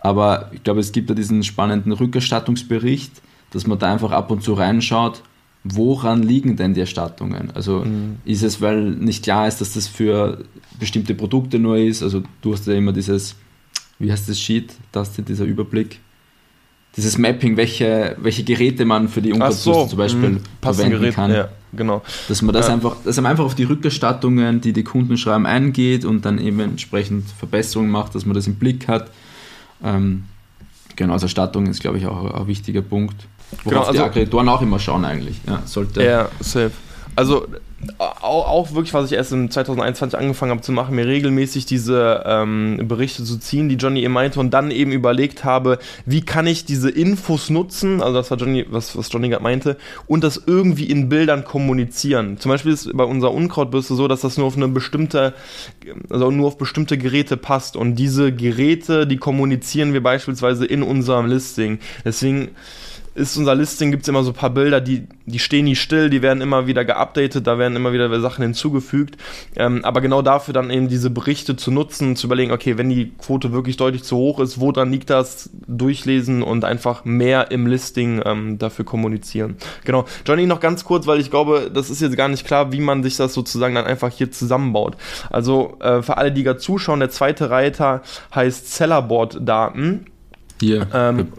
Aber 0.00 0.50
ich 0.52 0.62
glaube, 0.62 0.80
es 0.80 0.92
gibt 0.92 1.08
da 1.08 1.14
diesen 1.14 1.42
spannenden 1.42 1.92
Rückerstattungsbericht, 1.92 3.22
dass 3.50 3.66
man 3.66 3.78
da 3.78 3.92
einfach 3.92 4.12
ab 4.12 4.30
und 4.30 4.42
zu 4.42 4.52
reinschaut, 4.52 5.22
woran 5.64 6.22
liegen 6.22 6.56
denn 6.56 6.74
die 6.74 6.80
Erstattungen? 6.80 7.50
Also 7.52 7.80
mhm. 7.84 8.16
ist 8.24 8.42
es, 8.42 8.60
weil 8.60 8.90
nicht 8.90 9.24
klar 9.24 9.48
ist, 9.48 9.60
dass 9.60 9.72
das 9.72 9.88
für 9.88 10.44
bestimmte 10.78 11.14
Produkte 11.14 11.58
nur 11.58 11.78
ist? 11.78 12.02
Also 12.02 12.22
du 12.42 12.52
hast 12.52 12.66
ja 12.66 12.74
immer 12.74 12.92
dieses, 12.92 13.36
wie 13.98 14.12
heißt 14.12 14.28
das 14.28 14.38
Sheet, 14.38 14.74
das 14.92 15.12
dieser 15.12 15.44
Überblick, 15.44 16.00
dieses 16.96 17.18
Mapping, 17.18 17.56
welche, 17.56 18.16
welche 18.18 18.42
Geräte 18.42 18.84
man 18.84 19.08
für 19.08 19.20
die 19.20 19.32
Umsatzliste 19.32 19.72
so, 19.72 19.86
zum 19.86 19.98
Beispiel 19.98 20.30
mh, 20.30 20.40
verwenden 20.62 21.00
Gerät, 21.00 21.14
kann. 21.14 21.30
Ja, 21.30 21.48
genau. 21.72 22.02
Dass 22.28 22.40
man 22.40 22.54
das 22.54 22.68
ja. 22.68 22.74
einfach, 22.74 22.96
dass 23.04 23.16
man 23.16 23.26
einfach 23.26 23.44
auf 23.44 23.54
die 23.54 23.64
Rückerstattungen, 23.64 24.60
die 24.60 24.72
die 24.72 24.82
Kunden 24.82 25.18
schreiben, 25.18 25.46
eingeht 25.46 26.04
und 26.04 26.24
dann 26.24 26.38
eben 26.38 26.60
entsprechend 26.60 27.28
Verbesserungen 27.38 27.90
macht, 27.90 28.14
dass 28.14 28.24
man 28.24 28.34
das 28.34 28.46
im 28.46 28.54
Blick 28.54 28.88
hat. 28.88 29.10
Ähm, 29.84 30.24
genau, 30.96 31.12
also 31.12 31.26
Erstattung 31.26 31.66
ist, 31.66 31.80
glaube 31.80 31.98
ich, 31.98 32.06
auch 32.06 32.32
ein 32.32 32.46
wichtiger 32.46 32.82
Punkt. 32.82 33.26
Worauf 33.50 33.64
genau, 33.64 33.80
also, 33.82 33.92
die 33.92 34.00
Aggregatoren 34.00 34.48
auch 34.48 34.62
immer 34.62 34.78
schauen 34.78 35.04
eigentlich. 35.04 35.36
Ja, 35.46 35.62
sollte. 35.66 36.02
Ja, 36.02 36.30
safe. 36.40 36.72
Also 37.14 37.46
auch, 37.98 38.48
auch, 38.48 38.74
wirklich, 38.74 38.94
was 38.94 39.10
ich 39.10 39.16
erst 39.16 39.32
in 39.32 39.50
2021 39.50 40.18
angefangen 40.18 40.50
habe 40.50 40.62
zu 40.62 40.72
machen, 40.72 40.96
mir 40.96 41.06
regelmäßig 41.06 41.66
diese 41.66 42.22
ähm, 42.24 42.80
Berichte 42.84 43.22
zu 43.22 43.38
ziehen, 43.38 43.68
die 43.68 43.74
Johnny 43.74 44.02
eben 44.02 44.14
meinte 44.14 44.40
und 44.40 44.50
dann 44.54 44.70
eben 44.70 44.92
überlegt 44.92 45.44
habe, 45.44 45.78
wie 46.06 46.22
kann 46.22 46.46
ich 46.46 46.64
diese 46.64 46.88
Infos 46.88 47.50
nutzen, 47.50 48.00
also 48.00 48.14
das 48.14 48.30
war 48.30 48.38
Johnny, 48.38 48.64
was, 48.70 48.96
was 48.96 49.12
Johnny 49.12 49.28
gerade 49.28 49.42
meinte, 49.42 49.76
und 50.06 50.24
das 50.24 50.42
irgendwie 50.46 50.86
in 50.86 51.10
Bildern 51.10 51.44
kommunizieren. 51.44 52.38
Zum 52.38 52.50
Beispiel 52.50 52.72
ist 52.72 52.90
bei 52.96 53.04
unserer 53.04 53.34
Unkrautbürste 53.34 53.94
so, 53.94 54.08
dass 54.08 54.22
das 54.22 54.38
nur 54.38 54.46
auf 54.46 54.56
eine 54.56 54.68
bestimmte, 54.68 55.34
also 56.08 56.30
nur 56.30 56.48
auf 56.48 56.58
bestimmte 56.58 56.96
Geräte 56.96 57.36
passt 57.36 57.76
und 57.76 57.96
diese 57.96 58.32
Geräte, 58.32 59.06
die 59.06 59.18
kommunizieren 59.18 59.92
wir 59.92 60.02
beispielsweise 60.02 60.64
in 60.64 60.82
unserem 60.82 61.26
Listing. 61.26 61.78
Deswegen 62.06 62.52
ist 63.16 63.36
unser 63.36 63.54
Listing, 63.54 63.90
gibt 63.90 64.02
es 64.02 64.08
immer 64.08 64.22
so 64.22 64.30
ein 64.30 64.36
paar 64.36 64.50
Bilder, 64.50 64.80
die, 64.80 65.06
die 65.24 65.38
stehen 65.38 65.64
nie 65.64 65.74
still, 65.74 66.10
die 66.10 66.20
werden 66.20 66.42
immer 66.42 66.66
wieder 66.66 66.84
geupdatet, 66.84 67.46
da 67.46 67.58
werden 67.58 67.74
immer 67.74 67.92
wieder 67.92 68.20
Sachen 68.20 68.42
hinzugefügt. 68.42 69.16
Ähm, 69.56 69.84
aber 69.84 70.02
genau 70.02 70.20
dafür 70.20 70.52
dann 70.52 70.70
eben 70.70 70.88
diese 70.88 71.08
Berichte 71.08 71.56
zu 71.56 71.70
nutzen, 71.70 72.14
zu 72.14 72.26
überlegen, 72.26 72.52
okay, 72.52 72.76
wenn 72.76 72.90
die 72.90 73.12
Quote 73.18 73.52
wirklich 73.52 73.78
deutlich 73.78 74.04
zu 74.04 74.16
hoch 74.16 74.38
ist, 74.38 74.60
woran 74.60 74.92
liegt 74.92 75.08
das? 75.08 75.50
Durchlesen 75.66 76.42
und 76.42 76.64
einfach 76.64 77.04
mehr 77.04 77.50
im 77.50 77.66
Listing 77.66 78.20
ähm, 78.24 78.58
dafür 78.58 78.84
kommunizieren. 78.84 79.56
Genau. 79.84 80.04
Johnny, 80.26 80.46
noch 80.46 80.60
ganz 80.60 80.84
kurz, 80.84 81.06
weil 81.06 81.18
ich 81.18 81.30
glaube, 81.30 81.70
das 81.72 81.88
ist 81.88 82.02
jetzt 82.02 82.16
gar 82.16 82.28
nicht 82.28 82.46
klar, 82.46 82.70
wie 82.72 82.80
man 82.80 83.02
sich 83.02 83.16
das 83.16 83.32
sozusagen 83.32 83.74
dann 83.74 83.86
einfach 83.86 84.12
hier 84.12 84.30
zusammenbaut. 84.30 84.96
Also 85.30 85.78
äh, 85.80 86.02
für 86.02 86.18
alle, 86.18 86.32
die 86.32 86.42
gerade 86.42 86.58
zuschauen, 86.58 87.00
der 87.00 87.10
zweite 87.10 87.48
Reiter 87.48 88.02
heißt 88.34 88.74
Sellerboard-Daten. 88.74 90.06
Hier. 90.60 90.86
Ähm, 90.94 91.32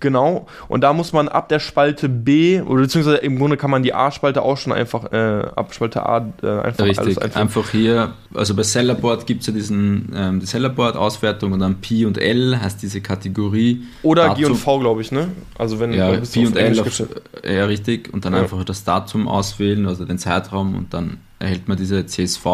genau. 0.00 0.46
Und 0.68 0.82
da 0.82 0.92
muss 0.92 1.12
man 1.12 1.28
ab 1.28 1.48
der 1.48 1.58
Spalte 1.58 2.08
B, 2.08 2.60
oder 2.60 2.82
beziehungsweise 2.82 3.18
im 3.18 3.38
Grunde 3.38 3.56
kann 3.56 3.70
man 3.70 3.82
die 3.82 3.92
A-Spalte 3.92 4.42
auch 4.42 4.56
schon 4.56 4.72
einfach, 4.72 5.12
äh, 5.12 5.46
ab 5.54 5.74
Spalte 5.74 6.06
A 6.06 6.32
äh, 6.42 6.48
einfach 6.48 6.84
Richtig, 6.84 7.22
einfach, 7.22 7.40
einfach 7.40 7.70
hier, 7.70 8.14
also 8.34 8.54
bei 8.54 8.62
Sellerboard 8.62 9.26
gibt 9.26 9.42
es 9.42 9.48
ja 9.48 9.52
diesen, 9.52 10.12
ähm, 10.14 10.40
die 10.40 10.46
Sellerboard-Auswertung 10.46 11.52
und 11.52 11.60
dann 11.60 11.80
P 11.80 12.06
und 12.06 12.16
L 12.16 12.58
heißt 12.60 12.82
diese 12.82 13.00
Kategorie. 13.02 13.82
Oder 14.02 14.28
Datum, 14.28 14.36
G 14.38 14.44
und 14.46 14.56
V, 14.56 14.78
glaube 14.78 15.02
ich, 15.02 15.12
ne? 15.12 15.28
Also 15.58 15.78
wenn 15.78 15.92
ja, 15.92 16.12
P 16.12 16.46
und 16.46 16.56
L, 16.56 16.80
auf, 16.80 17.02
ja 17.44 17.64
richtig, 17.66 18.12
und 18.12 18.24
dann 18.24 18.32
ja. 18.32 18.40
einfach 18.40 18.64
das 18.64 18.84
Datum 18.84 19.28
auswählen, 19.28 19.86
also 19.86 20.06
den 20.06 20.18
Zeitraum 20.18 20.74
und 20.76 20.94
dann 20.94 21.18
erhält 21.38 21.68
man 21.68 21.76
diese 21.76 22.06
CSV. 22.06 22.46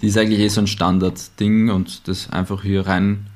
Die 0.00 0.06
ist 0.06 0.16
eigentlich 0.16 0.38
eh 0.38 0.48
so 0.48 0.60
ein 0.60 0.68
Standard-Ding 0.68 1.70
und 1.70 2.06
das 2.06 2.30
einfach 2.30 2.62
hier 2.62 2.86
rein 2.86 3.26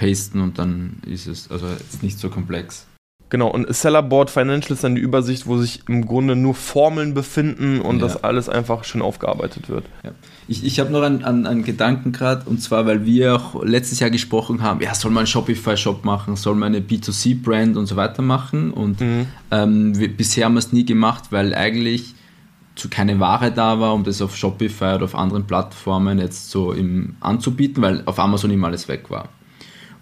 pasten 0.00 0.40
und 0.40 0.58
dann 0.58 1.02
ist 1.06 1.26
es 1.26 1.50
also 1.50 1.66
jetzt 1.68 2.02
nicht 2.02 2.18
so 2.18 2.30
komplex. 2.30 2.86
Genau, 3.28 3.48
und 3.48 3.72
Sellerboard 3.72 4.28
Financial 4.28 4.72
ist 4.72 4.82
dann 4.82 4.96
die 4.96 5.00
Übersicht, 5.00 5.46
wo 5.46 5.56
sich 5.56 5.82
im 5.88 6.04
Grunde 6.04 6.34
nur 6.34 6.56
Formeln 6.56 7.14
befinden 7.14 7.80
und 7.80 7.96
ja. 7.96 8.02
das 8.02 8.24
alles 8.24 8.48
einfach 8.48 8.82
schön 8.82 9.02
aufgearbeitet 9.02 9.68
wird. 9.68 9.84
Ja. 10.02 10.10
Ich, 10.48 10.64
ich 10.64 10.80
habe 10.80 10.90
noch 10.90 11.02
einen, 11.02 11.24
einen, 11.24 11.46
einen 11.46 11.62
Gedanken 11.62 12.10
gerade, 12.10 12.50
und 12.50 12.60
zwar, 12.60 12.86
weil 12.86 13.06
wir 13.06 13.36
auch 13.36 13.62
letztes 13.62 14.00
Jahr 14.00 14.10
gesprochen 14.10 14.62
haben, 14.62 14.80
ja, 14.80 14.96
soll 14.96 15.12
man 15.12 15.20
einen 15.20 15.26
Shopify-Shop 15.28 16.04
machen, 16.04 16.34
soll 16.34 16.56
man 16.56 16.74
eine 16.74 16.84
B2C-Brand 16.84 17.76
und 17.76 17.86
so 17.86 17.94
weiter 17.94 18.20
machen. 18.20 18.72
Und 18.72 19.00
mhm. 19.00 19.26
ähm, 19.52 19.96
wir, 19.96 20.08
bisher 20.08 20.46
haben 20.46 20.54
wir 20.54 20.58
es 20.58 20.72
nie 20.72 20.84
gemacht, 20.84 21.26
weil 21.30 21.54
eigentlich 21.54 22.16
zu 22.74 22.88
keine 22.88 23.20
Ware 23.20 23.52
da 23.52 23.78
war, 23.78 23.94
um 23.94 24.02
das 24.02 24.20
auf 24.22 24.36
Shopify 24.36 24.96
oder 24.96 25.04
auf 25.04 25.14
anderen 25.14 25.46
Plattformen 25.46 26.18
jetzt 26.18 26.50
so 26.50 26.72
im, 26.72 27.14
anzubieten, 27.20 27.80
weil 27.80 28.02
auf 28.06 28.18
Amazon 28.18 28.50
immer 28.50 28.66
alles 28.66 28.88
weg 28.88 29.08
war. 29.08 29.28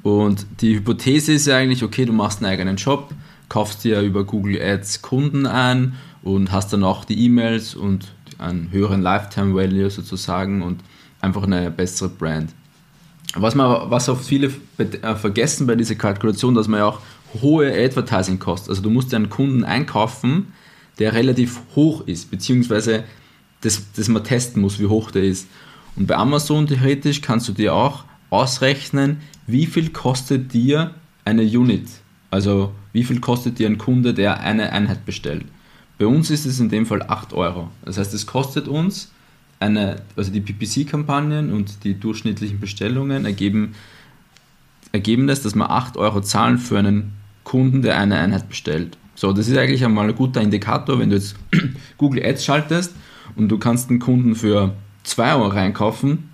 Und 0.03 0.47
die 0.61 0.77
Hypothese 0.77 1.33
ist 1.33 1.47
ja 1.47 1.57
eigentlich, 1.57 1.83
okay, 1.83 2.05
du 2.05 2.13
machst 2.13 2.43
einen 2.43 2.53
eigenen 2.53 2.77
Job, 2.77 3.13
kaufst 3.49 3.85
dir 3.85 4.01
über 4.01 4.25
Google 4.25 4.61
Ads 4.61 5.03
Kunden 5.03 5.47
ein 5.47 5.95
und 6.23 6.53
hast 6.53 6.73
dann 6.73 6.85
auch 6.85 7.05
die 7.05 7.25
E-Mails 7.25 7.75
und 7.75 8.13
einen 8.39 8.71
höheren 8.71 9.03
Lifetime 9.03 9.55
Value 9.55 9.91
sozusagen 9.91 10.63
und 10.63 10.81
einfach 11.21 11.43
eine 11.43 11.71
bessere 11.71 12.09
Brand. 12.09 12.51
Was, 13.35 13.55
man, 13.55 13.91
was 13.91 14.09
auch 14.09 14.21
viele 14.21 14.53
äh, 14.79 15.15
vergessen 15.15 15.67
bei 15.67 15.75
dieser 15.75 15.97
Kalkulation, 15.97 16.55
dass 16.55 16.69
man 16.69 16.81
ja 16.81 16.87
auch 16.87 17.01
hohe 17.43 17.71
Advertising 17.73 18.39
kostet. 18.39 18.71
Also 18.71 18.83
du 18.83 18.91
musst 18.91 19.13
einen 19.13 19.29
Kunden 19.29 19.65
einkaufen, 19.65 20.53
der 20.99 21.13
relativ 21.13 21.61
hoch 21.75 22.07
ist, 22.07 22.31
beziehungsweise 22.31 23.05
das, 23.61 23.83
das 23.95 24.09
man 24.09 24.25
testen 24.25 24.63
muss, 24.63 24.79
wie 24.79 24.87
hoch 24.87 25.11
der 25.11 25.25
ist. 25.25 25.49
Und 25.97 26.07
bei 26.07 26.17
Amazon 26.17 26.67
theoretisch 26.67 27.21
kannst 27.21 27.49
du 27.49 27.53
dir 27.53 27.75
auch 27.75 28.05
ausrechnen, 28.31 29.19
wie 29.47 29.67
viel 29.67 29.91
kostet 29.91 30.53
dir 30.53 30.95
eine 31.25 31.43
Unit? 31.43 31.89
Also 32.31 32.73
wie 32.93 33.05
viel 33.05 33.21
kostet 33.21 33.59
dir 33.59 33.69
ein 33.69 33.79
Kunde, 33.79 34.15
der 34.15 34.41
eine 34.41 34.73
Einheit 34.73 35.05
bestellt? 35.07 35.47
Bei 35.99 36.07
uns 36.07 36.31
ist 36.31 36.47
es 36.47 36.61
in 36.61 36.69
dem 36.69 36.87
Fall 36.87 37.03
8 37.03 37.33
Euro. 37.33 37.71
Das 37.85 37.99
heißt, 37.99 38.15
es 38.15 38.27
kostet 38.27 38.69
uns 38.69 39.11
eine, 39.61 39.97
also 40.17 40.31
die 40.31 40.41
PPC-Kampagnen 40.41 41.53
und 41.53 41.85
die 41.85 41.99
durchschnittlichen 41.99 42.61
Bestellungen 42.61 43.25
ergeben, 43.25 43.75
ergeben 44.93 45.27
das, 45.27 45.43
dass 45.43 45.55
wir 45.55 45.71
8 45.71 45.97
Euro 45.97 46.21
zahlen 46.21 46.59
für 46.59 46.79
einen 46.79 47.13
Kunden, 47.45 47.83
der 47.83 47.99
eine 47.99 48.19
Einheit 48.19 48.49
bestellt. 48.49 48.97
So, 49.15 49.33
das 49.33 49.49
ist 49.49 49.57
eigentlich 49.57 49.85
einmal 49.85 50.09
ein 50.09 50.15
guter 50.15 50.41
Indikator, 50.41 51.01
wenn 51.01 51.11
du 51.11 51.17
jetzt 51.17 51.35
Google 51.99 52.25
Ads 52.25 52.45
schaltest 52.45 52.95
und 53.35 53.49
du 53.49 53.59
kannst 53.59 53.91
einen 53.91 53.99
Kunden 53.99 54.37
für 54.37 54.75
2 55.03 55.35
Euro 55.35 55.49
reinkaufen, 55.49 56.29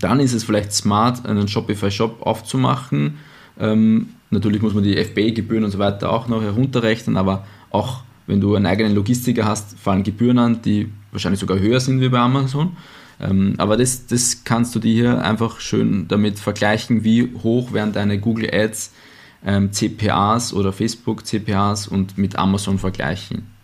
dann 0.00 0.20
ist 0.20 0.32
es 0.32 0.44
vielleicht 0.44 0.72
smart, 0.72 1.26
einen 1.26 1.48
Shopify-Shop 1.48 2.22
aufzumachen. 2.22 3.18
Ähm, 3.58 4.08
natürlich 4.30 4.62
muss 4.62 4.74
man 4.74 4.84
die 4.84 4.96
FBA-Gebühren 4.96 5.64
und 5.64 5.70
so 5.70 5.78
weiter 5.78 6.10
auch 6.10 6.28
noch 6.28 6.42
herunterrechnen, 6.42 7.16
aber 7.16 7.46
auch 7.70 8.00
wenn 8.26 8.40
du 8.40 8.54
einen 8.54 8.66
eigenen 8.66 8.94
Logistiker 8.94 9.44
hast, 9.44 9.78
fallen 9.78 10.02
Gebühren 10.02 10.38
an, 10.38 10.62
die 10.62 10.90
wahrscheinlich 11.12 11.40
sogar 11.40 11.58
höher 11.58 11.80
sind 11.80 12.00
wie 12.00 12.08
bei 12.08 12.18
Amazon. 12.18 12.76
Ähm, 13.20 13.54
aber 13.58 13.76
das, 13.76 14.06
das 14.06 14.44
kannst 14.44 14.74
du 14.74 14.78
dir 14.78 14.92
hier 14.92 15.24
einfach 15.24 15.60
schön 15.60 16.06
damit 16.08 16.38
vergleichen, 16.38 17.04
wie 17.04 17.32
hoch 17.42 17.72
werden 17.72 17.92
deine 17.92 18.18
Google 18.18 18.50
Ads 18.52 18.92
ähm, 19.44 19.72
CPAs 19.72 20.52
oder 20.52 20.72
Facebook 20.72 21.24
CPAs 21.26 21.88
und 21.88 22.18
mit 22.18 22.36
Amazon 22.36 22.78
vergleichen. 22.78 23.55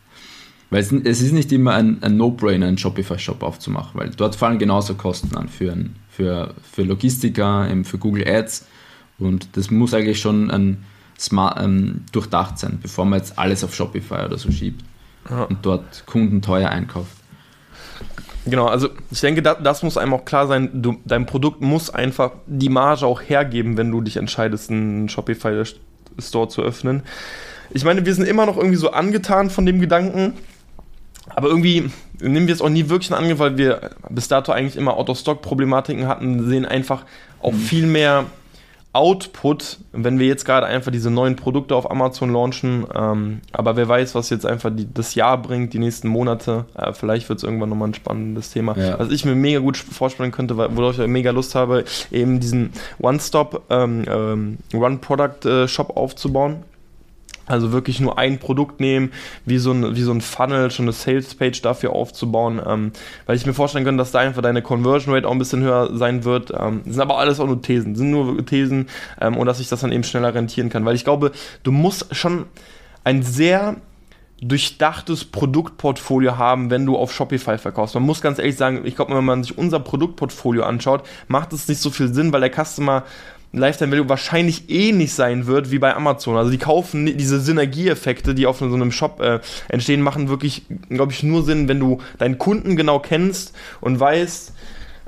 Weil 0.73 0.81
es, 0.81 0.91
es 0.91 1.21
ist 1.21 1.33
nicht 1.33 1.53
immer 1.53 1.75
ein, 1.75 2.03
ein 2.03 2.17
No-Brainer, 2.17 2.67
einen 2.67 2.79
Shopify-Shop 2.79 3.43
aufzumachen, 3.43 4.01
weil 4.01 4.09
dort 4.09 4.35
fallen 4.35 4.59
genauso 4.59 4.95
Kosten 4.95 5.37
an 5.37 5.49
für, 5.49 5.71
ein, 5.71 5.97
für, 6.09 6.55
für 6.63 6.83
Logistiker, 6.83 7.69
für 7.85 7.99
Google 7.99 8.27
Ads. 8.27 8.67
Und 9.19 9.55
das 9.59 9.71
muss 9.71 9.93
eigentlich 9.93 10.19
schon 10.19 10.51
ein 10.51 10.83
smart, 11.19 11.63
ähm, 11.63 12.05
durchdacht 12.13 12.59
sein, 12.59 12.79
bevor 12.81 13.05
man 13.05 13.19
jetzt 13.19 13.39
alles 13.39 13.63
auf 13.65 13.75
Shopify 13.75 14.25
oder 14.25 14.39
so 14.39 14.51
schiebt 14.51 14.83
ja. 15.29 15.43
und 15.43 15.59
dort 15.61 16.07
Kunden 16.07 16.41
teuer 16.41 16.71
einkauft. 16.71 17.13
Genau, 18.47 18.65
also 18.65 18.89
ich 19.11 19.21
denke, 19.21 19.43
das, 19.43 19.59
das 19.63 19.83
muss 19.83 19.99
einem 19.99 20.15
auch 20.15 20.25
klar 20.25 20.47
sein, 20.47 20.71
du, 20.81 20.97
dein 21.05 21.27
Produkt 21.27 21.61
muss 21.61 21.91
einfach 21.91 22.33
die 22.47 22.71
Marge 22.71 23.05
auch 23.05 23.21
hergeben, 23.21 23.77
wenn 23.77 23.91
du 23.91 24.01
dich 24.01 24.17
entscheidest, 24.17 24.71
einen 24.71 25.11
Shopify-Store 25.11 26.49
zu 26.49 26.63
öffnen. 26.63 27.03
Ich 27.75 27.85
meine, 27.85 28.07
wir 28.07 28.15
sind 28.15 28.27
immer 28.27 28.47
noch 28.47 28.57
irgendwie 28.57 28.77
so 28.77 28.91
angetan 28.91 29.51
von 29.51 29.67
dem 29.67 29.79
Gedanken, 29.79 30.33
aber 31.29 31.49
irgendwie 31.49 31.91
nehmen 32.21 32.47
wir 32.47 32.55
es 32.55 32.61
auch 32.61 32.69
nie 32.69 32.89
wirklich 32.89 33.11
in 33.11 33.17
Angriff, 33.17 33.39
weil 33.39 33.57
wir 33.57 33.91
bis 34.09 34.29
dato 34.29 34.53
eigentlich 34.53 34.77
immer 34.77 34.97
Out-of-Stock-Problematiken 34.97 36.07
hatten, 36.07 36.49
sehen 36.49 36.65
einfach 36.65 37.05
auch 37.41 37.53
mhm. 37.53 37.59
viel 37.59 37.87
mehr 37.87 38.25
Output, 38.95 39.79
wenn 39.93 40.19
wir 40.19 40.27
jetzt 40.27 40.45
gerade 40.45 40.67
einfach 40.67 40.93
diese 40.93 41.11
neuen 41.11 41.35
Produkte 41.35 41.75
auf 41.75 41.91
Amazon 41.91 42.31
launchen. 42.31 42.87
Ähm, 42.95 43.41
aber 43.51 43.75
wer 43.77 43.89
weiß, 43.89 44.15
was 44.15 44.29
jetzt 44.29 44.45
einfach 44.45 44.71
die, 44.71 44.87
das 44.93 45.15
Jahr 45.15 45.41
bringt, 45.41 45.73
die 45.73 45.79
nächsten 45.79 46.09
Monate. 46.09 46.67
Äh, 46.77 46.93
vielleicht 46.93 47.31
wird 47.31 47.39
es 47.39 47.43
irgendwann 47.43 47.71
nochmal 47.71 47.89
ein 47.89 47.95
spannendes 47.95 48.51
Thema. 48.51 48.77
Ja. 48.77 48.99
Was 48.99 49.11
ich 49.11 49.25
mir 49.25 49.35
mega 49.35 49.61
gut 49.61 49.79
vorstellen 49.79 50.31
könnte, 50.31 50.59
worauf 50.59 50.99
ich 50.99 51.07
mega 51.07 51.31
Lust 51.31 51.55
habe, 51.55 51.85
eben 52.11 52.39
diesen 52.39 52.73
One-Stop 53.01 53.63
ähm, 53.71 54.05
ähm, 54.07 54.59
One-Product-Shop 54.75 55.89
äh, 55.89 55.93
aufzubauen 55.95 56.65
also 57.47 57.73
wirklich 57.73 58.01
nur 58.01 58.19
ein 58.19 58.39
Produkt 58.39 58.81
nehmen, 58.81 59.13
wie 59.45 59.59
so 59.59 59.73
ein, 59.73 59.97
wie 59.97 60.03
so 60.03 60.13
ein 60.13 60.21
Funnel, 60.21 60.71
schon 60.71 60.85
eine 60.85 60.93
Sales-Page 60.93 61.63
dafür 61.63 61.93
aufzubauen, 61.93 62.61
ähm, 62.65 62.93
weil 63.27 63.37
ich 63.37 63.47
mir 63.47 63.55
vorstellen 63.55 63.85
könnte, 63.85 63.99
dass 63.99 64.13
da 64.13 64.21
einfach 64.21 64.43
deine 64.43 64.63
Conversion 64.63 65.15
Rate 65.15 65.27
auch 65.27 65.33
ein 65.33 65.39
bisschen 65.39 65.63
höher 65.63 65.97
sein 65.97 66.25
wird. 66.25 66.53
Ähm, 66.57 66.83
sind 66.85 67.01
aber 67.01 67.19
alles 67.19 67.41
auch 67.41 67.47
nur 67.47 67.61
Thesen, 67.63 67.95
sind 67.95 68.11
nur 68.11 68.45
Thesen 68.47 68.89
ähm, 69.21 69.37
und 69.37 69.47
dass 69.47 69.59
sich 69.59 69.69
das 69.69 69.81
dann 69.81 69.93
eben 69.93 70.05
schneller 70.05 70.35
rentieren 70.35 70.69
kann, 70.69 70.85
weil 70.85 70.95
ich 70.95 71.05
glaube, 71.05 71.33
du 71.63 71.73
musst 71.73 72.15
schon 72.15 72.47
ein 73.05 73.23
sehr 73.23 73.77
durchdachtes 74.43 75.25
Produktportfolio 75.25 76.37
haben, 76.37 76.71
wenn 76.71 76.85
du 76.85 76.97
auf 76.97 77.13
Shopify 77.13 77.59
verkaufst. 77.59 77.95
Man 77.95 78.03
muss 78.03 78.21
ganz 78.21 78.39
ehrlich 78.39 78.57
sagen, 78.57 78.83
ich 78.85 78.97
glaube, 78.97 79.15
wenn 79.15 79.25
man 79.25 79.45
sich 79.45 79.57
unser 79.57 79.79
Produktportfolio 79.79 80.65
anschaut, 80.65 81.05
macht 81.29 81.53
es 81.53 81.69
nicht 81.69 81.81
so 81.81 81.91
viel 81.91 82.13
Sinn, 82.13 82.33
weil 82.33 82.41
der 82.41 82.65
Customer 82.65 83.05
Lifetime 83.53 83.93
Value 83.93 84.09
wahrscheinlich 84.09 84.71
ähnlich 84.71 85.13
sein 85.13 85.47
wird 85.47 85.71
wie 85.71 85.79
bei 85.79 85.95
Amazon. 85.95 86.37
Also 86.37 86.51
die 86.51 86.59
kaufen 86.59 87.07
diese 87.17 87.41
Synergieeffekte, 87.41 88.35
die 88.35 88.47
auf 88.47 88.59
so 88.59 88.65
einem 88.65 88.93
Shop 88.93 89.21
äh, 89.21 89.41
entstehen, 89.69 90.01
machen 90.01 90.29
wirklich, 90.29 90.63
glaube 90.89 91.13
ich, 91.13 91.23
nur 91.23 91.45
Sinn, 91.45 91.69
wenn 91.69 91.79
du 91.79 91.99
deinen 92.19 92.39
Kunden 92.39 92.77
genau 92.77 92.99
kennst 92.99 93.55
und 93.81 94.01
weißt, 94.01 94.53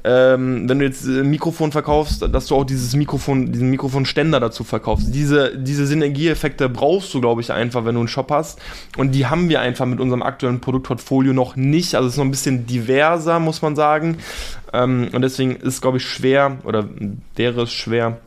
ähm, 0.07 0.69
wenn 0.69 0.79
du 0.79 0.85
jetzt 0.85 1.07
ein 1.07 1.31
Mikrofon 1.31 1.73
verkaufst, 1.73 2.23
dass 2.31 2.47
du 2.47 2.57
auch 2.57 2.65
dieses 2.65 2.95
Mikrofon, 2.95 3.51
diesen 3.53 3.71
Mikrofonständer 3.71 4.39
dazu 4.39 4.63
verkaufst. 4.63 5.15
Diese, 5.15 5.57
diese 5.57 5.87
Synergieeffekte 5.87 6.69
brauchst 6.69 7.15
du, 7.15 7.23
glaube 7.23 7.41
ich, 7.41 7.51
einfach, 7.53 7.87
wenn 7.87 7.95
du 7.95 8.03
einen 8.03 8.09
Shop 8.09 8.31
hast. 8.31 8.61
Und 8.99 9.13
die 9.13 9.27
haben 9.27 9.49
wir 9.49 9.63
einfach 9.63 9.87
mit 9.87 10.01
unserem 10.01 10.23
aktuellen 10.23 10.61
Produktportfolio 10.61 11.33
noch 11.33 11.57
nicht. 11.57 11.95
Also 11.95 12.09
es 12.09 12.15
ist 12.15 12.19
noch 12.19 12.27
ein 12.27 12.31
bisschen 12.31 12.67
diverser, 12.67 13.41
muss 13.41 13.63
man 13.63 13.77
sagen. 13.77 14.19
Ähm, 14.75 15.09
und 15.13 15.23
deswegen 15.23 15.57
ist 15.57 15.81
glaube 15.81 15.97
ich, 15.97 16.05
schwer 16.05 16.59
oder 16.65 16.87
wäre 17.35 17.63
es 17.63 17.73
schwer, 17.73 18.19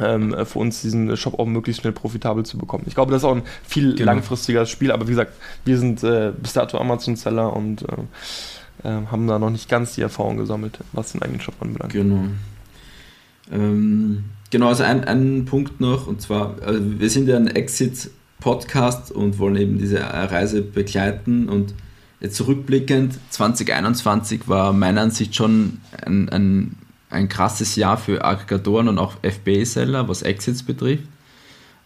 ähm, 0.00 0.34
für 0.44 0.58
uns 0.58 0.82
diesen 0.82 1.16
Shop 1.16 1.38
auch 1.38 1.46
möglichst 1.46 1.82
schnell 1.82 1.92
profitabel 1.92 2.44
zu 2.44 2.58
bekommen. 2.58 2.84
Ich 2.86 2.94
glaube, 2.94 3.12
das 3.12 3.22
ist 3.22 3.24
auch 3.24 3.36
ein 3.36 3.42
viel 3.66 3.94
genau. 3.94 4.12
langfristigeres 4.12 4.70
Spiel, 4.70 4.90
aber 4.90 5.06
wie 5.06 5.12
gesagt, 5.12 5.32
wir 5.64 5.78
sind 5.78 6.02
äh, 6.02 6.32
bis 6.36 6.54
dato 6.54 6.78
Amazon-Seller 6.78 7.54
und 7.54 7.82
äh, 7.82 8.88
äh, 8.88 9.06
haben 9.10 9.26
da 9.26 9.38
noch 9.38 9.50
nicht 9.50 9.68
ganz 9.68 9.94
die 9.94 10.02
Erfahrung 10.02 10.36
gesammelt, 10.36 10.78
was 10.92 11.12
den 11.12 11.22
eigenen 11.22 11.40
Shop 11.40 11.54
anbelangt. 11.60 11.92
Genau. 11.92 12.24
Ähm, 13.52 14.24
genau, 14.50 14.68
also 14.68 14.82
ein, 14.82 15.04
ein 15.04 15.44
Punkt 15.44 15.80
noch, 15.80 16.06
und 16.06 16.20
zwar, 16.20 16.56
also 16.64 16.80
wir 17.00 17.10
sind 17.10 17.28
ja 17.28 17.36
ein 17.36 17.46
Exit-Podcast 17.46 19.12
und 19.12 19.38
wollen 19.38 19.56
eben 19.56 19.78
diese 19.78 20.00
Reise 20.00 20.62
begleiten 20.62 21.48
und 21.48 21.74
jetzt 22.20 22.36
zurückblickend, 22.36 23.18
2021 23.30 24.48
war 24.48 24.72
meiner 24.72 25.02
Ansicht 25.02 25.34
schon 25.36 25.78
ein, 26.04 26.28
ein 26.30 26.76
ein 27.14 27.28
krasses 27.28 27.76
Jahr 27.76 27.96
für 27.96 28.24
Aggregatoren 28.24 28.88
und 28.88 28.98
auch 28.98 29.14
FBA-Seller, 29.22 30.08
was 30.08 30.22
Exits 30.22 30.62
betrifft. 30.62 31.04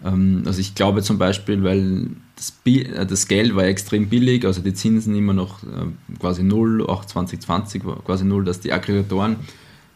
Ähm, 0.04 0.42
also 0.46 0.60
ich 0.60 0.74
glaube 0.74 1.02
zum 1.02 1.18
Beispiel, 1.18 1.62
weil 1.62 2.10
das, 2.36 2.54
äh, 2.64 3.06
das, 3.06 3.28
Geld 3.28 3.54
war 3.54 3.64
extrem 3.64 4.08
billig, 4.08 4.44
also 4.44 4.60
die 4.60 4.74
Zinsen 4.74 5.14
immer 5.14 5.32
noch 5.32 5.62
äh, 5.62 6.16
quasi 6.18 6.42
null, 6.42 6.86
auch 6.86 7.04
2020 7.04 7.84
war 7.84 8.02
quasi 8.02 8.24
null, 8.24 8.44
dass 8.44 8.60
die 8.60 8.72
Aggregatoren, 8.72 9.36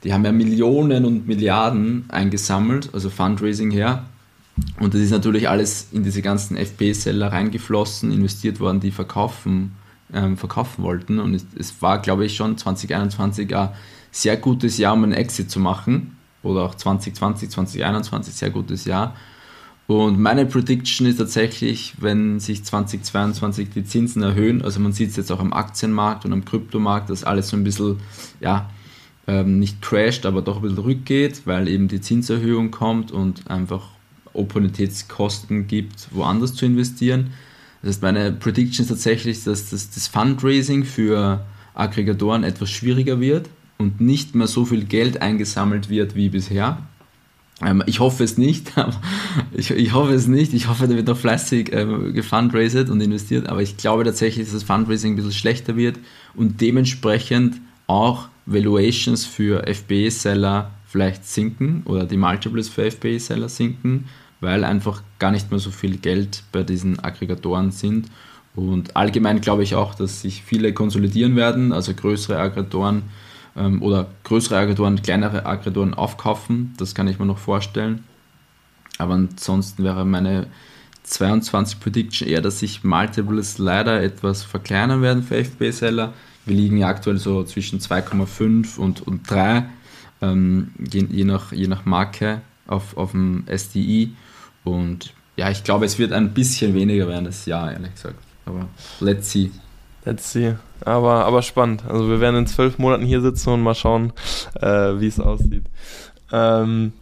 die 0.04 0.12
haben 0.12 0.24
ja 0.24 0.32
Millionen 0.32 1.04
und 1.04 1.26
Milliarden 1.26 2.04
eingesammelt, 2.08 2.90
also 2.92 3.08
Fundraising 3.08 3.70
her. 3.70 4.04
Und 4.80 4.92
das 4.92 5.00
ist 5.00 5.12
natürlich 5.12 5.48
alles 5.48 5.88
in 5.92 6.02
diese 6.02 6.20
ganzen 6.20 6.56
FP-Seller 6.56 7.32
reingeflossen, 7.32 8.12
investiert 8.12 8.60
worden, 8.60 8.80
die 8.80 8.90
verkaufen, 8.90 9.72
ähm, 10.12 10.36
verkaufen 10.36 10.82
wollten. 10.82 11.20
Und 11.20 11.34
es, 11.34 11.46
es 11.58 11.80
war, 11.80 12.02
glaube 12.02 12.26
ich, 12.26 12.36
schon 12.36 12.58
2021 12.58 13.54
ein 13.56 13.70
sehr 14.12 14.36
gutes 14.36 14.78
Jahr, 14.78 14.92
um 14.92 15.02
einen 15.02 15.12
Exit 15.12 15.50
zu 15.50 15.58
machen. 15.58 16.16
Oder 16.44 16.62
auch 16.62 16.74
2020, 16.74 17.50
2021, 17.50 18.34
sehr 18.34 18.50
gutes 18.50 18.84
Jahr. 18.84 19.16
Und 19.86 20.20
meine 20.20 20.46
Prediction 20.46 21.06
ist 21.06 21.16
tatsächlich, 21.16 21.94
wenn 21.98 22.38
sich 22.38 22.64
2022 22.64 23.70
die 23.70 23.84
Zinsen 23.84 24.22
erhöhen, 24.22 24.62
also 24.62 24.80
man 24.80 24.92
sieht 24.92 25.10
es 25.10 25.16
jetzt 25.16 25.32
auch 25.32 25.40
am 25.40 25.52
Aktienmarkt 25.52 26.24
und 26.24 26.32
am 26.32 26.44
Kryptomarkt, 26.44 27.10
dass 27.10 27.24
alles 27.24 27.48
so 27.48 27.56
ein 27.56 27.64
bisschen, 27.64 27.98
ja, 28.40 28.70
ähm, 29.26 29.58
nicht 29.58 29.82
crasht, 29.82 30.24
aber 30.26 30.42
doch 30.42 30.56
ein 30.56 30.62
bisschen 30.62 30.78
rückgeht, 30.78 31.42
weil 31.46 31.68
eben 31.68 31.88
die 31.88 32.00
Zinserhöhung 32.00 32.70
kommt 32.70 33.12
und 33.12 33.50
einfach 33.50 33.88
Opportunitätskosten 34.32 35.66
gibt, 35.66 36.08
woanders 36.10 36.54
zu 36.54 36.64
investieren. 36.64 37.32
Das 37.82 37.90
heißt, 37.90 38.02
meine 38.02 38.32
Prediction 38.32 38.84
ist 38.84 38.88
tatsächlich, 38.88 39.44
dass 39.44 39.70
das, 39.70 39.90
das 39.90 40.08
Fundraising 40.08 40.84
für 40.84 41.44
Aggregatoren 41.74 42.44
etwas 42.44 42.70
schwieriger 42.70 43.20
wird, 43.20 43.48
und 43.82 44.00
nicht 44.00 44.34
mehr 44.34 44.46
so 44.46 44.64
viel 44.64 44.84
Geld 44.84 45.20
eingesammelt 45.20 45.90
wird 45.90 46.14
wie 46.14 46.28
bisher. 46.28 46.78
Ähm, 47.60 47.82
ich 47.86 48.00
hoffe 48.00 48.24
es 48.24 48.38
nicht, 48.38 48.72
ich, 49.52 49.70
ich, 49.70 49.92
hoffe 49.92 50.14
es 50.14 50.26
nicht. 50.26 50.54
Ich 50.54 50.68
hoffe, 50.68 50.88
da 50.88 50.94
wird 50.94 51.06
noch 51.08 51.16
fleißig 51.16 51.72
äh, 51.72 52.12
gefundraised 52.12 52.88
und 52.88 53.00
investiert, 53.00 53.48
aber 53.48 53.62
ich 53.62 53.76
glaube 53.76 54.04
tatsächlich, 54.04 54.46
dass 54.46 54.54
das 54.54 54.62
Fundraising 54.62 55.12
ein 55.12 55.16
bisschen 55.16 55.32
schlechter 55.32 55.76
wird 55.76 55.98
und 56.34 56.60
dementsprechend 56.60 57.60
auch 57.86 58.28
Valuations 58.46 59.26
für 59.26 59.64
FBA-Seller 59.66 60.70
vielleicht 60.86 61.26
sinken 61.26 61.82
oder 61.84 62.04
die 62.04 62.16
Multiples 62.16 62.68
für 62.68 62.90
FBA-Seller 62.90 63.48
sinken, 63.48 64.06
weil 64.40 64.64
einfach 64.64 65.02
gar 65.18 65.30
nicht 65.30 65.50
mehr 65.50 65.60
so 65.60 65.70
viel 65.70 65.98
Geld 65.98 66.42
bei 66.52 66.62
diesen 66.62 66.98
Aggregatoren 66.98 67.70
sind. 67.70 68.08
Und 68.54 68.96
allgemein 68.96 69.40
glaube 69.40 69.62
ich 69.62 69.74
auch, 69.74 69.94
dass 69.94 70.22
sich 70.22 70.42
viele 70.42 70.74
konsolidieren 70.74 71.36
werden, 71.36 71.72
also 71.72 71.94
größere 71.94 72.38
Aggregatoren 72.38 73.04
ähm, 73.56 73.82
oder 73.82 74.08
größere 74.24 74.56
Aggregatoren, 74.56 75.02
kleinere 75.02 75.46
Aggregatoren 75.46 75.94
aufkaufen. 75.94 76.74
Das 76.78 76.94
kann 76.94 77.08
ich 77.08 77.18
mir 77.18 77.26
noch 77.26 77.38
vorstellen. 77.38 78.04
Aber 78.98 79.14
ansonsten 79.14 79.84
wäre 79.84 80.04
meine 80.04 80.46
22 81.04 81.80
Prediction 81.80 82.28
eher, 82.28 82.40
dass 82.40 82.60
sich 82.60 82.84
Multiples 82.84 83.58
leider 83.58 84.02
etwas 84.02 84.42
verkleinern 84.42 85.02
werden 85.02 85.22
für 85.22 85.42
FBA-Seller. 85.42 86.12
Wir 86.46 86.56
liegen 86.56 86.76
ja 86.78 86.88
aktuell 86.88 87.18
so 87.18 87.44
zwischen 87.44 87.80
2,5 87.80 88.78
und, 88.78 89.06
und 89.06 89.30
3, 89.30 89.64
ähm, 90.22 90.72
je, 90.78 91.06
je, 91.10 91.24
nach, 91.24 91.52
je 91.52 91.68
nach 91.68 91.84
Marke 91.84 92.40
auf, 92.66 92.96
auf 92.96 93.12
dem 93.12 93.44
SDI. 93.46 94.14
Und 94.64 95.12
ja, 95.36 95.50
ich 95.50 95.64
glaube, 95.64 95.84
es 95.84 95.98
wird 95.98 96.12
ein 96.12 96.34
bisschen 96.34 96.74
weniger 96.74 97.08
werden 97.08 97.24
das 97.24 97.46
Jahr, 97.46 97.72
ehrlich 97.72 97.94
gesagt. 97.94 98.18
Aber 98.44 98.68
let's 99.00 99.30
see. 99.30 99.50
Let's 100.04 100.32
see. 100.32 100.54
Aber, 100.84 101.24
aber 101.24 101.42
spannend. 101.42 101.84
Also 101.88 102.08
wir 102.08 102.20
werden 102.20 102.36
in 102.36 102.46
zwölf 102.46 102.78
Monaten 102.78 103.04
hier 103.04 103.20
sitzen 103.20 103.50
und 103.50 103.62
mal 103.62 103.74
schauen, 103.74 104.12
äh, 104.60 104.66
wie 104.66 105.06
es 105.06 105.20
aussieht. 105.20 105.64
Ähm, 106.32 106.92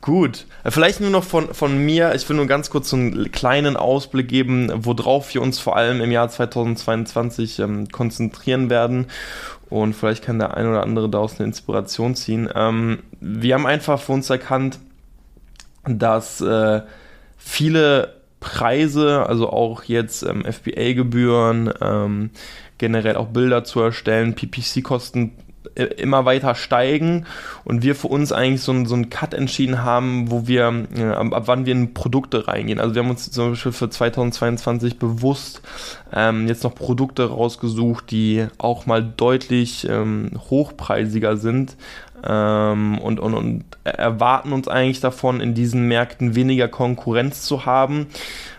gut. 0.00 0.46
Äh, 0.64 0.70
vielleicht 0.72 1.00
nur 1.00 1.10
noch 1.10 1.24
von, 1.24 1.54
von 1.54 1.78
mir. 1.84 2.14
Ich 2.14 2.28
will 2.28 2.36
nur 2.36 2.46
ganz 2.46 2.70
kurz 2.70 2.90
so 2.90 2.96
einen 2.96 3.30
kleinen 3.30 3.76
Ausblick 3.76 4.28
geben, 4.28 4.72
worauf 4.74 5.32
wir 5.34 5.42
uns 5.42 5.60
vor 5.60 5.76
allem 5.76 6.00
im 6.00 6.10
Jahr 6.10 6.28
2022 6.28 7.60
ähm, 7.60 7.88
konzentrieren 7.88 8.70
werden. 8.70 9.06
Und 9.70 9.94
vielleicht 9.94 10.24
kann 10.24 10.38
der 10.38 10.56
ein 10.56 10.66
oder 10.66 10.82
andere 10.82 11.08
daraus 11.08 11.38
eine 11.38 11.46
Inspiration 11.46 12.16
ziehen. 12.16 12.48
Ähm, 12.54 13.00
wir 13.20 13.54
haben 13.54 13.66
einfach 13.66 14.00
für 14.00 14.12
uns 14.12 14.30
erkannt, 14.30 14.78
dass 15.84 16.40
äh, 16.40 16.82
viele 17.36 18.17
Preise, 18.40 19.26
also 19.26 19.50
auch 19.50 19.84
jetzt 19.84 20.22
ähm, 20.22 20.44
FBA-Gebühren, 20.44 21.72
ähm, 21.80 22.30
generell 22.78 23.16
auch 23.16 23.28
Bilder 23.28 23.64
zu 23.64 23.80
erstellen, 23.80 24.34
PPC-Kosten 24.34 25.32
äh, 25.74 25.84
immer 25.84 26.24
weiter 26.24 26.54
steigen 26.54 27.26
und 27.64 27.82
wir 27.82 27.94
für 27.94 28.08
uns 28.08 28.32
eigentlich 28.32 28.62
so, 28.62 28.84
so 28.84 28.94
einen 28.94 29.10
Cut 29.10 29.34
entschieden 29.34 29.82
haben, 29.82 30.30
wo 30.30 30.46
wir, 30.46 30.86
äh, 30.96 31.04
ab, 31.04 31.32
ab, 31.32 31.42
wann 31.46 31.66
wir 31.66 31.72
in 31.72 31.94
Produkte 31.94 32.48
reingehen. 32.48 32.80
Also 32.80 32.94
wir 32.94 33.02
haben 33.02 33.10
uns 33.10 33.30
zum 33.30 33.50
Beispiel 33.50 33.72
für 33.72 33.88
2022 33.88 34.98
bewusst 34.98 35.62
ähm, 36.12 36.48
jetzt 36.48 36.64
noch 36.64 36.74
Produkte 36.74 37.28
rausgesucht, 37.28 38.10
die 38.10 38.46
auch 38.58 38.86
mal 38.86 39.02
deutlich 39.02 39.86
ähm, 39.88 40.30
hochpreisiger 40.50 41.36
sind, 41.36 41.76
ähm, 42.24 42.98
und, 42.98 43.20
und, 43.20 43.34
und 43.34 43.64
erwarten 43.84 44.52
uns 44.52 44.68
eigentlich 44.68 45.00
davon, 45.00 45.40
in 45.40 45.54
diesen 45.54 45.88
Märkten 45.88 46.34
weniger 46.34 46.68
Konkurrenz 46.68 47.42
zu 47.42 47.66
haben. 47.66 48.06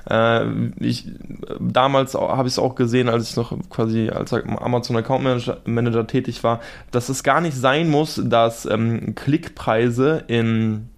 Äh, 0.09 0.45
ich, 0.79 1.11
damals 1.59 2.13
habe 2.13 2.47
ich 2.47 2.53
es 2.53 2.59
auch 2.59 2.75
gesehen, 2.75 3.09
als 3.09 3.29
ich 3.29 3.35
noch 3.35 3.53
quasi 3.69 4.09
als 4.09 4.33
Amazon 4.33 4.97
Account 4.97 5.23
Manager, 5.23 5.57
Manager 5.65 6.07
tätig 6.07 6.43
war, 6.43 6.59
dass 6.91 7.09
es 7.09 7.23
gar 7.23 7.41
nicht 7.41 7.57
sein 7.57 7.89
muss, 7.89 8.21
dass 8.23 8.65
ähm, 8.65 9.15
Klickpreise 9.15 10.23
in 10.27 10.89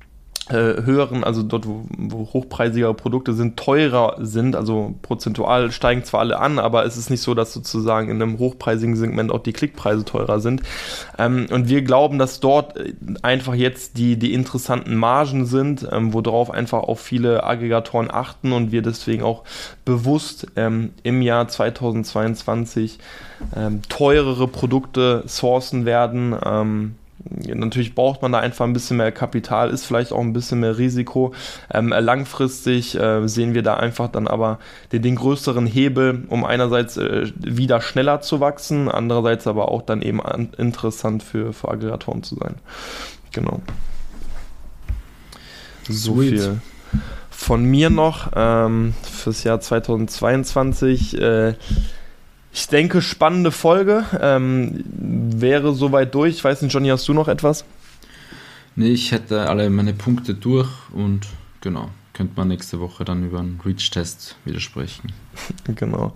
höheren, 0.50 1.24
also 1.24 1.44
dort, 1.44 1.68
wo, 1.68 1.86
wo 1.98 2.34
hochpreisigere 2.34 2.94
Produkte 2.94 3.34
sind, 3.34 3.58
teurer 3.58 4.18
sind, 4.20 4.56
also 4.56 4.96
prozentual 5.02 5.72
steigen 5.72 6.04
zwar 6.04 6.22
alle 6.22 6.40
an, 6.40 6.60
aber 6.60 6.86
es 6.86 6.98
ist 6.98 7.10
nicht 7.10 7.22
so, 7.22 7.34
dass 7.34 7.54
sozusagen 7.54 8.10
in 8.10 8.22
einem 8.22 8.40
hochpreisigen 8.40 8.96
Segment 8.96 9.32
auch 9.32 9.44
die 9.44 9.54
Klickpreise 9.54 10.04
teurer 10.04 10.40
sind. 10.40 10.62
Ähm, 11.18 11.48
und 11.52 11.70
wir 11.70 11.84
glauben, 11.84 12.18
dass 12.20 12.40
dort 12.40 12.78
äh, 12.78 12.94
einfach 13.22 13.54
jetzt 13.54 13.98
die, 13.98 14.18
die 14.18 14.34
interessanten 14.34 14.96
Margen 14.96 15.46
sind, 15.46 15.88
ähm, 15.92 16.14
worauf 16.14 16.52
einfach 16.52 16.84
auch 16.84 16.98
viele 16.98 17.44
Aggregatoren 17.44 18.10
achten 18.12 18.52
und 18.52 18.72
wir 18.72 18.82
deswegen 18.82 19.24
auch 19.24 19.44
bewusst 19.86 20.48
ähm, 20.56 20.92
im 21.04 21.22
Jahr 21.22 21.48
2022 21.48 23.00
ähm, 23.56 23.82
teurere 23.90 24.48
Produkte 24.48 25.24
sourcen 25.28 25.86
werden. 25.86 26.36
Natürlich 27.24 27.96
braucht 27.96 28.22
man 28.22 28.32
da 28.32 28.40
einfach 28.40 28.66
ein 28.66 28.74
bisschen 28.74 28.98
mehr 28.98 29.12
Kapital, 29.12 29.70
ist 29.70 29.86
vielleicht 29.86 30.12
auch 30.12 30.20
ein 30.20 30.34
bisschen 30.34 30.60
mehr 30.60 30.78
Risiko. 30.78 31.34
Ähm, 31.74 31.90
langfristig 31.90 32.98
äh, 33.00 33.28
sehen 33.28 33.54
wir 33.54 33.64
da 33.64 33.76
einfach 33.76 34.10
dann 34.10 34.28
aber 34.28 34.60
den, 34.92 35.02
den 35.02 35.16
größeren 35.16 35.66
Hebel, 35.68 36.24
um 36.30 36.46
einerseits 36.46 36.98
äh, 36.98 37.32
wieder 37.38 37.82
schneller 37.82 38.22
zu 38.22 38.40
wachsen, 38.40 38.90
andererseits 38.90 39.48
aber 39.48 39.70
auch 39.70 39.82
dann 39.82 40.02
eben 40.02 40.22
an, 40.22 40.50
interessant 40.58 41.24
für, 41.24 41.54
für 41.54 41.70
Aggregatoren 41.70 42.24
zu 42.24 42.36
sein. 42.36 42.56
Genau. 43.32 43.62
So 45.88 46.16
Sweet. 46.16 46.30
viel 46.30 46.62
von 47.42 47.66
mir 47.66 47.90
noch 47.90 48.32
ähm, 48.36 48.94
fürs 49.02 49.44
Jahr 49.44 49.60
2022. 49.60 51.20
Äh, 51.20 51.56
ich 52.54 52.68
denke, 52.68 53.02
spannende 53.02 53.52
Folge. 53.52 54.06
Ähm, 54.20 54.84
wäre 54.86 55.74
soweit 55.74 56.14
durch. 56.14 56.36
Ich 56.36 56.44
weiß 56.44 56.62
nicht, 56.62 56.74
Johnny, 56.74 56.90
hast 56.90 57.08
du 57.08 57.14
noch 57.14 57.28
etwas? 57.28 57.66
Nee, 58.76 58.90
ich 58.90 59.12
hätte 59.12 59.50
alle 59.50 59.70
meine 59.70 59.94
Punkte 59.94 60.34
durch 60.34 60.70
und 60.94 61.28
genau, 61.62 61.90
könnte 62.14 62.34
man 62.36 62.48
nächste 62.48 62.80
Woche 62.80 63.04
dann 63.06 63.26
über 63.26 63.40
einen 63.40 63.60
Reach-Test 63.64 64.38
widersprechen. 64.46 65.12
genau. 65.76 66.14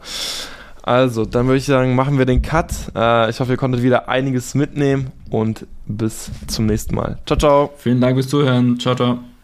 Also, 0.84 1.26
dann 1.26 1.48
würde 1.48 1.58
ich 1.58 1.66
sagen, 1.66 1.96
machen 1.96 2.20
wir 2.20 2.26
den 2.26 2.44
Cut. 2.44 2.72
Äh, 2.96 3.30
ich 3.30 3.40
hoffe, 3.40 3.54
ihr 3.54 3.58
konntet 3.58 3.82
wieder 3.82 4.08
einiges 4.08 4.54
mitnehmen 4.54 5.12
und 5.32 5.66
bis 5.88 6.30
zum 6.48 6.68
nächsten 6.68 6.96
Mal. 6.96 7.18
Ciao, 7.26 7.38
ciao. 7.40 7.74
Vielen 7.78 8.00
Dank 8.00 8.16
fürs 8.16 8.28
Zuhören. 8.28 8.80
Ciao, 8.80 8.96
ciao. 8.96 9.35